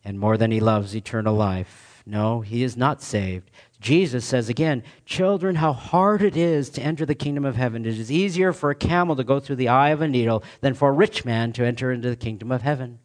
and 0.03 0.19
more 0.19 0.39
than 0.39 0.51
he 0.51 0.61
loves 0.61 0.97
eternal 0.97 1.35
life. 1.35 2.03
No, 2.07 2.41
he 2.41 2.63
is 2.63 2.75
not 2.75 3.03
saved. 3.03 3.51
Jesus 3.81 4.25
says 4.25 4.49
again, 4.49 4.83
Children, 5.05 5.57
how 5.57 5.73
hard 5.73 6.23
it 6.23 6.37
is 6.37 6.71
to 6.71 6.83
enter 6.83 7.05
the 7.05 7.15
kingdom 7.15 7.45
of 7.45 7.57
heaven. 7.57 7.85
It 7.85 7.99
is 7.99 8.11
easier 8.11 8.53
for 8.53 8.71
a 8.71 8.75
camel 8.75 9.17
to 9.17 9.25
go 9.25 9.39
through 9.39 9.57
the 9.57 9.69
eye 9.69 9.91
of 9.91 10.01
a 10.01 10.09
needle 10.09 10.43
than 10.61 10.75
for 10.75 10.89
a 10.89 10.93
rich 10.93 11.25
man 11.25 11.53
to 11.55 11.65
enter 11.65 11.93
into 11.93 12.09
the 12.09 12.17
kingdom 12.17 12.51
of 12.51 12.63
heaven. 12.63 12.99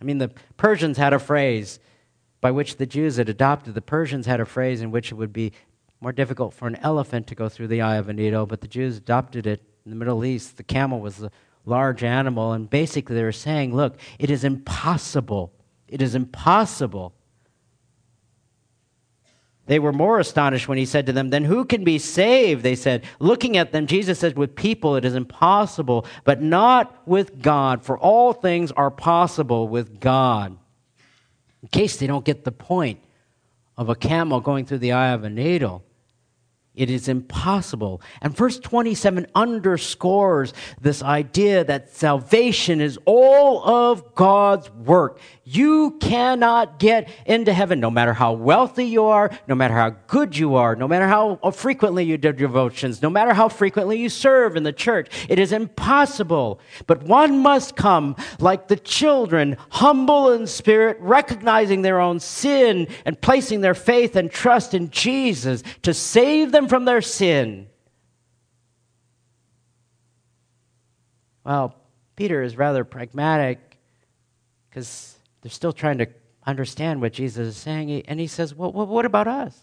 I 0.00 0.04
mean, 0.04 0.18
the 0.18 0.32
Persians 0.56 0.98
had 0.98 1.12
a 1.12 1.18
phrase 1.18 1.78
by 2.40 2.50
which 2.50 2.76
the 2.76 2.86
Jews 2.86 3.16
had 3.16 3.28
adopted. 3.28 3.74
The 3.74 3.82
Persians 3.82 4.26
had 4.26 4.40
a 4.40 4.46
phrase 4.46 4.80
in 4.80 4.90
which 4.90 5.10
it 5.10 5.16
would 5.16 5.32
be 5.32 5.52
more 6.00 6.12
difficult 6.12 6.54
for 6.54 6.68
an 6.68 6.76
elephant 6.76 7.26
to 7.26 7.34
go 7.34 7.48
through 7.48 7.68
the 7.68 7.80
eye 7.80 7.96
of 7.96 8.08
a 8.08 8.12
needle, 8.12 8.46
but 8.46 8.60
the 8.60 8.68
Jews 8.68 8.98
adopted 8.98 9.46
it 9.46 9.62
in 9.84 9.90
the 9.90 9.96
Middle 9.96 10.24
East. 10.24 10.56
The 10.56 10.62
camel 10.62 11.00
was 11.00 11.22
a 11.22 11.30
large 11.64 12.04
animal, 12.04 12.52
and 12.52 12.68
basically 12.68 13.16
they 13.16 13.22
were 13.22 13.32
saying, 13.32 13.74
look, 13.74 13.98
it 14.18 14.30
is 14.30 14.44
impossible. 14.44 15.52
It 15.88 16.02
is 16.02 16.14
impossible 16.14 17.15
they 19.66 19.78
were 19.80 19.92
more 19.92 20.20
astonished 20.20 20.68
when 20.68 20.78
he 20.78 20.86
said 20.86 21.06
to 21.06 21.12
them, 21.12 21.30
Then 21.30 21.44
who 21.44 21.64
can 21.64 21.82
be 21.82 21.98
saved? 21.98 22.62
They 22.62 22.76
said. 22.76 23.04
Looking 23.18 23.56
at 23.56 23.72
them, 23.72 23.86
Jesus 23.86 24.20
said, 24.20 24.36
With 24.36 24.54
people 24.54 24.96
it 24.96 25.04
is 25.04 25.14
impossible, 25.14 26.06
but 26.24 26.40
not 26.40 27.02
with 27.06 27.42
God, 27.42 27.82
for 27.84 27.98
all 27.98 28.32
things 28.32 28.70
are 28.72 28.90
possible 28.90 29.68
with 29.68 30.00
God. 30.00 30.56
In 31.62 31.68
case 31.68 31.96
they 31.96 32.06
don't 32.06 32.24
get 32.24 32.44
the 32.44 32.52
point 32.52 33.00
of 33.76 33.88
a 33.88 33.96
camel 33.96 34.40
going 34.40 34.64
through 34.66 34.78
the 34.78 34.92
eye 34.92 35.10
of 35.10 35.24
a 35.24 35.30
needle, 35.30 35.82
it 36.76 36.90
is 36.90 37.08
impossible. 37.08 38.02
And 38.20 38.36
verse 38.36 38.58
27 38.58 39.26
underscores 39.34 40.52
this 40.80 41.02
idea 41.02 41.64
that 41.64 41.90
salvation 41.90 42.80
is 42.80 42.98
all 43.06 43.66
of 43.66 44.14
God's 44.14 44.70
work. 44.70 45.18
You 45.44 45.92
cannot 46.00 46.78
get 46.78 47.08
into 47.24 47.52
heaven 47.52 47.80
no 47.80 47.90
matter 47.90 48.12
how 48.12 48.32
wealthy 48.32 48.84
you 48.84 49.04
are, 49.04 49.30
no 49.48 49.54
matter 49.54 49.74
how 49.74 49.90
good 50.06 50.36
you 50.36 50.56
are, 50.56 50.76
no 50.76 50.88
matter 50.88 51.06
how 51.06 51.36
frequently 51.52 52.04
you 52.04 52.18
do 52.18 52.32
devotions, 52.32 53.00
no 53.00 53.08
matter 53.08 53.32
how 53.32 53.48
frequently 53.48 53.98
you 53.98 54.08
serve 54.08 54.56
in 54.56 54.64
the 54.64 54.72
church. 54.72 55.08
It 55.28 55.38
is 55.38 55.52
impossible. 55.52 56.60
But 56.86 57.04
one 57.04 57.38
must 57.38 57.76
come 57.76 58.16
like 58.38 58.68
the 58.68 58.76
children, 58.76 59.56
humble 59.70 60.32
in 60.32 60.46
spirit, 60.46 60.98
recognizing 61.00 61.82
their 61.82 62.00
own 62.00 62.20
sin 62.20 62.88
and 63.04 63.20
placing 63.20 63.60
their 63.60 63.74
faith 63.74 64.16
and 64.16 64.30
trust 64.30 64.74
in 64.74 64.90
Jesus 64.90 65.62
to 65.82 65.94
save 65.94 66.52
them 66.52 66.65
from 66.68 66.84
their 66.84 67.00
sin. 67.00 67.68
Well, 71.44 71.74
Peter 72.16 72.42
is 72.42 72.56
rather 72.56 72.84
pragmatic 72.84 73.78
because 74.68 75.16
they're 75.42 75.50
still 75.50 75.72
trying 75.72 75.98
to 75.98 76.08
understand 76.46 77.00
what 77.00 77.12
Jesus 77.12 77.48
is 77.48 77.56
saying. 77.56 78.02
And 78.06 78.18
he 78.18 78.26
says, 78.26 78.54
well, 78.54 78.72
what 78.72 79.04
about 79.04 79.28
us? 79.28 79.58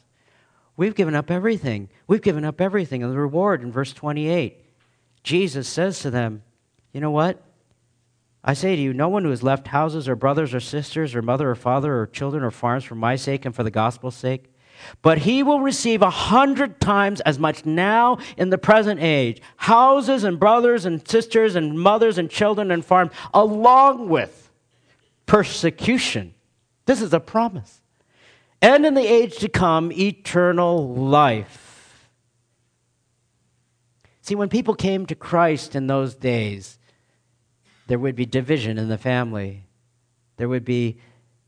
We've 0.75 0.95
given 0.95 1.15
up 1.15 1.29
everything. 1.29 1.89
We've 2.07 2.21
given 2.21 2.45
up 2.45 2.59
everything. 2.59 3.03
And 3.03 3.11
the 3.11 3.17
reward 3.17 3.61
in 3.61 3.71
verse 3.71 3.93
28, 3.93 4.63
Jesus 5.23 5.67
says 5.67 5.99
to 5.99 6.09
them, 6.09 6.43
You 6.93 7.01
know 7.01 7.11
what? 7.11 7.41
I 8.43 8.53
say 8.53 8.75
to 8.75 8.81
you, 8.81 8.93
no 8.93 9.07
one 9.07 9.23
who 9.23 9.29
has 9.29 9.43
left 9.43 9.67
houses 9.67 10.09
or 10.09 10.15
brothers 10.15 10.53
or 10.53 10.59
sisters 10.59 11.15
or 11.15 11.21
mother 11.21 11.49
or 11.49 11.55
father 11.55 11.97
or 11.97 12.07
children 12.07 12.43
or 12.43 12.51
farms 12.51 12.83
for 12.83 12.95
my 12.95 13.15
sake 13.15 13.45
and 13.45 13.55
for 13.55 13.63
the 13.63 13.71
gospel's 13.71 14.15
sake, 14.15 14.52
but 15.01 15.19
he 15.19 15.43
will 15.43 15.59
receive 15.59 16.01
a 16.01 16.09
hundred 16.09 16.79
times 16.79 17.21
as 17.21 17.39
much 17.39 17.65
now 17.65 18.17
in 18.37 18.49
the 18.49 18.57
present 18.57 18.99
age 19.01 19.41
houses 19.57 20.23
and 20.23 20.39
brothers 20.39 20.85
and 20.85 21.07
sisters 21.07 21.55
and 21.55 21.79
mothers 21.79 22.17
and 22.17 22.29
children 22.29 22.71
and 22.71 22.85
farms, 22.85 23.11
along 23.33 24.09
with 24.09 24.49
persecution. 25.25 26.33
This 26.85 27.01
is 27.01 27.13
a 27.13 27.19
promise. 27.19 27.81
And 28.61 28.85
in 28.85 28.93
the 28.93 29.05
age 29.05 29.37
to 29.37 29.49
come, 29.49 29.91
eternal 29.91 30.93
life. 30.95 32.09
See, 34.21 34.35
when 34.35 34.47
people 34.47 34.73
came 34.73 35.05
to 35.07 35.15
Christ 35.15 35.75
in 35.75 35.87
those 35.87 36.15
days, 36.15 36.79
there 37.87 37.99
would 37.99 38.15
be 38.15 38.25
division 38.25 38.77
in 38.77 38.87
the 38.87 38.97
family, 38.97 39.65
there 40.37 40.47
would 40.47 40.63
be 40.63 40.97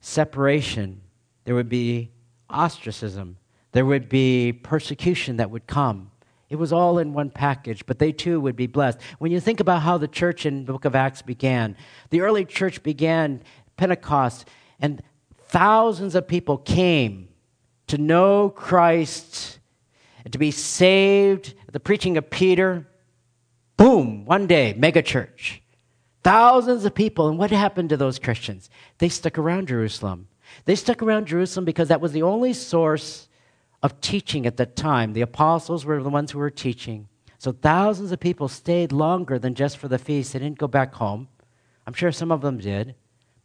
separation, 0.01 1.01
there 1.45 1.55
would 1.55 1.69
be 1.69 2.11
ostracism, 2.49 3.37
there 3.71 3.85
would 3.85 4.07
be 4.09 4.53
persecution 4.53 5.37
that 5.37 5.51
would 5.51 5.67
come 5.67 6.11
It 6.49 6.57
was 6.57 6.71
all 6.71 6.99
in 6.99 7.13
one 7.13 7.31
package, 7.31 7.85
but 7.85 7.97
they 7.97 8.11
too 8.11 8.39
would 8.39 8.55
be 8.55 8.67
blessed. 8.67 8.99
When 9.17 9.31
you 9.31 9.39
think 9.39 9.59
about 9.59 9.81
how 9.81 9.97
the 9.97 10.07
church 10.07 10.45
in 10.45 10.65
the 10.65 10.71
book 10.71 10.85
of 10.85 10.95
Acts 10.95 11.21
began, 11.21 11.75
the 12.11 12.21
early 12.21 12.45
church 12.45 12.83
began 12.83 13.41
Pentecost, 13.77 14.47
and 14.79 15.01
thousands 15.47 16.13
of 16.13 16.27
people 16.27 16.57
came 16.57 17.29
to 17.87 17.97
know 17.97 18.49
Christ 18.49 19.59
and 20.23 20.31
to 20.31 20.39
be 20.39 20.51
saved. 20.51 21.55
The 21.71 21.79
preaching 21.79 22.15
of 22.15 22.29
Peter, 22.29 22.87
boom, 23.75 24.25
one 24.25 24.47
day, 24.47 24.75
mega 24.77 25.01
church. 25.01 25.61
Thousands 26.23 26.85
of 26.85 26.95
people. 26.95 27.27
And 27.27 27.37
what 27.37 27.51
happened 27.51 27.89
to 27.89 27.97
those 27.97 28.19
Christians? 28.19 28.69
They 28.99 29.09
stuck 29.09 29.37
around 29.37 29.67
Jerusalem. 29.67 30.27
They 30.65 30.75
stuck 30.75 31.01
around 31.01 31.27
Jerusalem 31.27 31.65
because 31.65 31.87
that 31.89 32.01
was 32.01 32.11
the 32.11 32.23
only 32.23 32.53
source 32.53 33.27
of 33.83 34.01
teaching 34.01 34.45
at 34.45 34.57
that 34.57 34.75
time. 34.75 35.13
The 35.13 35.21
apostles 35.21 35.85
were 35.85 36.01
the 36.01 36.09
ones 36.09 36.31
who 36.31 36.39
were 36.39 36.49
teaching. 36.49 37.07
So 37.37 37.51
thousands 37.51 38.11
of 38.11 38.19
people 38.19 38.47
stayed 38.47 38.91
longer 38.91 39.37
than 39.37 39.55
just 39.55 39.77
for 39.77 39.87
the 39.87 39.99
feast. 39.99 40.33
They 40.33 40.39
didn't 40.39 40.57
go 40.57 40.67
back 40.67 40.95
home. 40.95 41.27
I'm 41.85 41.93
sure 41.93 42.11
some 42.11 42.31
of 42.31 42.41
them 42.41 42.57
did. 42.57 42.95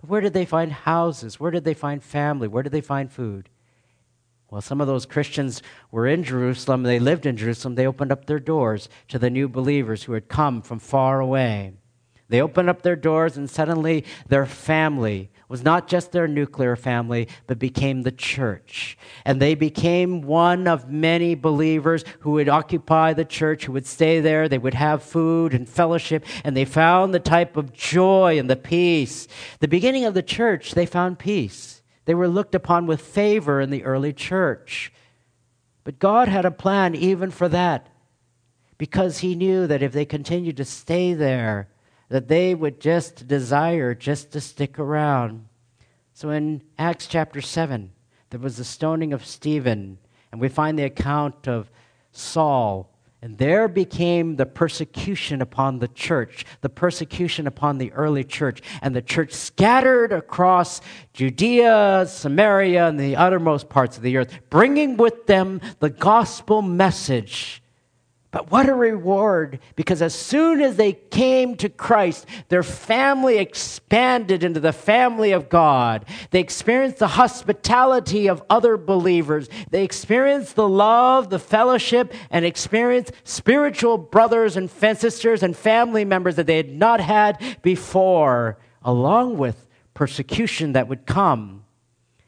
But 0.00 0.08
where 0.08 0.20
did 0.20 0.32
they 0.32 0.46
find 0.46 0.72
houses? 0.72 1.38
Where 1.38 1.50
did 1.50 1.64
they 1.64 1.74
find 1.74 2.02
family? 2.02 2.48
Where 2.48 2.62
did 2.62 2.72
they 2.72 2.80
find 2.80 3.12
food? 3.12 3.50
Well, 4.50 4.60
some 4.60 4.80
of 4.80 4.86
those 4.86 5.06
Christians 5.06 5.62
were 5.92 6.08
in 6.08 6.24
Jerusalem, 6.24 6.82
they 6.82 6.98
lived 6.98 7.24
in 7.24 7.36
Jerusalem, 7.36 7.76
they 7.76 7.86
opened 7.86 8.10
up 8.10 8.24
their 8.24 8.40
doors 8.40 8.88
to 9.08 9.18
the 9.18 9.30
new 9.30 9.48
believers 9.48 10.02
who 10.02 10.14
had 10.14 10.28
come 10.28 10.60
from 10.60 10.80
far 10.80 11.20
away. 11.20 11.74
They 12.28 12.40
opened 12.42 12.68
up 12.68 12.82
their 12.82 12.96
doors, 12.96 13.36
and 13.36 13.48
suddenly 13.48 14.04
their 14.28 14.46
family 14.46 15.30
was 15.50 15.64
not 15.64 15.88
just 15.88 16.12
their 16.12 16.28
nuclear 16.28 16.76
family, 16.76 17.26
but 17.48 17.58
became 17.58 18.02
the 18.02 18.12
church. 18.12 18.96
And 19.24 19.42
they 19.42 19.56
became 19.56 20.22
one 20.22 20.68
of 20.68 20.88
many 20.88 21.34
believers 21.34 22.04
who 22.20 22.30
would 22.30 22.48
occupy 22.48 23.12
the 23.12 23.24
church, 23.24 23.64
who 23.64 23.72
would 23.72 23.84
stay 23.84 24.20
there. 24.20 24.48
They 24.48 24.58
would 24.58 24.74
have 24.74 25.02
food 25.02 25.52
and 25.52 25.68
fellowship, 25.68 26.24
and 26.44 26.56
they 26.56 26.64
found 26.64 27.12
the 27.12 27.18
type 27.18 27.56
of 27.56 27.72
joy 27.72 28.38
and 28.38 28.48
the 28.48 28.54
peace. 28.54 29.26
The 29.58 29.66
beginning 29.66 30.04
of 30.04 30.14
the 30.14 30.22
church, 30.22 30.74
they 30.74 30.86
found 30.86 31.18
peace. 31.18 31.82
They 32.04 32.14
were 32.14 32.28
looked 32.28 32.54
upon 32.54 32.86
with 32.86 33.00
favor 33.00 33.60
in 33.60 33.70
the 33.70 33.82
early 33.82 34.12
church. 34.12 34.92
But 35.82 35.98
God 35.98 36.28
had 36.28 36.44
a 36.44 36.52
plan 36.52 36.94
even 36.94 37.32
for 37.32 37.48
that 37.48 37.88
because 38.78 39.18
He 39.18 39.34
knew 39.34 39.66
that 39.66 39.82
if 39.82 39.90
they 39.90 40.04
continued 40.04 40.58
to 40.58 40.64
stay 40.64 41.12
there, 41.12 41.68
that 42.10 42.28
they 42.28 42.54
would 42.54 42.80
just 42.80 43.26
desire 43.26 43.94
just 43.94 44.32
to 44.32 44.40
stick 44.40 44.78
around. 44.78 45.46
So 46.12 46.30
in 46.30 46.62
Acts 46.76 47.06
chapter 47.06 47.40
7, 47.40 47.92
there 48.28 48.40
was 48.40 48.58
the 48.58 48.64
stoning 48.64 49.12
of 49.12 49.24
Stephen, 49.24 49.96
and 50.30 50.40
we 50.40 50.48
find 50.48 50.78
the 50.78 50.84
account 50.84 51.48
of 51.48 51.70
Saul. 52.12 52.92
And 53.22 53.38
there 53.38 53.68
became 53.68 54.36
the 54.36 54.46
persecution 54.46 55.42
upon 55.42 55.78
the 55.78 55.88
church, 55.88 56.46
the 56.62 56.68
persecution 56.68 57.46
upon 57.46 57.78
the 57.78 57.92
early 57.92 58.24
church. 58.24 58.60
And 58.82 58.96
the 58.96 59.02
church 59.02 59.32
scattered 59.32 60.10
across 60.10 60.80
Judea, 61.12 62.06
Samaria, 62.08 62.88
and 62.88 62.98
the 62.98 63.16
uttermost 63.16 63.68
parts 63.68 63.98
of 63.98 64.02
the 64.02 64.16
earth, 64.16 64.38
bringing 64.48 64.96
with 64.96 65.26
them 65.26 65.60
the 65.80 65.90
gospel 65.90 66.62
message 66.62 67.59
but 68.32 68.50
what 68.52 68.68
a 68.68 68.74
reward, 68.74 69.58
because 69.74 70.00
as 70.00 70.14
soon 70.14 70.60
as 70.60 70.76
they 70.76 70.92
came 70.92 71.56
to 71.56 71.68
Christ, 71.68 72.26
their 72.48 72.62
family 72.62 73.38
expanded 73.38 74.44
into 74.44 74.60
the 74.60 74.72
family 74.72 75.32
of 75.32 75.48
God. 75.48 76.04
They 76.30 76.38
experienced 76.38 76.98
the 76.98 77.08
hospitality 77.08 78.28
of 78.28 78.42
other 78.48 78.76
believers. 78.76 79.48
They 79.70 79.82
experienced 79.82 80.54
the 80.54 80.68
love, 80.68 81.30
the 81.30 81.40
fellowship, 81.40 82.14
and 82.30 82.44
experienced 82.44 83.12
spiritual 83.24 83.98
brothers 83.98 84.56
and 84.56 84.70
sisters 84.70 85.42
and 85.42 85.56
family 85.56 86.04
members 86.04 86.36
that 86.36 86.46
they 86.46 86.56
had 86.56 86.70
not 86.72 87.00
had 87.00 87.58
before, 87.62 88.58
along 88.84 89.38
with 89.38 89.66
persecution 89.92 90.72
that 90.74 90.86
would 90.86 91.04
come. 91.04 91.64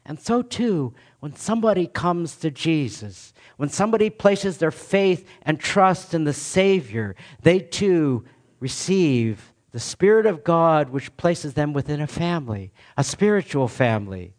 And 0.05 0.19
so, 0.19 0.41
too, 0.41 0.93
when 1.21 1.33
somebody 1.33 1.87
comes 1.87 2.35
to 2.37 2.51
Jesus, 2.51 3.32
when 3.57 3.69
somebody 3.69 4.09
places 4.09 4.57
their 4.57 4.71
faith 4.71 5.27
and 5.43 5.59
trust 5.59 6.13
in 6.13 6.23
the 6.23 6.33
Savior, 6.33 7.15
they 7.41 7.59
too 7.59 8.25
receive 8.59 9.53
the 9.71 9.79
Spirit 9.79 10.25
of 10.25 10.43
God, 10.43 10.89
which 10.89 11.15
places 11.17 11.55
them 11.55 11.73
within 11.73 11.99
a 11.99 12.07
family, 12.07 12.71
a 12.95 13.03
spiritual 13.03 13.67
family, 13.67 14.35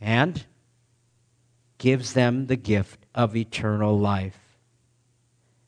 and 0.00 0.44
gives 1.78 2.12
them 2.12 2.46
the 2.46 2.56
gift 2.56 3.06
of 3.14 3.34
eternal 3.34 3.98
life. 3.98 4.38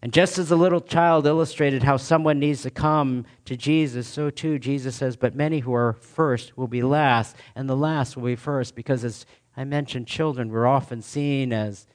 And 0.02 0.12
just 0.12 0.36
as 0.36 0.50
the 0.50 0.56
little 0.56 0.82
child 0.82 1.26
illustrated 1.26 1.82
how 1.82 1.96
someone 1.96 2.38
needs 2.38 2.60
to 2.62 2.70
come 2.70 3.24
to 3.46 3.56
Jesus, 3.56 4.06
so 4.06 4.28
too 4.28 4.58
Jesus 4.58 4.94
says, 4.94 5.16
But 5.16 5.34
many 5.34 5.60
who 5.60 5.72
are 5.72 5.94
first 5.94 6.58
will 6.58 6.68
be 6.68 6.82
last, 6.82 7.34
and 7.54 7.70
the 7.70 7.74
last 7.74 8.14
will 8.14 8.26
be 8.26 8.36
first, 8.36 8.74
because 8.74 9.02
as 9.02 9.24
I 9.56 9.64
mentioned 9.64 10.06
children 10.06 10.50
were 10.50 10.66
often 10.66 11.02
seen 11.02 11.52
as 11.52 11.86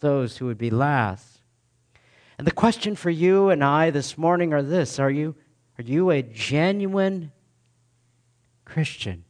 those 0.00 0.36
who 0.36 0.46
would 0.46 0.58
be 0.58 0.70
last. 0.70 1.40
And 2.38 2.46
the 2.46 2.52
question 2.52 2.96
for 2.96 3.10
you 3.10 3.48
and 3.48 3.64
I 3.64 3.90
this 3.90 4.18
morning 4.18 4.52
are 4.52 4.62
this 4.62 4.98
Are 4.98 5.10
you, 5.10 5.34
are 5.78 5.82
you 5.82 6.10
a 6.10 6.22
genuine 6.22 7.32
Christian? 8.64 9.24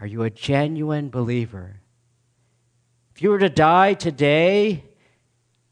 Are 0.00 0.06
you 0.06 0.22
a 0.22 0.30
genuine 0.30 1.08
believer? 1.08 1.80
If 3.14 3.22
you 3.22 3.30
were 3.30 3.38
to 3.38 3.48
die 3.48 3.94
today 3.94 4.84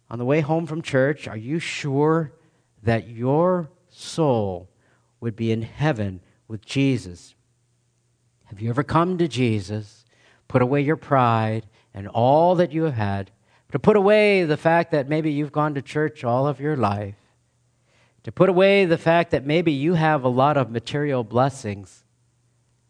on 0.08 0.18
the 0.18 0.24
way 0.24 0.40
home 0.40 0.66
from 0.66 0.80
church, 0.80 1.26
are 1.26 1.36
you 1.36 1.58
sure 1.58 2.32
that 2.82 3.08
your 3.08 3.68
soul 3.88 4.70
would 5.20 5.36
be 5.36 5.52
in 5.52 5.62
heaven 5.62 6.20
with 6.48 6.64
Jesus? 6.64 7.34
Have 8.44 8.60
you 8.60 8.70
ever 8.70 8.82
come 8.82 9.18
to 9.18 9.28
Jesus? 9.28 10.01
Put 10.52 10.60
away 10.60 10.82
your 10.82 10.96
pride 10.96 11.64
and 11.94 12.06
all 12.08 12.56
that 12.56 12.72
you 12.72 12.82
have 12.82 12.92
had, 12.92 13.30
to 13.72 13.78
put 13.78 13.96
away 13.96 14.44
the 14.44 14.58
fact 14.58 14.90
that 14.90 15.08
maybe 15.08 15.32
you've 15.32 15.50
gone 15.50 15.72
to 15.72 15.80
church 15.80 16.24
all 16.24 16.46
of 16.46 16.60
your 16.60 16.76
life, 16.76 17.16
to 18.22 18.30
put 18.30 18.50
away 18.50 18.84
the 18.84 18.98
fact 18.98 19.30
that 19.30 19.46
maybe 19.46 19.72
you 19.72 19.94
have 19.94 20.24
a 20.24 20.28
lot 20.28 20.58
of 20.58 20.70
material 20.70 21.24
blessings, 21.24 22.04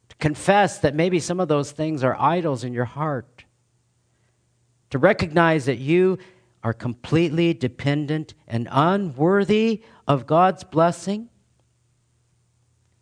to 0.08 0.16
confess 0.16 0.80
that 0.80 0.96
maybe 0.96 1.20
some 1.20 1.38
of 1.38 1.46
those 1.46 1.70
things 1.70 2.02
are 2.02 2.16
idols 2.18 2.64
in 2.64 2.72
your 2.72 2.84
heart, 2.84 3.44
to 4.90 4.98
recognize 4.98 5.66
that 5.66 5.78
you 5.78 6.18
are 6.64 6.72
completely 6.72 7.54
dependent 7.54 8.34
and 8.48 8.66
unworthy 8.72 9.82
of 10.08 10.26
God's 10.26 10.64
blessing, 10.64 11.28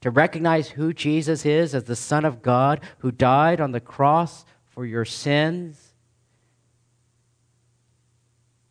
to 0.01 0.11
recognize 0.11 0.71
who 0.71 0.93
Jesus 0.93 1.45
is 1.45 1.75
as 1.75 1.85
the 1.85 1.97
Son 1.97 2.25
of 2.25 2.43
God 2.43 2.81
who 2.99 3.11
died 3.11 3.61
on 3.61 3.73
the 3.73 3.81
cross 3.81 4.45
for 4.67 4.87
your 4.87 5.05
sins, 5.05 5.95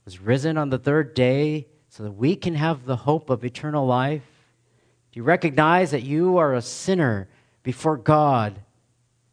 was 0.06 0.20
risen 0.20 0.58
on 0.58 0.70
the 0.70 0.80
third 0.80 1.14
day 1.14 1.68
so 1.90 2.02
that 2.04 2.14
we 2.14 2.36
can 2.36 2.56
have 2.56 2.86
the 2.86 2.96
hope 2.96 3.30
of 3.30 3.46
eternal 3.46 3.86
life? 3.86 4.24
Do 5.12 5.20
you 5.20 5.24
recognize 5.24 5.92
that 5.92 6.02
you 6.02 6.38
are 6.38 6.54
a 6.54 6.62
sinner 6.62 7.30
before 7.62 7.98
God? 7.98 8.60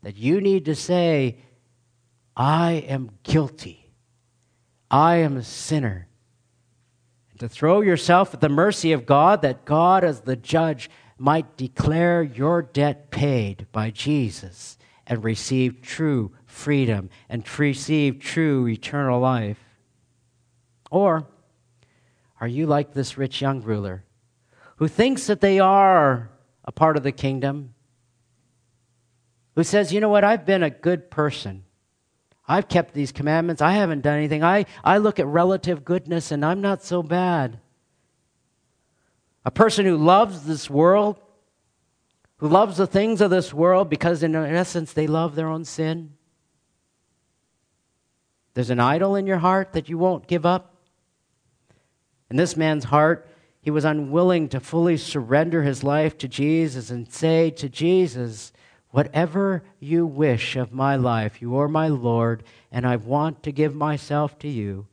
That 0.03 0.17
you 0.17 0.41
need 0.41 0.67
to 0.67 0.75
say, 0.75 1.39
I 2.37 2.73
am 2.73 3.11
guilty. 3.23 3.91
I 4.91 5.17
am 5.17 5.39
a 5.39 5.43
sinner. 5.43 6.09
And 7.31 7.41
to 7.41 7.49
throw 7.49 7.81
yourself 7.81 8.35
at 8.35 8.41
the 8.43 8.49
mercy 8.51 8.93
of 8.93 9.07
God, 9.07 9.41
that 9.43 9.65
God, 9.65 10.05
as 10.05 10.21
the 10.21 10.37
judge, 10.37 10.91
might 11.19 11.57
declare 11.57 12.23
your 12.23 12.63
debt 12.63 13.11
paid 13.11 13.67
by 13.73 13.91
Jesus 13.91 14.77
and 15.07 15.25
receive 15.25 15.83
true 15.83 16.33
freedom 16.45 17.09
and 17.29 17.45
receive 17.59 18.21
true 18.21 18.67
eternal 18.67 19.21
life? 19.21 19.59
Or 20.91 21.27
are 22.41 22.49
you 22.49 22.67
like 22.67 22.93
this 22.93 23.17
rich 23.17 23.41
young 23.41 23.63
ruler 23.63 24.05
who 24.77 24.89
thinks 24.89 25.27
that 25.27 25.41
they 25.41 25.59
are 25.59 26.31
a 26.65 26.73
part 26.73 26.97
of 26.97 27.03
the 27.03 27.13
kingdom? 27.13 27.75
Who 29.55 29.65
says, 29.65 29.93
you 29.93 30.01
know 30.01 30.11
what, 30.11 30.25
I've 30.25 30.45
been 30.45 30.63
a 30.63 30.71
good 30.71 31.11
person. 31.11 31.65
I've 32.47 32.69
kept 32.69 32.95
these 32.95 33.11
commandments. 33.11 33.63
I 33.63 33.73
haven't 33.73 34.03
done 34.03 34.19
anything. 34.19 34.45
I, 34.45 34.67
I 34.85 34.99
look 34.99 35.19
at 35.19 35.27
relative 35.27 35.85
goodness 35.85 36.31
and 36.31 36.45
I'm 36.45 36.61
not 36.61 36.83
so 36.83 37.03
bad. 37.03 37.59
A 39.47 39.51
person 39.53 39.87
who 39.87 39.97
loves 39.97 40.43
this 40.43 40.69
world, 40.69 41.21
who 42.39 42.49
loves 42.49 42.79
the 42.79 42.87
things 42.87 43.21
of 43.21 43.31
this 43.31 43.55
world 43.55 43.89
because, 43.89 44.25
in 44.25 44.35
essence, 44.35 44.93
they 44.93 45.07
love 45.07 45.37
their 45.37 45.47
own 45.47 45.65
sin. 45.65 46.15
There's 48.55 48.71
an 48.71 48.81
idol 48.81 49.15
in 49.15 49.25
your 49.25 49.39
heart 49.39 49.73
that 49.75 49.89
you 49.89 49.99
won't 49.99 50.27
give 50.27 50.45
up. 50.45 50.75
In 52.29 52.37
this 52.37 52.57
man's 52.57 52.85
heart, 52.85 53.29
he 53.63 53.71
was 53.71 53.85
unwilling 53.85 54.49
to 54.49 54.59
fully 54.59 54.97
surrender 54.97 55.63
his 55.63 55.85
life 55.85 56.19
to 56.19 56.29
Jesus 56.29 56.91
and 56.91 57.11
say 57.13 57.51
to 57.51 57.69
Jesus, 57.69 58.53
Whatever 58.91 59.63
you 59.79 60.07
wish 60.07 60.57
of 60.57 60.73
my 60.73 60.97
life, 60.97 61.41
you 61.41 61.57
are 61.57 61.69
my 61.69 61.87
Lord, 61.87 62.43
and 62.73 62.85
I 62.85 62.97
want 62.97 63.45
to 63.45 63.53
give 63.53 63.77
myself 63.77 64.41
to 64.41 64.49
you. 64.49 64.89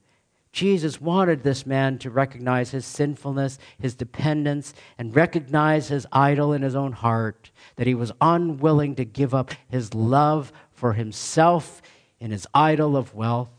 Jesus 0.54 1.01
wanted 1.01 1.41
this 1.41 1.66
man 1.66 1.97
to 1.97 2.12
recognize 2.12 2.70
his 2.70 2.86
sinfulness, 2.86 3.58
his 3.80 3.95
dependence, 3.95 4.76
and 4.99 5.16
recognize 5.16 5.88
his 5.88 6.06
idol 6.12 6.54
in 6.54 6.62
his 6.62 6.76
own 6.76 6.91
heart, 6.91 7.49
that 7.76 7.88
he 7.88 7.95
was 7.95 8.12
unwilling 8.22 8.95
to 8.95 9.04
give 9.04 9.34
up 9.34 9.51
his 9.68 9.95
love 9.95 10.54
for 10.72 10.93
himself 10.93 11.82
in 12.20 12.30
his 12.30 12.45
idol 12.54 12.95
of 12.95 13.16
wealth. 13.16 13.49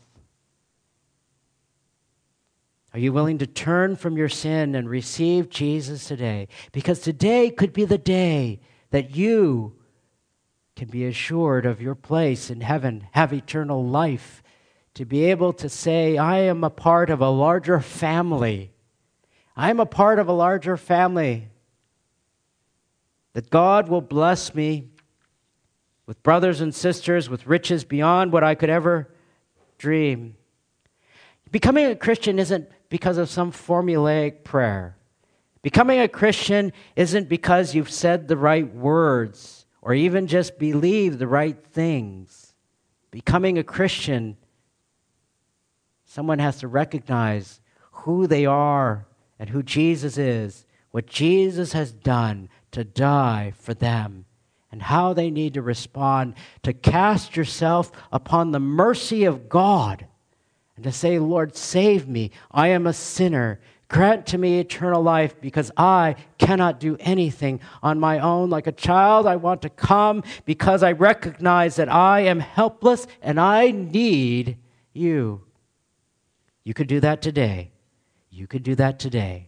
Are 2.93 2.99
you 2.99 3.11
willing 3.11 3.39
to 3.39 3.47
turn 3.47 3.97
from 3.97 4.15
your 4.15 4.29
sin 4.29 4.73
and 4.73 4.89
receive 4.89 5.49
Jesus 5.49 6.07
today? 6.07 6.47
Because 6.71 7.01
today 7.01 7.49
could 7.49 7.73
be 7.73 7.83
the 7.83 7.97
day 7.97 8.61
that 8.91 9.13
you 9.13 9.75
can 10.77 10.87
be 10.87 11.05
assured 11.05 11.65
of 11.65 11.81
your 11.81 11.95
place 11.95 12.49
in 12.49 12.61
heaven, 12.61 13.09
have 13.11 13.33
eternal 13.33 13.85
life 13.85 14.41
to 14.95 15.05
be 15.05 15.25
able 15.25 15.53
to 15.53 15.69
say, 15.69 16.17
I 16.17 16.39
am 16.39 16.63
a 16.63 16.69
part 16.69 17.09
of 17.09 17.21
a 17.21 17.29
larger 17.29 17.79
family. 17.79 18.71
I'm 19.55 19.79
a 19.79 19.85
part 19.85 20.19
of 20.19 20.27
a 20.27 20.33
larger 20.33 20.77
family. 20.77 21.49
That 23.33 23.49
God 23.49 23.89
will 23.89 24.01
bless 24.01 24.55
me 24.55 24.89
with 26.05 26.23
brothers 26.23 26.61
and 26.61 26.73
sisters, 26.73 27.29
with 27.29 27.45
riches 27.45 27.83
beyond 27.83 28.31
what 28.31 28.43
I 28.43 28.55
could 28.55 28.69
ever 28.69 29.13
dream. 29.77 30.37
Becoming 31.51 31.85
a 31.85 31.95
Christian 31.95 32.39
isn't 32.39 32.69
because 32.89 33.17
of 33.17 33.29
some 33.29 33.51
formulaic 33.51 34.43
prayer. 34.45 34.95
Becoming 35.61 35.99
a 35.99 36.07
Christian 36.07 36.71
isn't 36.95 37.27
because 37.27 37.75
you've 37.75 37.91
said 37.91 38.27
the 38.27 38.37
right 38.37 38.73
words 38.73 39.65
or 39.81 39.93
even 39.93 40.27
just 40.27 40.57
believe 40.57 41.17
the 41.17 41.27
right 41.27 41.61
things. 41.65 42.53
Becoming 43.11 43.57
a 43.57 43.63
Christian 43.63 44.37
Someone 46.15 46.39
has 46.39 46.59
to 46.59 46.69
recognize 46.69 47.59
who 47.91 48.25
they 48.25 48.45
are 48.45 49.05
and 49.37 49.49
who 49.49 49.61
Jesus 49.61 50.17
is, 50.17 50.65
what 50.91 51.07
Jesus 51.07 51.73
has 51.73 51.91
done 51.91 52.47
to 52.71 52.85
die 52.85 53.51
for 53.57 53.73
them, 53.73 54.23
and 54.71 54.81
how 54.81 55.11
they 55.11 55.29
need 55.29 55.55
to 55.55 55.61
respond 55.61 56.35
to 56.63 56.71
cast 56.71 57.35
yourself 57.35 57.91
upon 58.13 58.51
the 58.51 58.61
mercy 58.61 59.25
of 59.25 59.49
God 59.49 60.07
and 60.77 60.85
to 60.85 60.91
say, 60.93 61.19
Lord, 61.19 61.53
save 61.53 62.07
me. 62.07 62.31
I 62.49 62.69
am 62.69 62.87
a 62.87 62.93
sinner. 62.93 63.59
Grant 63.89 64.25
to 64.27 64.37
me 64.37 64.61
eternal 64.61 65.03
life 65.03 65.35
because 65.41 65.69
I 65.75 66.15
cannot 66.37 66.79
do 66.79 66.95
anything 67.01 67.59
on 67.83 67.99
my 67.99 68.19
own. 68.19 68.49
Like 68.49 68.67
a 68.67 68.71
child, 68.71 69.27
I 69.27 69.35
want 69.35 69.63
to 69.63 69.69
come 69.69 70.23
because 70.45 70.81
I 70.81 70.93
recognize 70.93 71.75
that 71.75 71.91
I 71.91 72.21
am 72.21 72.39
helpless 72.39 73.05
and 73.21 73.37
I 73.37 73.71
need 73.71 74.55
you. 74.93 75.44
You 76.65 76.73
could 76.73 76.87
do 76.87 76.99
that 76.99 77.21
today. 77.21 77.71
You 78.29 78.47
could 78.47 78.63
do 78.63 78.75
that 78.75 78.99
today. 78.99 79.47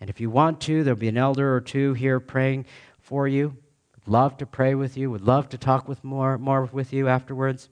And 0.00 0.10
if 0.10 0.20
you 0.20 0.28
want 0.28 0.60
to, 0.62 0.82
there'll 0.82 0.98
be 0.98 1.08
an 1.08 1.16
elder 1.16 1.54
or 1.54 1.60
two 1.60 1.94
here 1.94 2.18
praying 2.18 2.66
for 2.98 3.28
you. 3.28 3.56
Would 3.94 4.12
love 4.12 4.36
to 4.38 4.46
pray 4.46 4.74
with 4.74 4.96
you, 4.96 5.10
would 5.10 5.22
love 5.22 5.48
to 5.50 5.58
talk 5.58 5.86
with 5.86 6.02
more, 6.02 6.36
more 6.36 6.64
with 6.64 6.92
you 6.92 7.06
afterwards. 7.06 7.68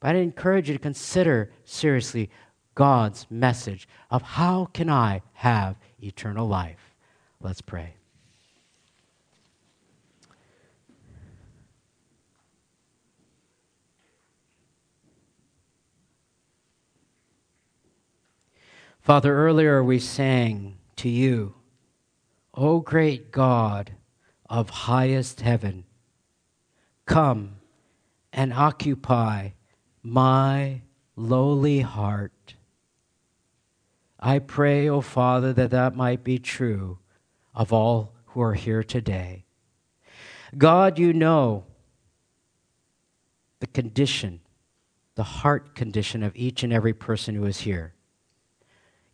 But 0.00 0.16
I 0.16 0.18
encourage 0.18 0.68
you 0.68 0.74
to 0.74 0.82
consider 0.82 1.50
seriously 1.64 2.28
God's 2.74 3.26
message 3.30 3.88
of 4.10 4.22
how 4.22 4.66
can 4.66 4.90
I 4.90 5.22
have 5.32 5.76
eternal 6.02 6.46
life. 6.46 6.94
Let's 7.40 7.62
pray. 7.62 7.94
Father, 19.04 19.36
earlier 19.36 19.84
we 19.84 19.98
sang 19.98 20.78
to 20.96 21.10
you, 21.10 21.56
O 22.54 22.80
great 22.80 23.30
God 23.30 23.92
of 24.48 24.70
highest 24.70 25.42
heaven, 25.42 25.84
come 27.04 27.56
and 28.32 28.50
occupy 28.54 29.50
my 30.02 30.80
lowly 31.16 31.80
heart. 31.80 32.54
I 34.18 34.38
pray, 34.38 34.88
O 34.88 35.02
Father, 35.02 35.52
that 35.52 35.72
that 35.72 35.94
might 35.94 36.24
be 36.24 36.38
true 36.38 36.98
of 37.54 37.74
all 37.74 38.14
who 38.28 38.40
are 38.40 38.54
here 38.54 38.82
today. 38.82 39.44
God, 40.56 40.98
you 40.98 41.12
know 41.12 41.66
the 43.60 43.66
condition, 43.66 44.40
the 45.14 45.24
heart 45.24 45.74
condition 45.74 46.22
of 46.22 46.34
each 46.34 46.62
and 46.62 46.72
every 46.72 46.94
person 46.94 47.34
who 47.34 47.44
is 47.44 47.60
here. 47.60 47.93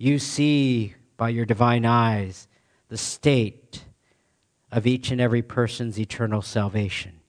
You 0.03 0.19
see 0.19 0.95
by 1.19 1.29
your 1.29 1.45
divine 1.45 1.85
eyes 1.85 2.49
the 2.89 2.97
state 2.97 3.85
of 4.73 4.87
each 4.87 5.11
and 5.11 5.21
every 5.21 5.43
person's 5.43 6.01
eternal 6.01 6.41
salvation. 6.41 7.21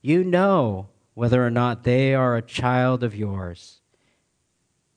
You 0.00 0.24
know 0.24 0.88
whether 1.12 1.46
or 1.46 1.50
not 1.50 1.84
they 1.84 2.14
are 2.14 2.34
a 2.34 2.40
child 2.40 3.04
of 3.04 3.14
yours. 3.14 3.82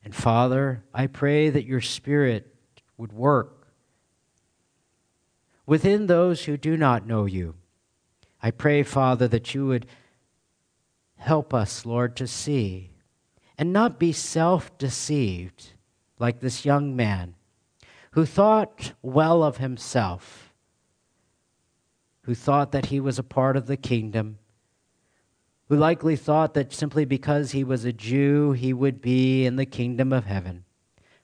And 0.05 0.15
Father, 0.15 0.85
I 0.93 1.07
pray 1.07 1.49
that 1.49 1.65
your 1.65 1.81
Spirit 1.81 2.55
would 2.95 3.11
work 3.11 3.67
within 5.65 6.07
those 6.07 6.45
who 6.45 6.55
do 6.55 6.77
not 6.77 7.05
know 7.05 7.25
you. 7.25 7.55
I 8.41 8.51
pray, 8.51 8.83
Father, 8.83 9.27
that 9.27 9.53
you 9.53 9.65
would 9.65 9.85
help 11.17 11.53
us, 11.53 11.85
Lord, 11.85 12.15
to 12.15 12.25
see 12.25 12.91
and 13.57 13.73
not 13.73 13.99
be 13.99 14.13
self 14.13 14.77
deceived 14.77 15.73
like 16.21 16.39
this 16.39 16.63
young 16.63 16.95
man 16.95 17.33
who 18.11 18.25
thought 18.25 18.93
well 19.01 19.41
of 19.41 19.57
himself, 19.57 20.53
who 22.21 22.35
thought 22.35 22.71
that 22.71 22.85
he 22.85 22.99
was 22.99 23.17
a 23.17 23.23
part 23.23 23.57
of 23.57 23.65
the 23.65 23.75
kingdom, 23.75 24.37
who 25.67 25.75
likely 25.75 26.15
thought 26.15 26.53
that 26.53 26.71
simply 26.71 27.05
because 27.05 27.51
he 27.51 27.63
was 27.63 27.85
a 27.85 27.91
Jew, 27.91 28.51
he 28.51 28.71
would 28.71 29.01
be 29.01 29.47
in 29.47 29.55
the 29.55 29.65
kingdom 29.65 30.13
of 30.13 30.25
heaven. 30.25 30.63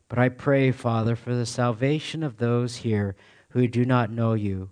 But 0.10 0.18
I 0.18 0.30
pray, 0.30 0.72
Father, 0.72 1.16
for 1.16 1.36
the 1.36 1.46
salvation 1.46 2.24
of 2.24 2.38
those 2.38 2.78
here 2.78 3.16
who 3.50 3.68
do 3.68 3.86
not 3.86 4.10
know 4.10 4.34
you, 4.34 4.72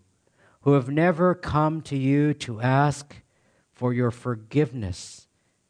who 0.61 0.73
have 0.73 0.89
never 0.89 1.35
come 1.35 1.81
to 1.81 1.97
you 1.97 2.33
to 2.33 2.61
ask 2.61 3.21
for 3.73 3.93
your 3.93 4.09
forgiveness, 4.09 5.27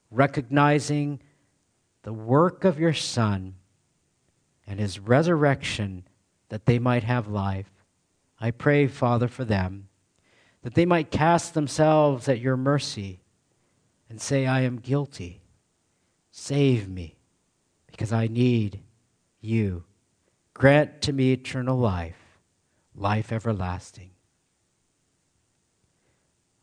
recognizing 0.09 1.19
the 2.03 2.13
work 2.13 2.63
of 2.63 2.79
your 2.79 2.93
Son 2.93 3.55
and 4.67 4.79
his 4.79 4.99
resurrection 4.99 6.07
that 6.49 6.65
they 6.65 6.79
might 6.79 7.03
have 7.03 7.27
life. 7.27 7.71
I 8.39 8.51
pray, 8.51 8.87
Father, 8.87 9.27
for 9.27 9.45
them, 9.45 9.87
that 10.63 10.75
they 10.75 10.85
might 10.85 11.11
cast 11.11 11.53
themselves 11.53 12.27
at 12.27 12.39
your 12.39 12.57
mercy 12.57 13.21
and 14.09 14.21
say, 14.21 14.45
I 14.45 14.61
am 14.61 14.77
guilty. 14.77 15.41
Save 16.31 16.89
me, 16.89 17.17
because 17.87 18.11
I 18.11 18.27
need 18.27 18.81
you. 19.39 19.83
Grant 20.53 21.01
to 21.03 21.13
me 21.13 21.31
eternal 21.31 21.77
life, 21.77 22.39
life 22.95 23.31
everlasting. 23.31 24.11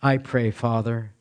I 0.03 0.19
pray, 0.19 0.51
Father, 0.51 1.13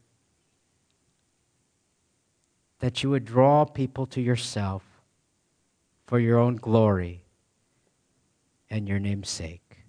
that 2.79 3.03
you 3.03 3.09
would 3.11 3.25
draw 3.25 3.63
people 3.63 4.07
to 4.07 4.21
yourself 4.21 4.83
for 6.11 6.19
your 6.19 6.37
own 6.37 6.57
glory 6.57 7.23
and 8.69 8.85
your 8.85 8.99
name's 8.99 9.29
sake. 9.29 9.85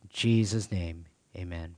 In 0.00 0.08
Jesus' 0.10 0.72
name, 0.72 1.04
amen. 1.36 1.75